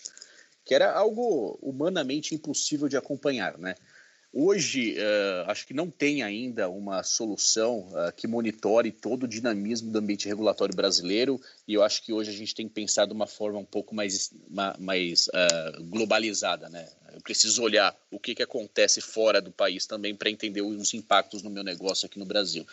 que 0.64 0.74
era 0.74 0.94
algo 0.94 1.60
humanamente 1.62 2.34
impossível 2.34 2.88
de 2.88 2.96
acompanhar, 2.96 3.58
né? 3.58 3.76
Hoje, 4.40 4.94
uh, 5.00 5.50
acho 5.50 5.66
que 5.66 5.74
não 5.74 5.90
tem 5.90 6.22
ainda 6.22 6.70
uma 6.70 7.02
solução 7.02 7.88
uh, 7.88 8.14
que 8.16 8.28
monitore 8.28 8.92
todo 8.92 9.24
o 9.24 9.28
dinamismo 9.28 9.92
do 9.92 9.98
ambiente 9.98 10.28
regulatório 10.28 10.76
brasileiro, 10.76 11.42
e 11.68 11.74
eu 11.74 11.82
acho 11.82 12.04
que 12.04 12.14
hoje 12.14 12.30
a 12.30 12.34
gente 12.34 12.54
tem 12.54 12.68
que 12.68 12.74
pensar 12.76 13.08
de 13.08 13.14
uma 13.14 13.26
forma 13.26 13.58
um 13.58 13.66
pouco 13.66 13.96
mais, 13.96 14.32
mais 14.78 15.28
uh, 15.30 15.84
globalizada. 15.86 16.70
Né? 16.70 16.88
Eu 17.16 17.22
preciso 17.22 17.64
olhar 17.64 17.98
o 18.12 18.20
que, 18.20 18.36
que 18.36 18.44
acontece 18.44 19.02
fora 19.02 19.42
do 19.42 19.52
país 19.52 19.88
também 19.88 20.14
para 20.14 20.30
entender 20.30 20.62
os 20.62 20.94
impactos 20.94 21.42
no 21.42 21.50
meu 21.50 21.64
negócio 21.64 22.06
aqui 22.06 22.20
no 22.20 22.26
Brasil. 22.26 22.64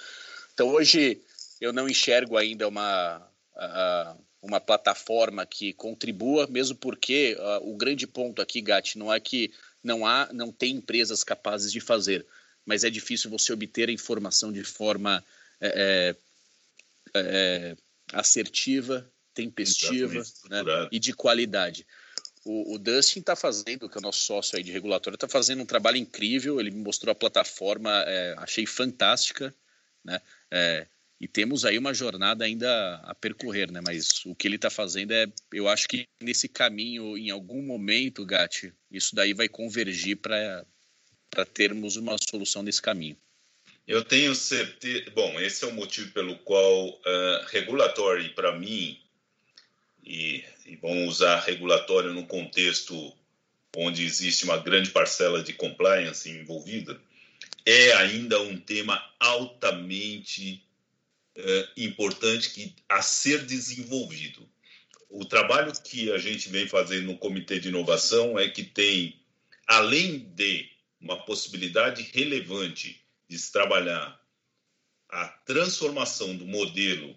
Então, 0.53 0.69
hoje, 0.69 1.19
eu 1.63 1.73
não 1.73 1.89
enxergo 1.89 2.37
ainda 2.37 2.69
uma, 2.69 3.27
uma 4.43 4.61
plataforma 4.61 5.47
que 5.47 5.73
contribua, 5.73 6.47
mesmo 6.47 6.77
porque 6.77 7.39
o 7.63 7.75
grande 7.75 8.07
ponto 8.07 8.43
aqui, 8.43 8.61
Gatti, 8.61 8.99
não 8.99 9.11
é 9.11 9.19
que 9.19 9.51
não 9.85 10.07
há, 10.07 10.29
não 10.33 10.51
tem 10.51 10.77
empresas 10.77 11.23
capazes 11.23 11.71
de 11.71 11.79
fazer, 11.79 12.27
mas 12.65 12.83
é 12.83 12.91
difícil 12.91 13.31
você 13.31 13.53
obter 13.53 13.91
a 13.91 13.93
informação 13.93 14.51
de 14.51 14.65
forma 14.65 15.23
é, 15.61 16.17
é, 17.15 17.21
é 17.21 17.77
assertiva, 18.13 19.09
tempestiva 19.35 20.23
né, 20.49 20.63
e 20.91 20.99
de 20.99 21.13
qualidade. 21.13 21.87
O, 22.45 22.75
o 22.75 22.79
Dustin 22.79 23.21
está 23.21 23.37
fazendo, 23.37 23.89
que 23.89 23.97
é 23.97 24.01
o 24.01 24.03
nosso 24.03 24.23
sócio 24.23 24.57
aí 24.57 24.63
de 24.63 24.73
regulatório, 24.73 25.17
está 25.17 25.29
fazendo 25.29 25.63
um 25.63 25.67
trabalho 25.67 25.97
incrível. 25.97 26.61
Ele 26.61 26.71
me 26.71 26.83
mostrou 26.83 27.11
a 27.13 27.15
plataforma, 27.15 27.91
é, 28.07 28.35
achei 28.39 28.67
fantástica, 28.67 29.55
né? 30.05 30.21
É, 30.51 30.87
e 31.25 31.29
temos 31.29 31.65
aí 31.65 31.79
uma 31.79 31.95
jornada 31.95 32.45
ainda 32.45 32.97
a 32.97 33.15
percorrer, 33.15 33.73
né? 33.73 33.81
Mas 33.83 34.27
o 34.27 34.35
que 34.35 34.47
ele 34.47 34.57
está 34.57 34.69
fazendo 34.69 35.11
é, 35.13 35.27
eu 35.55 35.67
acho 35.67 35.89
que 35.89 36.07
nesse 36.21 36.47
caminho, 36.47 37.17
em 37.17 37.31
algum 37.31 37.63
momento, 37.63 38.27
Gatti, 38.27 38.75
isso 38.91 39.17
daí 39.17 39.33
vai 39.33 39.49
convergir 39.49 40.19
para 40.19 40.67
termos 41.55 41.97
uma 41.97 42.15
solução 42.29 42.63
nesse 42.63 42.83
caminho. 42.83 43.17
Eu 43.89 44.05
tenho 44.05 44.35
certeza. 44.35 45.11
Bom, 45.13 45.41
esse 45.41 45.65
é 45.65 45.67
o 45.67 45.73
motivo 45.73 46.13
pelo 46.13 46.37
qual 46.41 46.91
uh, 46.91 47.47
regulatório, 47.47 48.35
para 48.35 48.59
mim, 48.59 49.01
e, 50.05 50.45
e 50.67 50.77
vamos 50.77 51.09
usar 51.09 51.41
regulatório 51.41 52.13
no 52.13 52.27
contexto 52.27 53.17
onde 53.75 54.05
existe 54.05 54.45
uma 54.45 54.59
grande 54.59 54.91
parcela 54.91 55.43
de 55.43 55.55
compliance 55.55 56.29
envolvida, 56.29 57.01
é 57.65 57.95
ainda 57.95 58.43
um 58.43 58.61
tema 58.61 59.03
altamente 59.19 60.63
é, 61.37 61.69
importante 61.77 62.51
que, 62.51 62.75
a 62.89 63.03
ser 63.03 63.45
desenvolvido. 63.45 64.49
O 65.11 65.25
trabalho 65.25 65.73
que 65.83 66.11
a 66.13 66.19
gente 66.19 66.49
vem 66.49 66.67
fazendo 66.67 67.07
no 67.07 67.19
Comitê 67.19 67.59
de 67.59 67.69
Inovação 67.69 68.39
é 68.39 68.49
que 68.49 68.63
tem, 68.63 69.21
além 69.67 70.19
de 70.19 70.69
uma 71.01 71.25
possibilidade 71.25 72.03
relevante 72.13 73.01
de 73.29 73.39
se 73.39 73.53
trabalhar 73.53 74.21
a 75.09 75.29
transformação 75.29 76.37
do 76.37 76.45
modelo 76.45 77.17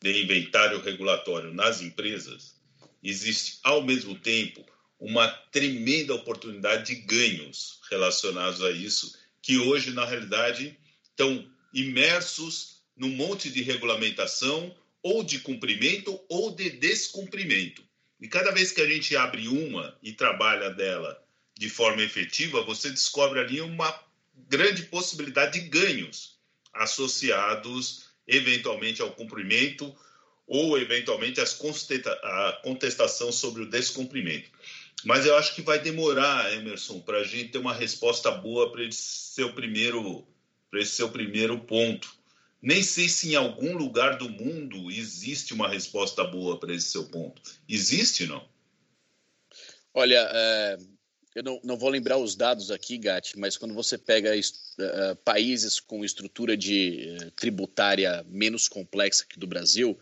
de 0.00 0.22
inventário 0.22 0.80
regulatório 0.80 1.52
nas 1.52 1.80
empresas, 1.80 2.54
existe, 3.02 3.58
ao 3.62 3.82
mesmo 3.82 4.16
tempo, 4.16 4.64
uma 4.98 5.28
tremenda 5.28 6.14
oportunidade 6.14 6.94
de 6.94 7.00
ganhos 7.02 7.80
relacionados 7.90 8.62
a 8.62 8.70
isso, 8.70 9.18
que 9.40 9.58
hoje, 9.58 9.90
na 9.90 10.04
realidade, 10.04 10.78
estão 11.02 11.50
imersos 11.74 12.81
num 12.96 13.10
monte 13.10 13.50
de 13.50 13.62
regulamentação 13.62 14.74
ou 15.02 15.22
de 15.22 15.40
cumprimento 15.40 16.20
ou 16.28 16.54
de 16.54 16.70
descumprimento. 16.70 17.82
E 18.20 18.28
cada 18.28 18.52
vez 18.52 18.70
que 18.70 18.80
a 18.80 18.86
gente 18.86 19.16
abre 19.16 19.48
uma 19.48 19.98
e 20.02 20.12
trabalha 20.12 20.70
dela 20.70 21.20
de 21.58 21.68
forma 21.68 22.02
efetiva, 22.02 22.62
você 22.62 22.90
descobre 22.90 23.40
ali 23.40 23.60
uma 23.60 23.92
grande 24.48 24.84
possibilidade 24.84 25.60
de 25.60 25.68
ganhos 25.68 26.38
associados 26.72 28.04
eventualmente 28.26 29.02
ao 29.02 29.12
cumprimento 29.12 29.94
ou 30.46 30.78
eventualmente 30.78 31.40
a 31.40 32.52
contestação 32.62 33.32
sobre 33.32 33.62
o 33.62 33.70
descumprimento. 33.70 34.50
Mas 35.04 35.26
eu 35.26 35.36
acho 35.36 35.54
que 35.54 35.62
vai 35.62 35.78
demorar, 35.78 36.52
Emerson, 36.52 37.00
para 37.00 37.18
a 37.18 37.24
gente 37.24 37.50
ter 37.50 37.58
uma 37.58 37.74
resposta 37.74 38.30
boa 38.30 38.70
para 38.70 38.84
esse 38.84 39.34
seu 39.34 39.52
primeiro, 39.52 40.26
para 40.70 40.80
esse 40.80 40.92
seu 40.92 41.08
primeiro 41.08 41.58
ponto. 41.58 42.14
Nem 42.62 42.80
sei 42.80 43.08
se 43.08 43.32
em 43.32 43.34
algum 43.34 43.76
lugar 43.76 44.16
do 44.18 44.28
mundo 44.28 44.88
existe 44.88 45.52
uma 45.52 45.68
resposta 45.68 46.22
boa 46.22 46.60
para 46.60 46.72
esse 46.72 46.90
seu 46.92 47.08
ponto. 47.08 47.42
Existe, 47.68 48.24
não? 48.24 48.48
Olha, 49.92 50.30
é, 50.32 50.78
eu 51.34 51.42
não, 51.42 51.60
não, 51.64 51.76
vou 51.76 51.88
lembrar 51.88 52.18
os 52.18 52.36
dados 52.36 52.70
aqui, 52.70 52.96
Gatti, 52.96 53.38
mas 53.38 53.56
quando 53.56 53.74
você 53.74 53.98
pega 53.98 54.30
uh, 54.38 55.16
países 55.24 55.80
com 55.80 56.04
estrutura 56.04 56.56
de 56.56 57.16
uh, 57.20 57.30
tributária 57.32 58.24
menos 58.28 58.68
complexa 58.68 59.26
que 59.26 59.40
do 59.40 59.46
Brasil, 59.46 59.98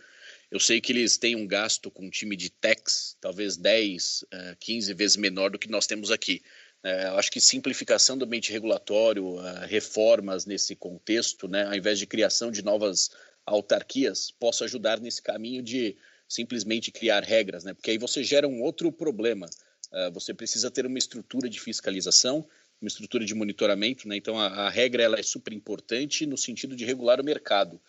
eu 0.50 0.61
sei 0.61 0.80
que 0.80 0.92
eles 0.92 1.16
têm 1.16 1.36
um 1.36 1.46
gasto 1.46 1.90
com 1.90 2.06
um 2.06 2.11
time 2.11 2.36
de 2.36 2.50
techs, 2.50 3.16
talvez 3.20 3.56
10, 3.56 4.22
uh, 4.22 4.56
15 4.58 4.92
vezes 4.94 5.16
menor 5.16 5.50
do 5.50 5.58
que 5.58 5.70
nós 5.70 5.86
temos 5.86 6.11
aqui. 6.11 6.42
É, 6.83 7.07
acho 7.09 7.31
que 7.31 7.41
simplificação 7.41 8.16
do 8.16 8.24
ambiente 8.24 8.51
regulatório, 8.51 9.37
uh, 9.37 9.66
reformas 9.66 10.47
nesse 10.47 10.74
contexto, 10.74 11.47
né, 11.47 11.66
ao 11.66 11.74
invés 11.74 11.99
de 11.99 12.07
criação 12.07 12.51
de 12.51 12.62
novas 12.62 13.11
autarquias 13.45 14.31
possa 14.31 14.64
ajudar 14.64 14.99
nesse 14.99 15.20
caminho 15.20 15.62
de 15.62 15.97
simplesmente 16.26 16.91
criar 16.91 17.22
regras, 17.22 17.64
né? 17.64 17.74
Porque 17.74 17.91
aí 17.91 17.99
você 17.99 18.22
gera 18.22 18.47
um 18.47 18.62
outro 18.62 18.91
problema. 18.93 19.47
Uh, 19.93 20.11
você 20.12 20.33
precisa 20.33 20.70
ter 20.70 20.87
uma 20.87 20.99
estrutura 20.99 21.49
de 21.49 21.61
fiscalização, 21.61 22.47
uma 22.81 22.89
estrutura 22.89 23.24
de 23.24 23.35
monitoramento, 23.35 24.09
né? 24.09 24.16
Então 24.16 24.39
a, 24.39 24.47
a 24.47 24.70
regra 24.70 25.03
ela 25.03 25.18
é 25.18 25.22
super 25.22 25.53
importante 25.53 26.24
no 26.24 26.39
sentido 26.39 26.76
de 26.76 26.85
regular 26.85 27.20
o 27.20 27.24
mercado. 27.24 27.81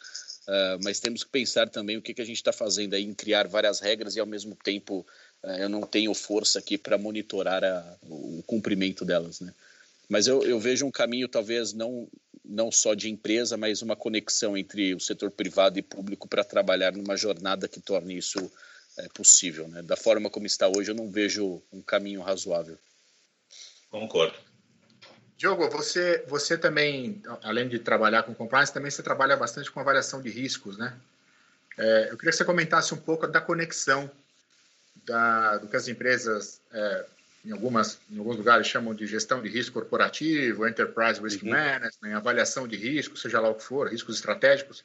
Uh, 0.47 0.81
mas 0.83 0.99
temos 0.99 1.23
que 1.23 1.29
pensar 1.29 1.69
também 1.69 1.97
o 1.97 2.01
que, 2.01 2.15
que 2.15 2.21
a 2.21 2.25
gente 2.25 2.37
está 2.37 2.51
fazendo 2.51 2.95
aí 2.95 3.03
em 3.03 3.13
criar 3.13 3.47
várias 3.47 3.79
regras 3.79 4.15
e 4.15 4.19
ao 4.19 4.25
mesmo 4.25 4.55
tempo 4.55 5.05
eu 5.43 5.69
não 5.69 5.81
tenho 5.81 6.13
força 6.13 6.59
aqui 6.59 6.77
para 6.77 6.97
monitorar 6.97 7.63
a, 7.63 7.97
o 8.03 8.43
cumprimento 8.45 9.03
delas, 9.03 9.39
né? 9.39 9.53
Mas 10.07 10.27
eu, 10.27 10.43
eu 10.43 10.59
vejo 10.59 10.85
um 10.85 10.91
caminho 10.91 11.27
talvez 11.27 11.73
não 11.73 12.07
não 12.43 12.71
só 12.71 12.93
de 12.93 13.09
empresa, 13.09 13.55
mas 13.55 13.81
uma 13.81 13.95
conexão 13.95 14.57
entre 14.57 14.93
o 14.95 14.99
setor 14.99 15.31
privado 15.31 15.77
e 15.79 15.81
público 15.81 16.27
para 16.27 16.43
trabalhar 16.43 16.91
numa 16.91 17.15
jornada 17.15 17.67
que 17.67 17.79
torne 17.79 18.17
isso 18.17 18.51
é, 18.97 19.07
possível. 19.09 19.67
Né? 19.67 19.81
Da 19.81 19.95
forma 19.95 20.29
como 20.29 20.45
está 20.45 20.67
hoje, 20.67 20.91
eu 20.91 20.95
não 20.95 21.09
vejo 21.09 21.61
um 21.71 21.81
caminho 21.81 22.21
razoável. 22.21 22.77
Concordo. 23.89 24.37
Diogo, 25.37 25.69
você, 25.69 26.23
você 26.27 26.57
também, 26.57 27.21
além 27.43 27.67
de 27.67 27.79
trabalhar 27.79 28.23
com 28.23 28.33
compliance, 28.33 28.73
também 28.73 28.91
você 28.91 29.01
trabalha 29.01 29.37
bastante 29.37 29.71
com 29.71 29.79
avaliação 29.79 30.21
de 30.21 30.29
riscos, 30.29 30.77
né? 30.77 30.95
É, 31.77 32.09
eu 32.11 32.17
queria 32.17 32.31
que 32.31 32.37
você 32.37 32.45
comentasse 32.45 32.93
um 32.93 32.97
pouco 32.97 33.25
da 33.27 33.39
conexão 33.39 34.11
da, 35.05 35.57
do 35.57 35.67
que 35.67 35.75
as 35.75 35.87
empresas, 35.87 36.61
é, 36.71 37.05
em, 37.45 37.51
algumas, 37.51 37.99
em 38.09 38.17
alguns 38.17 38.37
lugares, 38.37 38.67
chamam 38.67 38.93
de 38.93 39.05
gestão 39.07 39.41
de 39.41 39.49
risco 39.49 39.73
corporativo, 39.73 40.67
enterprise 40.67 41.21
risk 41.21 41.43
uhum. 41.43 41.49
management, 41.49 42.15
avaliação 42.15 42.67
de 42.67 42.75
risco, 42.75 43.17
seja 43.17 43.39
lá 43.39 43.49
o 43.49 43.55
que 43.55 43.63
for, 43.63 43.89
riscos 43.89 44.15
estratégicos. 44.15 44.83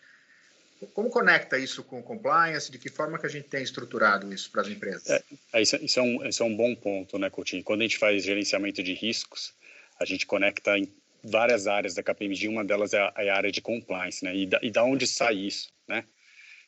Como 0.92 1.08
conecta 1.08 1.58
isso 1.58 1.82
com 1.82 2.02
compliance? 2.02 2.70
De 2.70 2.78
que 2.78 2.90
forma 2.90 3.18
que 3.18 3.24
a 3.26 3.30
gente 3.30 3.48
tem 3.48 3.62
estruturado 3.62 4.32
isso 4.32 4.50
para 4.50 4.60
as 4.60 4.68
empresas? 4.68 5.08
É, 5.08 5.22
é 5.54 5.62
isso, 5.62 5.76
isso, 5.76 5.98
é 5.98 6.02
um, 6.02 6.26
isso 6.26 6.42
é 6.42 6.46
um 6.46 6.54
bom 6.54 6.74
ponto, 6.74 7.18
né, 7.18 7.30
Coutinho? 7.30 7.64
Quando 7.64 7.80
a 7.80 7.84
gente 7.84 7.98
faz 7.98 8.22
gerenciamento 8.22 8.82
de 8.82 8.92
riscos, 8.92 9.54
a 9.98 10.04
gente 10.04 10.26
conecta 10.26 10.76
em 10.76 10.92
várias 11.24 11.66
áreas 11.66 11.94
da 11.94 12.02
KPMG, 12.02 12.48
uma 12.48 12.64
delas 12.64 12.92
é 12.92 13.00
a, 13.00 13.12
é 13.16 13.30
a 13.30 13.36
área 13.36 13.50
de 13.50 13.62
compliance, 13.62 14.22
né? 14.24 14.36
E 14.36 14.46
da, 14.46 14.60
e 14.62 14.70
da 14.70 14.84
onde 14.84 15.06
sai 15.06 15.34
isso, 15.34 15.72
né? 15.88 16.04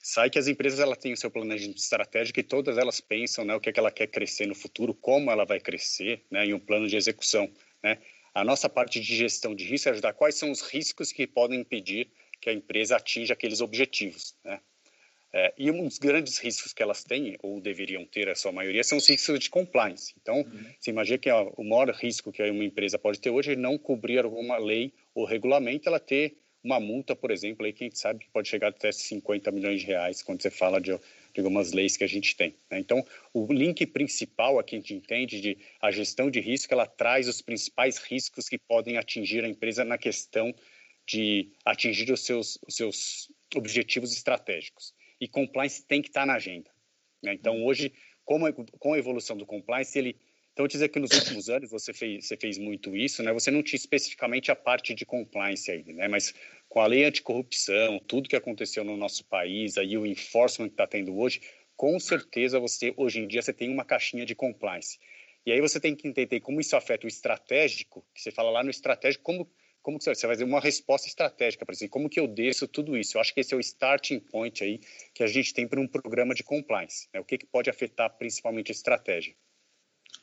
Sai 0.01 0.31
que 0.31 0.39
as 0.39 0.47
empresas 0.47 0.79
ela 0.79 0.95
têm 0.95 1.13
o 1.13 1.17
seu 1.17 1.31
planejamento 1.31 1.79
estratégico 1.79 2.41
e 2.41 2.43
todas 2.43 2.79
elas 2.79 3.01
pensam, 3.01 3.45
né, 3.45 3.55
o 3.55 3.61
que 3.61 3.69
é 3.69 3.73
que 3.73 3.81
ela 3.81 3.91
quer 3.91 4.07
crescer 4.07 4.47
no 4.47 4.55
futuro, 4.55 4.95
como 4.95 5.31
ela 5.31 5.45
vai 5.45 5.61
crescer, 5.61 6.25
né, 6.31 6.47
e 6.47 6.55
um 6.55 6.61
plano 6.61 6.87
de 6.87 6.97
execução, 6.97 7.51
né? 7.83 7.99
A 8.35 8.45
nossa 8.45 8.69
parte 8.69 9.01
de 9.01 9.17
gestão 9.17 9.55
de 9.55 9.65
risco 9.65 9.89
é 9.89 9.93
ajudar 9.93 10.13
quais 10.13 10.37
são 10.37 10.51
os 10.51 10.61
riscos 10.63 11.11
que 11.11 11.27
podem 11.27 11.61
impedir 11.61 12.09
que 12.41 12.49
a 12.49 12.53
empresa 12.53 12.97
atinja 12.97 13.33
aqueles 13.33 13.61
objetivos, 13.61 14.37
né? 14.45 14.61
É, 15.31 15.53
e 15.59 15.71
um 15.71 15.85
dos 15.85 15.99
grandes 15.99 16.39
riscos 16.39 16.73
que 16.73 16.83
elas 16.83 17.05
têm, 17.05 17.37
ou 17.43 17.61
deveriam 17.61 18.05
ter, 18.07 18.31
a 18.31 18.35
sua 18.35 18.51
maioria, 18.51 18.83
são 18.83 18.97
os 18.97 19.07
riscos 19.09 19.39
de 19.39 19.51
compliance. 19.51 20.15
Então, 20.23 20.37
uhum. 20.37 20.75
você 20.79 20.91
imagina 20.91 21.19
que 21.19 21.31
ó, 21.31 21.53
o 21.57 21.63
maior 21.63 21.91
risco 21.91 22.33
que 22.33 22.43
uma 22.49 22.65
empresa 22.65 22.99
pode 22.99 23.21
ter 23.21 23.29
hoje 23.29 23.53
é 23.53 23.57
não 23.57 23.77
cobrir 23.77 24.25
alguma 24.25 24.57
lei 24.57 24.95
ou 25.15 25.27
regulamento, 25.27 25.87
ela 25.87 26.01
ter 26.01 26.39
uma 26.69 26.81
multa, 26.81 27.17
por 27.17 27.31
exemplo, 27.31 27.67
aí 27.67 27.73
quem 27.73 27.91
sabe 27.91 28.25
que 28.25 28.31
pode 28.31 28.49
chegar 28.49 28.69
até 28.69 28.93
50 28.93 29.51
milhões 29.51 29.81
de 29.81 29.87
reais 29.87 30.23
quando 30.23 30.43
você 30.43 30.51
fala 30.51 30.81
de, 30.81 30.97
de 31.33 31.41
algumas 31.41 31.73
leis 31.73 31.97
que 31.97 32.05
a 32.05 32.09
gente 32.09 32.37
tem. 32.37 32.55
Né? 32.71 32.79
Então, 32.79 33.05
o 33.33 33.53
link 33.53 33.87
principal 33.87 34.59
aqui 34.59 34.77
a 34.77 34.79
gente 34.79 34.95
entende 34.95 35.41
de 35.41 35.59
a 35.81 35.91
gestão 35.91 36.31
de 36.31 36.41
risco, 36.41 36.73
ela 36.73 36.87
traz 36.87 37.29
os 37.29 37.41
principais 37.41 37.99
riscos 37.99 38.49
que 38.49 38.59
podem 38.59 38.97
atingir 38.97 39.45
a 39.45 39.49
empresa 39.49 39.85
na 39.85 39.99
questão 39.99 40.55
de 41.07 41.51
atingir 41.65 42.13
os 42.13 42.25
seus, 42.25 42.59
os 42.67 42.77
seus 42.77 43.33
objetivos 43.57 44.13
estratégicos 44.13 44.95
e 45.21 45.27
compliance 45.27 45.85
tem 45.85 46.03
que 46.03 46.09
estar 46.09 46.27
na 46.27 46.35
agenda. 46.35 46.71
Né? 47.23 47.33
Então, 47.33 47.65
hoje, 47.65 47.93
com 48.25 48.45
a, 48.45 48.53
com 48.53 48.95
a 48.95 48.99
evolução 48.99 49.37
do 49.37 49.47
compliance, 49.47 49.99
ele. 49.99 50.17
Então, 50.53 50.65
eu 50.65 50.69
dizer 50.69 50.89
que 50.89 50.99
nos 50.99 51.13
últimos 51.13 51.49
anos 51.49 51.71
você 51.71 51.93
fez, 51.93 52.27
você 52.27 52.37
fez 52.37 52.59
muito 52.59 52.97
isso, 52.97 53.23
né? 53.23 53.33
Você 53.33 53.49
não 53.49 53.63
tinha 53.63 53.77
especificamente 53.77 54.51
a 54.51 54.57
parte 54.57 54.93
de 54.93 55.07
compliance 55.07 55.71
aí, 55.71 55.85
né? 55.93 56.09
Mas 56.09 56.35
com 56.69 56.81
a 56.81 56.87
lei 56.87 57.05
anticorrupção, 57.05 57.99
tudo 58.07 58.29
que 58.29 58.37
aconteceu 58.37 58.85
no 58.85 58.97
nosso 58.97 59.25
país, 59.25 59.79
aí 59.79 59.97
o 59.97 60.07
enforcement 60.07 60.69
que 60.69 60.75
está 60.75 60.87
tendo 60.87 61.17
hoje, 61.19 61.41
com 61.77 61.99
certeza 61.99 62.61
você 62.61 62.93
hoje 62.97 63.21
em 63.21 63.27
dia 63.27 63.41
você 63.41 63.53
tem 63.53 63.71
uma 63.71 63.85
caixinha 63.85 64.27
de 64.27 64.35
compliance. 64.35 64.99
E 65.47 65.53
aí 65.53 65.61
você 65.61 65.81
tem 65.81 65.95
que 65.95 66.07
entender 66.07 66.41
como 66.41 66.61
isso 66.61 66.77
afeta 66.77 67.07
o 67.07 67.09
estratégico, 67.09 68.05
que 68.15 68.21
você 68.21 68.31
fala 68.31 68.51
lá 68.51 68.63
no 68.63 68.71
estratégico, 68.71 69.25
como 69.25 69.51
como 69.81 69.97
que 69.97 70.05
você 70.05 70.27
vai 70.27 70.37
fazer 70.37 70.45
uma 70.45 70.61
resposta 70.61 71.09
estratégica 71.09 71.65
para 71.65 71.73
isso? 71.73 71.89
Como 71.89 72.11
que 72.11 72.21
eu 72.21 72.27
desço 72.27 72.69
tudo 72.69 72.95
isso? 72.95 73.17
Eu 73.17 73.23
acho 73.23 73.33
que 73.33 73.41
esse 73.41 73.55
é 73.55 73.57
o 73.57 73.61
starting 73.61 74.21
point 74.21 74.63
aí 74.63 74.81
que 75.15 75.23
a 75.23 75.27
gente 75.27 75.55
tem 75.55 75.67
para 75.67 75.81
um 75.81 75.89
programa 75.89 76.35
de 76.35 76.43
compliance. 76.43 77.09
Né? 77.15 77.21
O 77.21 77.25
que, 77.25 77.39
que 77.39 77.47
pode 77.47 77.71
afetar 77.71 78.11
principalmente 78.19 78.71
a 78.71 78.75
estratégia? 78.75 79.35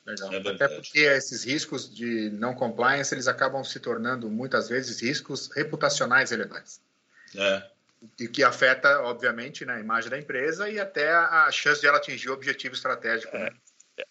Legal. 0.06 0.32
É 0.32 0.36
Até 0.36 0.68
porque 0.68 1.00
esses 1.00 1.44
riscos 1.44 1.92
de 1.92 2.30
não 2.30 2.54
compliance 2.54 3.12
eles 3.12 3.26
acabam 3.26 3.64
se 3.64 3.80
tornando 3.80 4.30
muitas 4.30 4.68
vezes 4.68 5.00
riscos 5.00 5.50
reputacionais 5.52 6.30
relevantes. 6.30 6.80
É. 7.34 7.68
E 8.20 8.28
que 8.28 8.44
afeta, 8.44 9.00
obviamente, 9.00 9.64
né, 9.64 9.74
a 9.74 9.80
imagem 9.80 10.08
da 10.08 10.18
empresa 10.18 10.70
e 10.70 10.78
até 10.78 11.10
a 11.10 11.50
chance 11.50 11.80
de 11.80 11.88
ela 11.88 11.96
atingir 11.96 12.30
o 12.30 12.34
objetivo 12.34 12.74
estratégico. 12.74 13.36
É. 13.36 13.40
Né? 13.40 13.50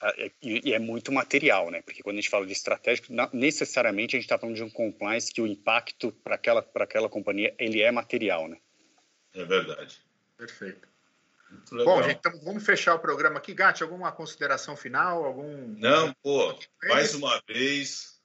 É, 0.04 0.32
e 0.42 0.74
é 0.74 0.80
muito 0.80 1.12
material, 1.12 1.70
né? 1.70 1.82
Porque 1.84 2.02
quando 2.02 2.18
a 2.18 2.20
gente 2.20 2.30
fala 2.30 2.46
de 2.46 2.52
estratégico, 2.52 3.14
necessariamente 3.32 4.16
a 4.16 4.20
gente 4.20 4.26
está 4.26 4.38
falando 4.38 4.56
de 4.56 4.64
um 4.64 4.70
compliance 4.70 5.32
que 5.32 5.40
o 5.40 5.46
impacto 5.46 6.12
para 6.24 6.34
aquela 6.36 6.62
para 6.64 6.86
aquela 6.86 7.08
companhia 7.08 7.54
ele 7.60 7.82
é 7.82 7.92
material, 7.92 8.48
né? 8.48 8.58
É 9.36 9.46
verdade. 9.46 10.02
Perfeito. 10.36 10.88
Bom, 11.72 12.04
gente, 12.04 12.18
então 12.18 12.40
vamos 12.44 12.66
fechar 12.66 12.96
o 12.96 13.00
programa 13.00 13.38
aqui. 13.38 13.54
Gatti, 13.54 13.84
alguma 13.84 14.12
consideração 14.12 14.76
final? 14.76 15.26
Algum? 15.26 15.76
Não, 15.78 16.14
pô, 16.22 16.58
mais 16.88 17.14
uma 17.14 17.42
vez, 17.48 18.20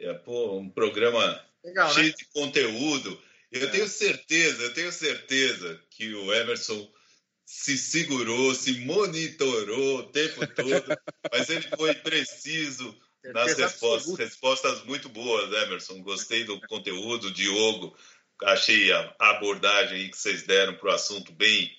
é, 0.00 0.12
pô, 0.14 0.58
um 0.58 0.68
programa 0.68 1.44
Legal, 1.64 1.90
cheio 1.92 2.08
né? 2.08 2.14
de 2.16 2.24
conteúdo. 2.26 3.22
Eu 3.50 3.66
é. 3.66 3.70
tenho 3.70 3.88
certeza, 3.88 4.62
eu 4.62 4.74
tenho 4.74 4.92
certeza 4.92 5.80
que 5.90 6.14
o 6.14 6.32
Emerson 6.32 6.88
se 7.44 7.78
segurou, 7.78 8.54
se 8.54 8.80
monitorou 8.80 10.00
o 10.00 10.02
tempo 10.04 10.46
todo, 10.48 10.84
mas 11.32 11.48
ele 11.48 11.66
foi 11.76 11.94
preciso 11.94 12.94
nas 13.24 13.56
respostas, 13.56 14.18
respostas 14.18 14.84
muito 14.84 15.08
boas, 15.08 15.50
Emerson. 15.64 16.02
Gostei 16.02 16.44
do 16.44 16.60
conteúdo, 16.68 17.30
Diogo. 17.30 17.96
Achei 18.44 18.92
a 18.92 19.14
abordagem 19.18 20.10
que 20.10 20.16
vocês 20.16 20.42
deram 20.44 20.74
para 20.74 20.90
o 20.90 20.94
assunto 20.94 21.32
bem, 21.32 21.74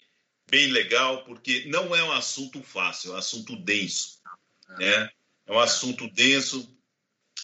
bem 0.50 0.68
legal, 0.68 1.24
porque 1.24 1.66
não 1.68 1.96
é 1.96 2.04
um 2.04 2.12
assunto 2.12 2.62
fácil, 2.62 3.12
é 3.12 3.16
um 3.16 3.18
assunto 3.18 3.56
denso. 3.56 4.20
Né? 4.78 5.10
É 5.48 5.52
um 5.52 5.60
assunto 5.60 6.08
denso 6.10 6.78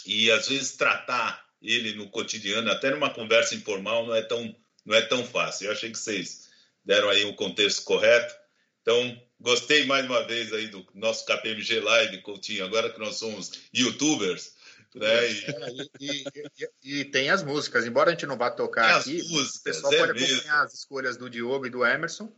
e 0.06 0.32
às 0.32 0.48
vezes 0.48 0.76
tratar 0.76 1.46
ele 1.62 1.94
no 1.94 2.10
cotidiano, 2.10 2.72
até 2.72 2.92
numa 2.92 3.10
conversa 3.10 3.56
informal, 3.56 4.06
não 4.06 4.16
é 4.16 4.22
tão, 4.22 4.56
não 4.86 4.96
é 4.96 5.02
tão 5.02 5.26
fácil. 5.26 5.66
Eu 5.66 5.72
achei 5.72 5.92
que 5.92 5.98
vocês 5.98 6.50
deram 6.84 7.10
aí 7.10 7.26
um 7.26 7.34
contexto 7.34 7.84
correto. 7.84 8.36
Então, 8.82 9.20
gostei 9.40 9.86
mais 9.86 10.06
uma 10.06 10.26
vez 10.28 10.54
aí 10.54 10.68
do 10.68 10.86
nosso 10.94 11.26
KPMG 11.26 11.80
Live, 11.80 12.22
Coutinho, 12.22 12.66
agora 12.66 12.92
que 12.92 13.00
nós 13.00 13.16
somos 13.16 13.52
youtubers. 13.74 14.54
Né? 14.94 15.32
E... 15.32 15.46
É, 15.46 15.70
e, 16.00 16.24
e, 16.58 17.00
e, 17.00 17.06
tem 17.06 17.30
as 17.30 17.44
músicas, 17.44 17.86
embora 17.86 18.10
a 18.10 18.14
gente 18.14 18.28
não 18.28 18.38
vá 18.38 18.52
tocar 18.52 19.00
aqui, 19.00 19.18
músicas, 19.24 19.56
o 19.56 19.64
pessoal 19.64 19.94
é 19.94 19.98
pode 19.98 20.14
mesmo. 20.14 20.36
acompanhar 20.36 20.64
as 20.64 20.74
escolhas 20.74 21.18
do 21.18 21.30
Diogo 21.30 21.66
e 21.66 21.70
do 21.70 21.86
Emerson. 21.86 22.32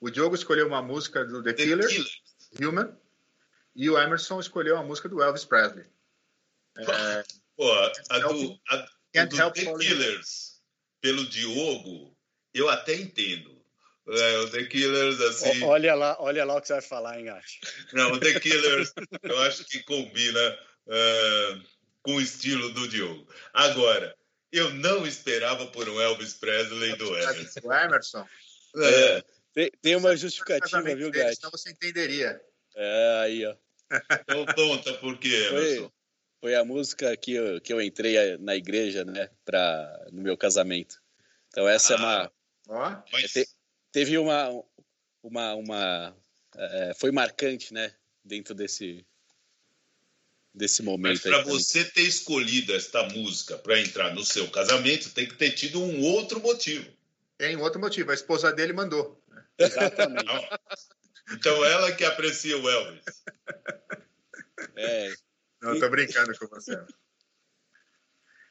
O 0.00 0.10
Diogo 0.10 0.34
escolheu 0.34 0.66
uma 0.66 0.82
música 0.82 1.24
do 1.24 1.42
The, 1.42 1.52
The 1.52 1.64
Killers, 1.64 1.92
Killers, 1.92 2.22
Human, 2.60 2.96
e 3.74 3.90
o 3.90 3.98
Emerson 3.98 4.40
escolheu 4.40 4.76
a 4.76 4.82
música 4.82 5.08
do 5.08 5.22
Elvis 5.22 5.44
Presley. 5.44 5.86
É, 6.76 7.24
Pô, 7.56 7.72
a 8.10 8.18
do, 8.20 8.60
a, 8.68 8.76
do 9.24 9.52
The 9.52 9.76
Killers, 9.78 10.60
pelo 11.00 11.26
Diogo, 11.26 12.16
eu 12.54 12.68
até 12.68 12.94
entendo. 12.94 13.58
É, 14.08 14.38
o 14.38 14.50
The 14.50 14.64
Killers, 14.64 15.20
assim. 15.20 15.62
Olha 15.64 15.94
lá, 15.94 16.16
olha 16.20 16.44
lá 16.44 16.56
o 16.56 16.60
que 16.60 16.68
você 16.68 16.74
vai 16.74 16.82
falar, 16.82 17.18
hein, 17.18 17.26
Gatti? 17.26 17.60
Não, 17.92 18.12
o 18.12 18.20
The 18.20 18.38
Killers, 18.40 18.92
eu 19.22 19.42
acho 19.42 19.64
que 19.64 19.82
combina 19.82 20.58
uh, 20.86 21.62
com 22.02 22.14
o 22.14 22.20
estilo 22.20 22.72
do 22.72 22.88
Diogo. 22.88 23.28
Agora, 23.52 24.16
eu 24.50 24.72
não 24.74 25.06
esperava 25.06 25.66
por 25.66 25.88
um 25.88 26.00
Elvis 26.00 26.34
Presley 26.34 26.96
do 26.96 27.16
Emerson. 27.16 27.60
O 27.62 27.72
Emerson. 27.72 28.26
É. 28.76 29.24
Tem, 29.58 29.72
tem 29.82 29.96
uma 29.96 30.16
justificativa, 30.16 30.94
viu, 30.94 31.10
Gatti? 31.10 31.34
Então 31.36 31.50
você 31.50 31.70
entenderia. 31.70 32.40
É, 32.76 33.20
aí, 33.24 33.44
ó. 33.44 33.56
Então 34.20 34.46
conta 34.54 34.94
por 34.94 35.18
quê. 35.18 35.46
Foi, 35.50 35.90
foi 36.40 36.54
a 36.54 36.64
música 36.64 37.16
que 37.16 37.32
eu, 37.32 37.60
que 37.60 37.72
eu 37.72 37.82
entrei 37.82 38.38
na 38.38 38.54
igreja, 38.54 39.04
né, 39.04 39.28
pra, 39.44 40.06
no 40.12 40.22
meu 40.22 40.36
casamento. 40.36 41.02
Então 41.48 41.68
essa 41.68 41.94
ah, 41.94 41.96
é 41.96 41.98
uma... 41.98 42.32
Ó, 42.68 43.02
mas... 43.12 43.34
É, 43.34 43.44
teve 43.90 44.16
uma 44.16 44.48
uma 45.24 45.54
uma 45.56 46.16
é, 46.54 46.92
foi 46.94 47.10
marcante, 47.10 47.74
né, 47.74 47.92
dentro 48.24 48.54
desse 48.54 49.04
desse 50.54 50.84
momento. 50.84 51.14
Mas 51.14 51.20
para 51.22 51.42
você 51.42 51.84
ter 51.84 52.02
escolhido 52.02 52.72
esta 52.76 53.02
música 53.08 53.58
para 53.58 53.80
entrar 53.80 54.14
no 54.14 54.24
seu 54.24 54.48
casamento, 54.52 55.10
tem 55.10 55.26
que 55.26 55.34
ter 55.34 55.50
tido 55.50 55.82
um 55.82 56.00
outro 56.00 56.38
motivo. 56.38 56.88
Tem 57.36 57.56
outro 57.56 57.80
motivo, 57.80 58.12
a 58.12 58.14
esposa 58.14 58.52
dele 58.52 58.72
mandou. 58.72 59.20
Exatamente. 59.58 60.48
Então 61.32 61.64
ela 61.64 61.92
que 61.92 62.04
aprecia 62.04 62.56
o 62.56 62.68
Elvis. 62.68 63.04
É. 64.76 65.12
Não, 65.60 65.78
tô 65.78 65.88
brincando 65.90 66.36
com 66.38 66.46
você. 66.46 66.80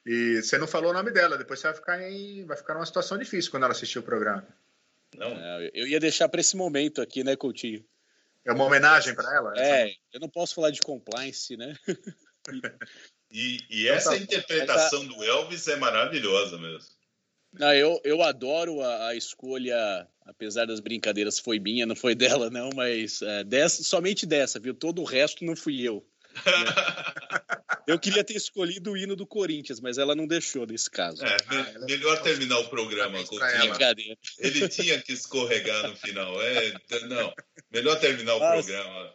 E 0.05 0.41
você 0.41 0.57
não 0.57 0.67
falou 0.67 0.91
o 0.91 0.93
nome 0.93 1.11
dela, 1.11 1.37
depois 1.37 1.59
você 1.59 1.67
vai 1.67 1.75
ficar 1.75 2.01
em, 2.09 2.45
vai 2.45 2.55
ficar 2.55 2.73
numa 2.73 2.85
situação 2.85 3.17
difícil 3.17 3.51
quando 3.51 3.63
ela 3.63 3.73
assistir 3.73 3.99
o 3.99 4.03
programa. 4.03 4.47
Não, 5.15 5.27
É, 5.27 5.71
Eu 5.73 5.87
ia 5.87 5.99
deixar 5.99 6.29
para 6.29 6.41
esse 6.41 6.55
momento 6.55 7.01
aqui, 7.01 7.23
né, 7.23 7.35
Coutinho? 7.35 7.85
É 8.45 8.53
uma 8.53 8.63
homenagem 8.63 9.13
para 9.15 9.35
ela? 9.35 9.53
É, 9.57 9.93
eu 10.13 10.19
não 10.19 10.29
posso 10.29 10.55
falar 10.55 10.71
de 10.71 10.81
compliance, 10.81 11.57
né? 11.57 11.75
E, 13.29 13.57
e 13.69 13.87
essa 13.89 14.15
Então 14.15 14.25
tá. 14.25 14.35
interpretação 14.35 15.05
do 15.05 15.21
Elvis 15.21 15.67
é 15.67 15.75
maravilhosa 15.75 16.57
mesmo. 16.57 16.96
Não, 17.53 17.73
eu, 17.73 17.99
eu 18.03 18.21
adoro 18.21 18.81
a, 18.81 19.07
a 19.09 19.15
escolha, 19.15 20.07
apesar 20.25 20.65
das 20.65 20.79
brincadeiras, 20.79 21.39
foi 21.39 21.59
minha, 21.59 21.85
não 21.85 21.95
foi 21.95 22.13
dela, 22.15 22.49
não, 22.49 22.69
mas 22.75 23.21
é, 23.21 23.43
dessa, 23.43 23.83
somente 23.83 24.25
dessa, 24.25 24.59
viu? 24.59 24.73
Todo 24.73 25.01
o 25.01 25.05
resto 25.05 25.43
não 25.45 25.55
fui 25.55 25.81
eu. 25.81 26.05
Eu 27.87 27.97
queria 27.97 28.23
ter 28.23 28.35
escolhido 28.35 28.91
o 28.91 28.97
hino 28.97 29.15
do 29.15 29.25
Corinthians, 29.25 29.79
mas 29.79 29.97
ela 29.97 30.13
não 30.13 30.27
deixou 30.27 30.67
nesse 30.67 30.89
caso. 30.91 31.23
É, 31.25 31.37
me- 31.49 31.85
melhor 31.85 32.21
terminar 32.21 32.59
o 32.59 32.69
programa, 32.69 33.17
ela. 33.17 33.67
Brincadeira. 33.69 34.17
Ele 34.37 34.67
tinha 34.67 35.01
que 35.01 35.13
escorregar 35.13 35.87
no 35.87 35.95
final. 35.95 36.39
É, 36.41 36.73
não, 37.07 37.33
melhor 37.71 37.99
terminar 37.99 38.35
o 38.35 38.39
Nossa. 38.39 38.67
programa. 38.67 39.13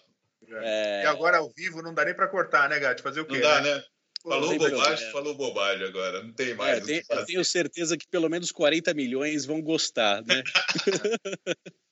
É, 0.64 1.02
E 1.04 1.06
agora 1.06 1.38
ao 1.38 1.50
vivo 1.50 1.80
não 1.82 1.94
dá 1.94 2.04
nem 2.04 2.14
para 2.14 2.26
cortar, 2.28 2.68
né, 2.68 2.78
Gato? 2.80 3.02
Fazer 3.02 3.20
o 3.20 3.24
quê? 3.26 3.34
Não 3.34 3.40
dá, 3.40 3.60
né? 3.60 3.78
Pô, 3.78 3.86
Falou 4.22 4.56
bobagem, 4.56 4.78
problema. 4.78 5.12
falou 5.12 5.34
bobagem 5.34 5.86
agora. 5.86 6.22
Não 6.22 6.32
tem 6.32 6.50
é, 6.50 6.54
mais 6.54 6.82
o 6.82 6.86
tem- 6.86 7.00
que 7.00 7.06
fazer. 7.06 7.20
eu 7.22 7.26
tenho 7.26 7.44
certeza 7.44 7.96
que 7.96 8.06
pelo 8.06 8.28
menos 8.28 8.52
40 8.52 8.94
milhões 8.94 9.44
vão 9.44 9.60
gostar, 9.60 10.22
né? 10.24 10.42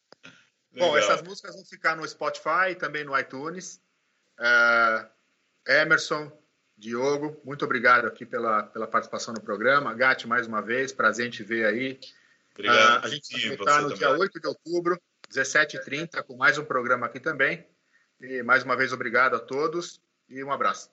Bom, 0.72 0.96
essas 0.96 1.22
músicas 1.22 1.54
vão 1.56 1.64
ficar 1.64 1.96
no 1.96 2.06
Spotify, 2.06 2.76
também 2.78 3.02
no 3.04 3.18
iTunes. 3.18 3.80
É, 4.38 5.06
Emerson, 5.82 6.30
Diogo, 6.78 7.40
muito 7.44 7.64
obrigado 7.64 8.06
aqui 8.06 8.24
pela, 8.24 8.62
pela 8.62 8.86
participação 8.86 9.34
no 9.34 9.40
programa. 9.40 9.92
Gatti, 9.94 10.28
mais 10.28 10.46
uma 10.46 10.62
vez, 10.62 10.92
prazer 10.92 11.26
em 11.26 11.30
te 11.30 11.42
ver 11.42 11.66
aí. 11.66 11.98
Obrigado, 12.54 13.04
Ah, 13.04 13.06
a 13.06 13.08
gente 13.08 13.48
vai 13.48 13.56
estar 13.56 13.82
no 13.82 13.88
você 13.88 13.96
dia 13.96 14.06
também. 14.06 14.22
8 14.22 14.40
de 14.40 14.46
outubro, 14.46 15.00
17h30, 15.28 16.22
com 16.22 16.36
mais 16.36 16.56
um 16.58 16.64
programa 16.64 17.06
aqui 17.06 17.18
também. 17.18 17.66
E 18.20 18.42
mais 18.42 18.62
uma 18.62 18.76
vez, 18.76 18.92
obrigado 18.92 19.34
a 19.34 19.40
todos 19.40 20.00
e 20.28 20.42
um 20.44 20.52
abraço. 20.52 20.90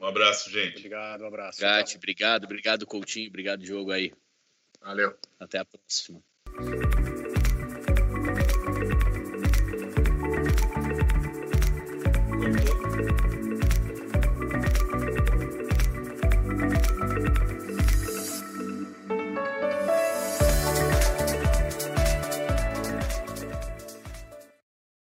Um 0.00 0.06
abraço, 0.06 0.50
gente. 0.50 0.78
Obrigado, 0.78 1.22
um 1.22 1.26
abraço. 1.26 1.60
Gatti, 1.60 1.96
obrigado, 1.96 2.44
obrigado, 2.44 2.86
Coutinho, 2.86 3.28
obrigado, 3.28 3.60
Diogo 3.60 3.90
aí. 3.90 4.12
Valeu. 4.80 5.16
Até 5.38 5.58
a 5.58 5.64
próxima. 5.64 6.22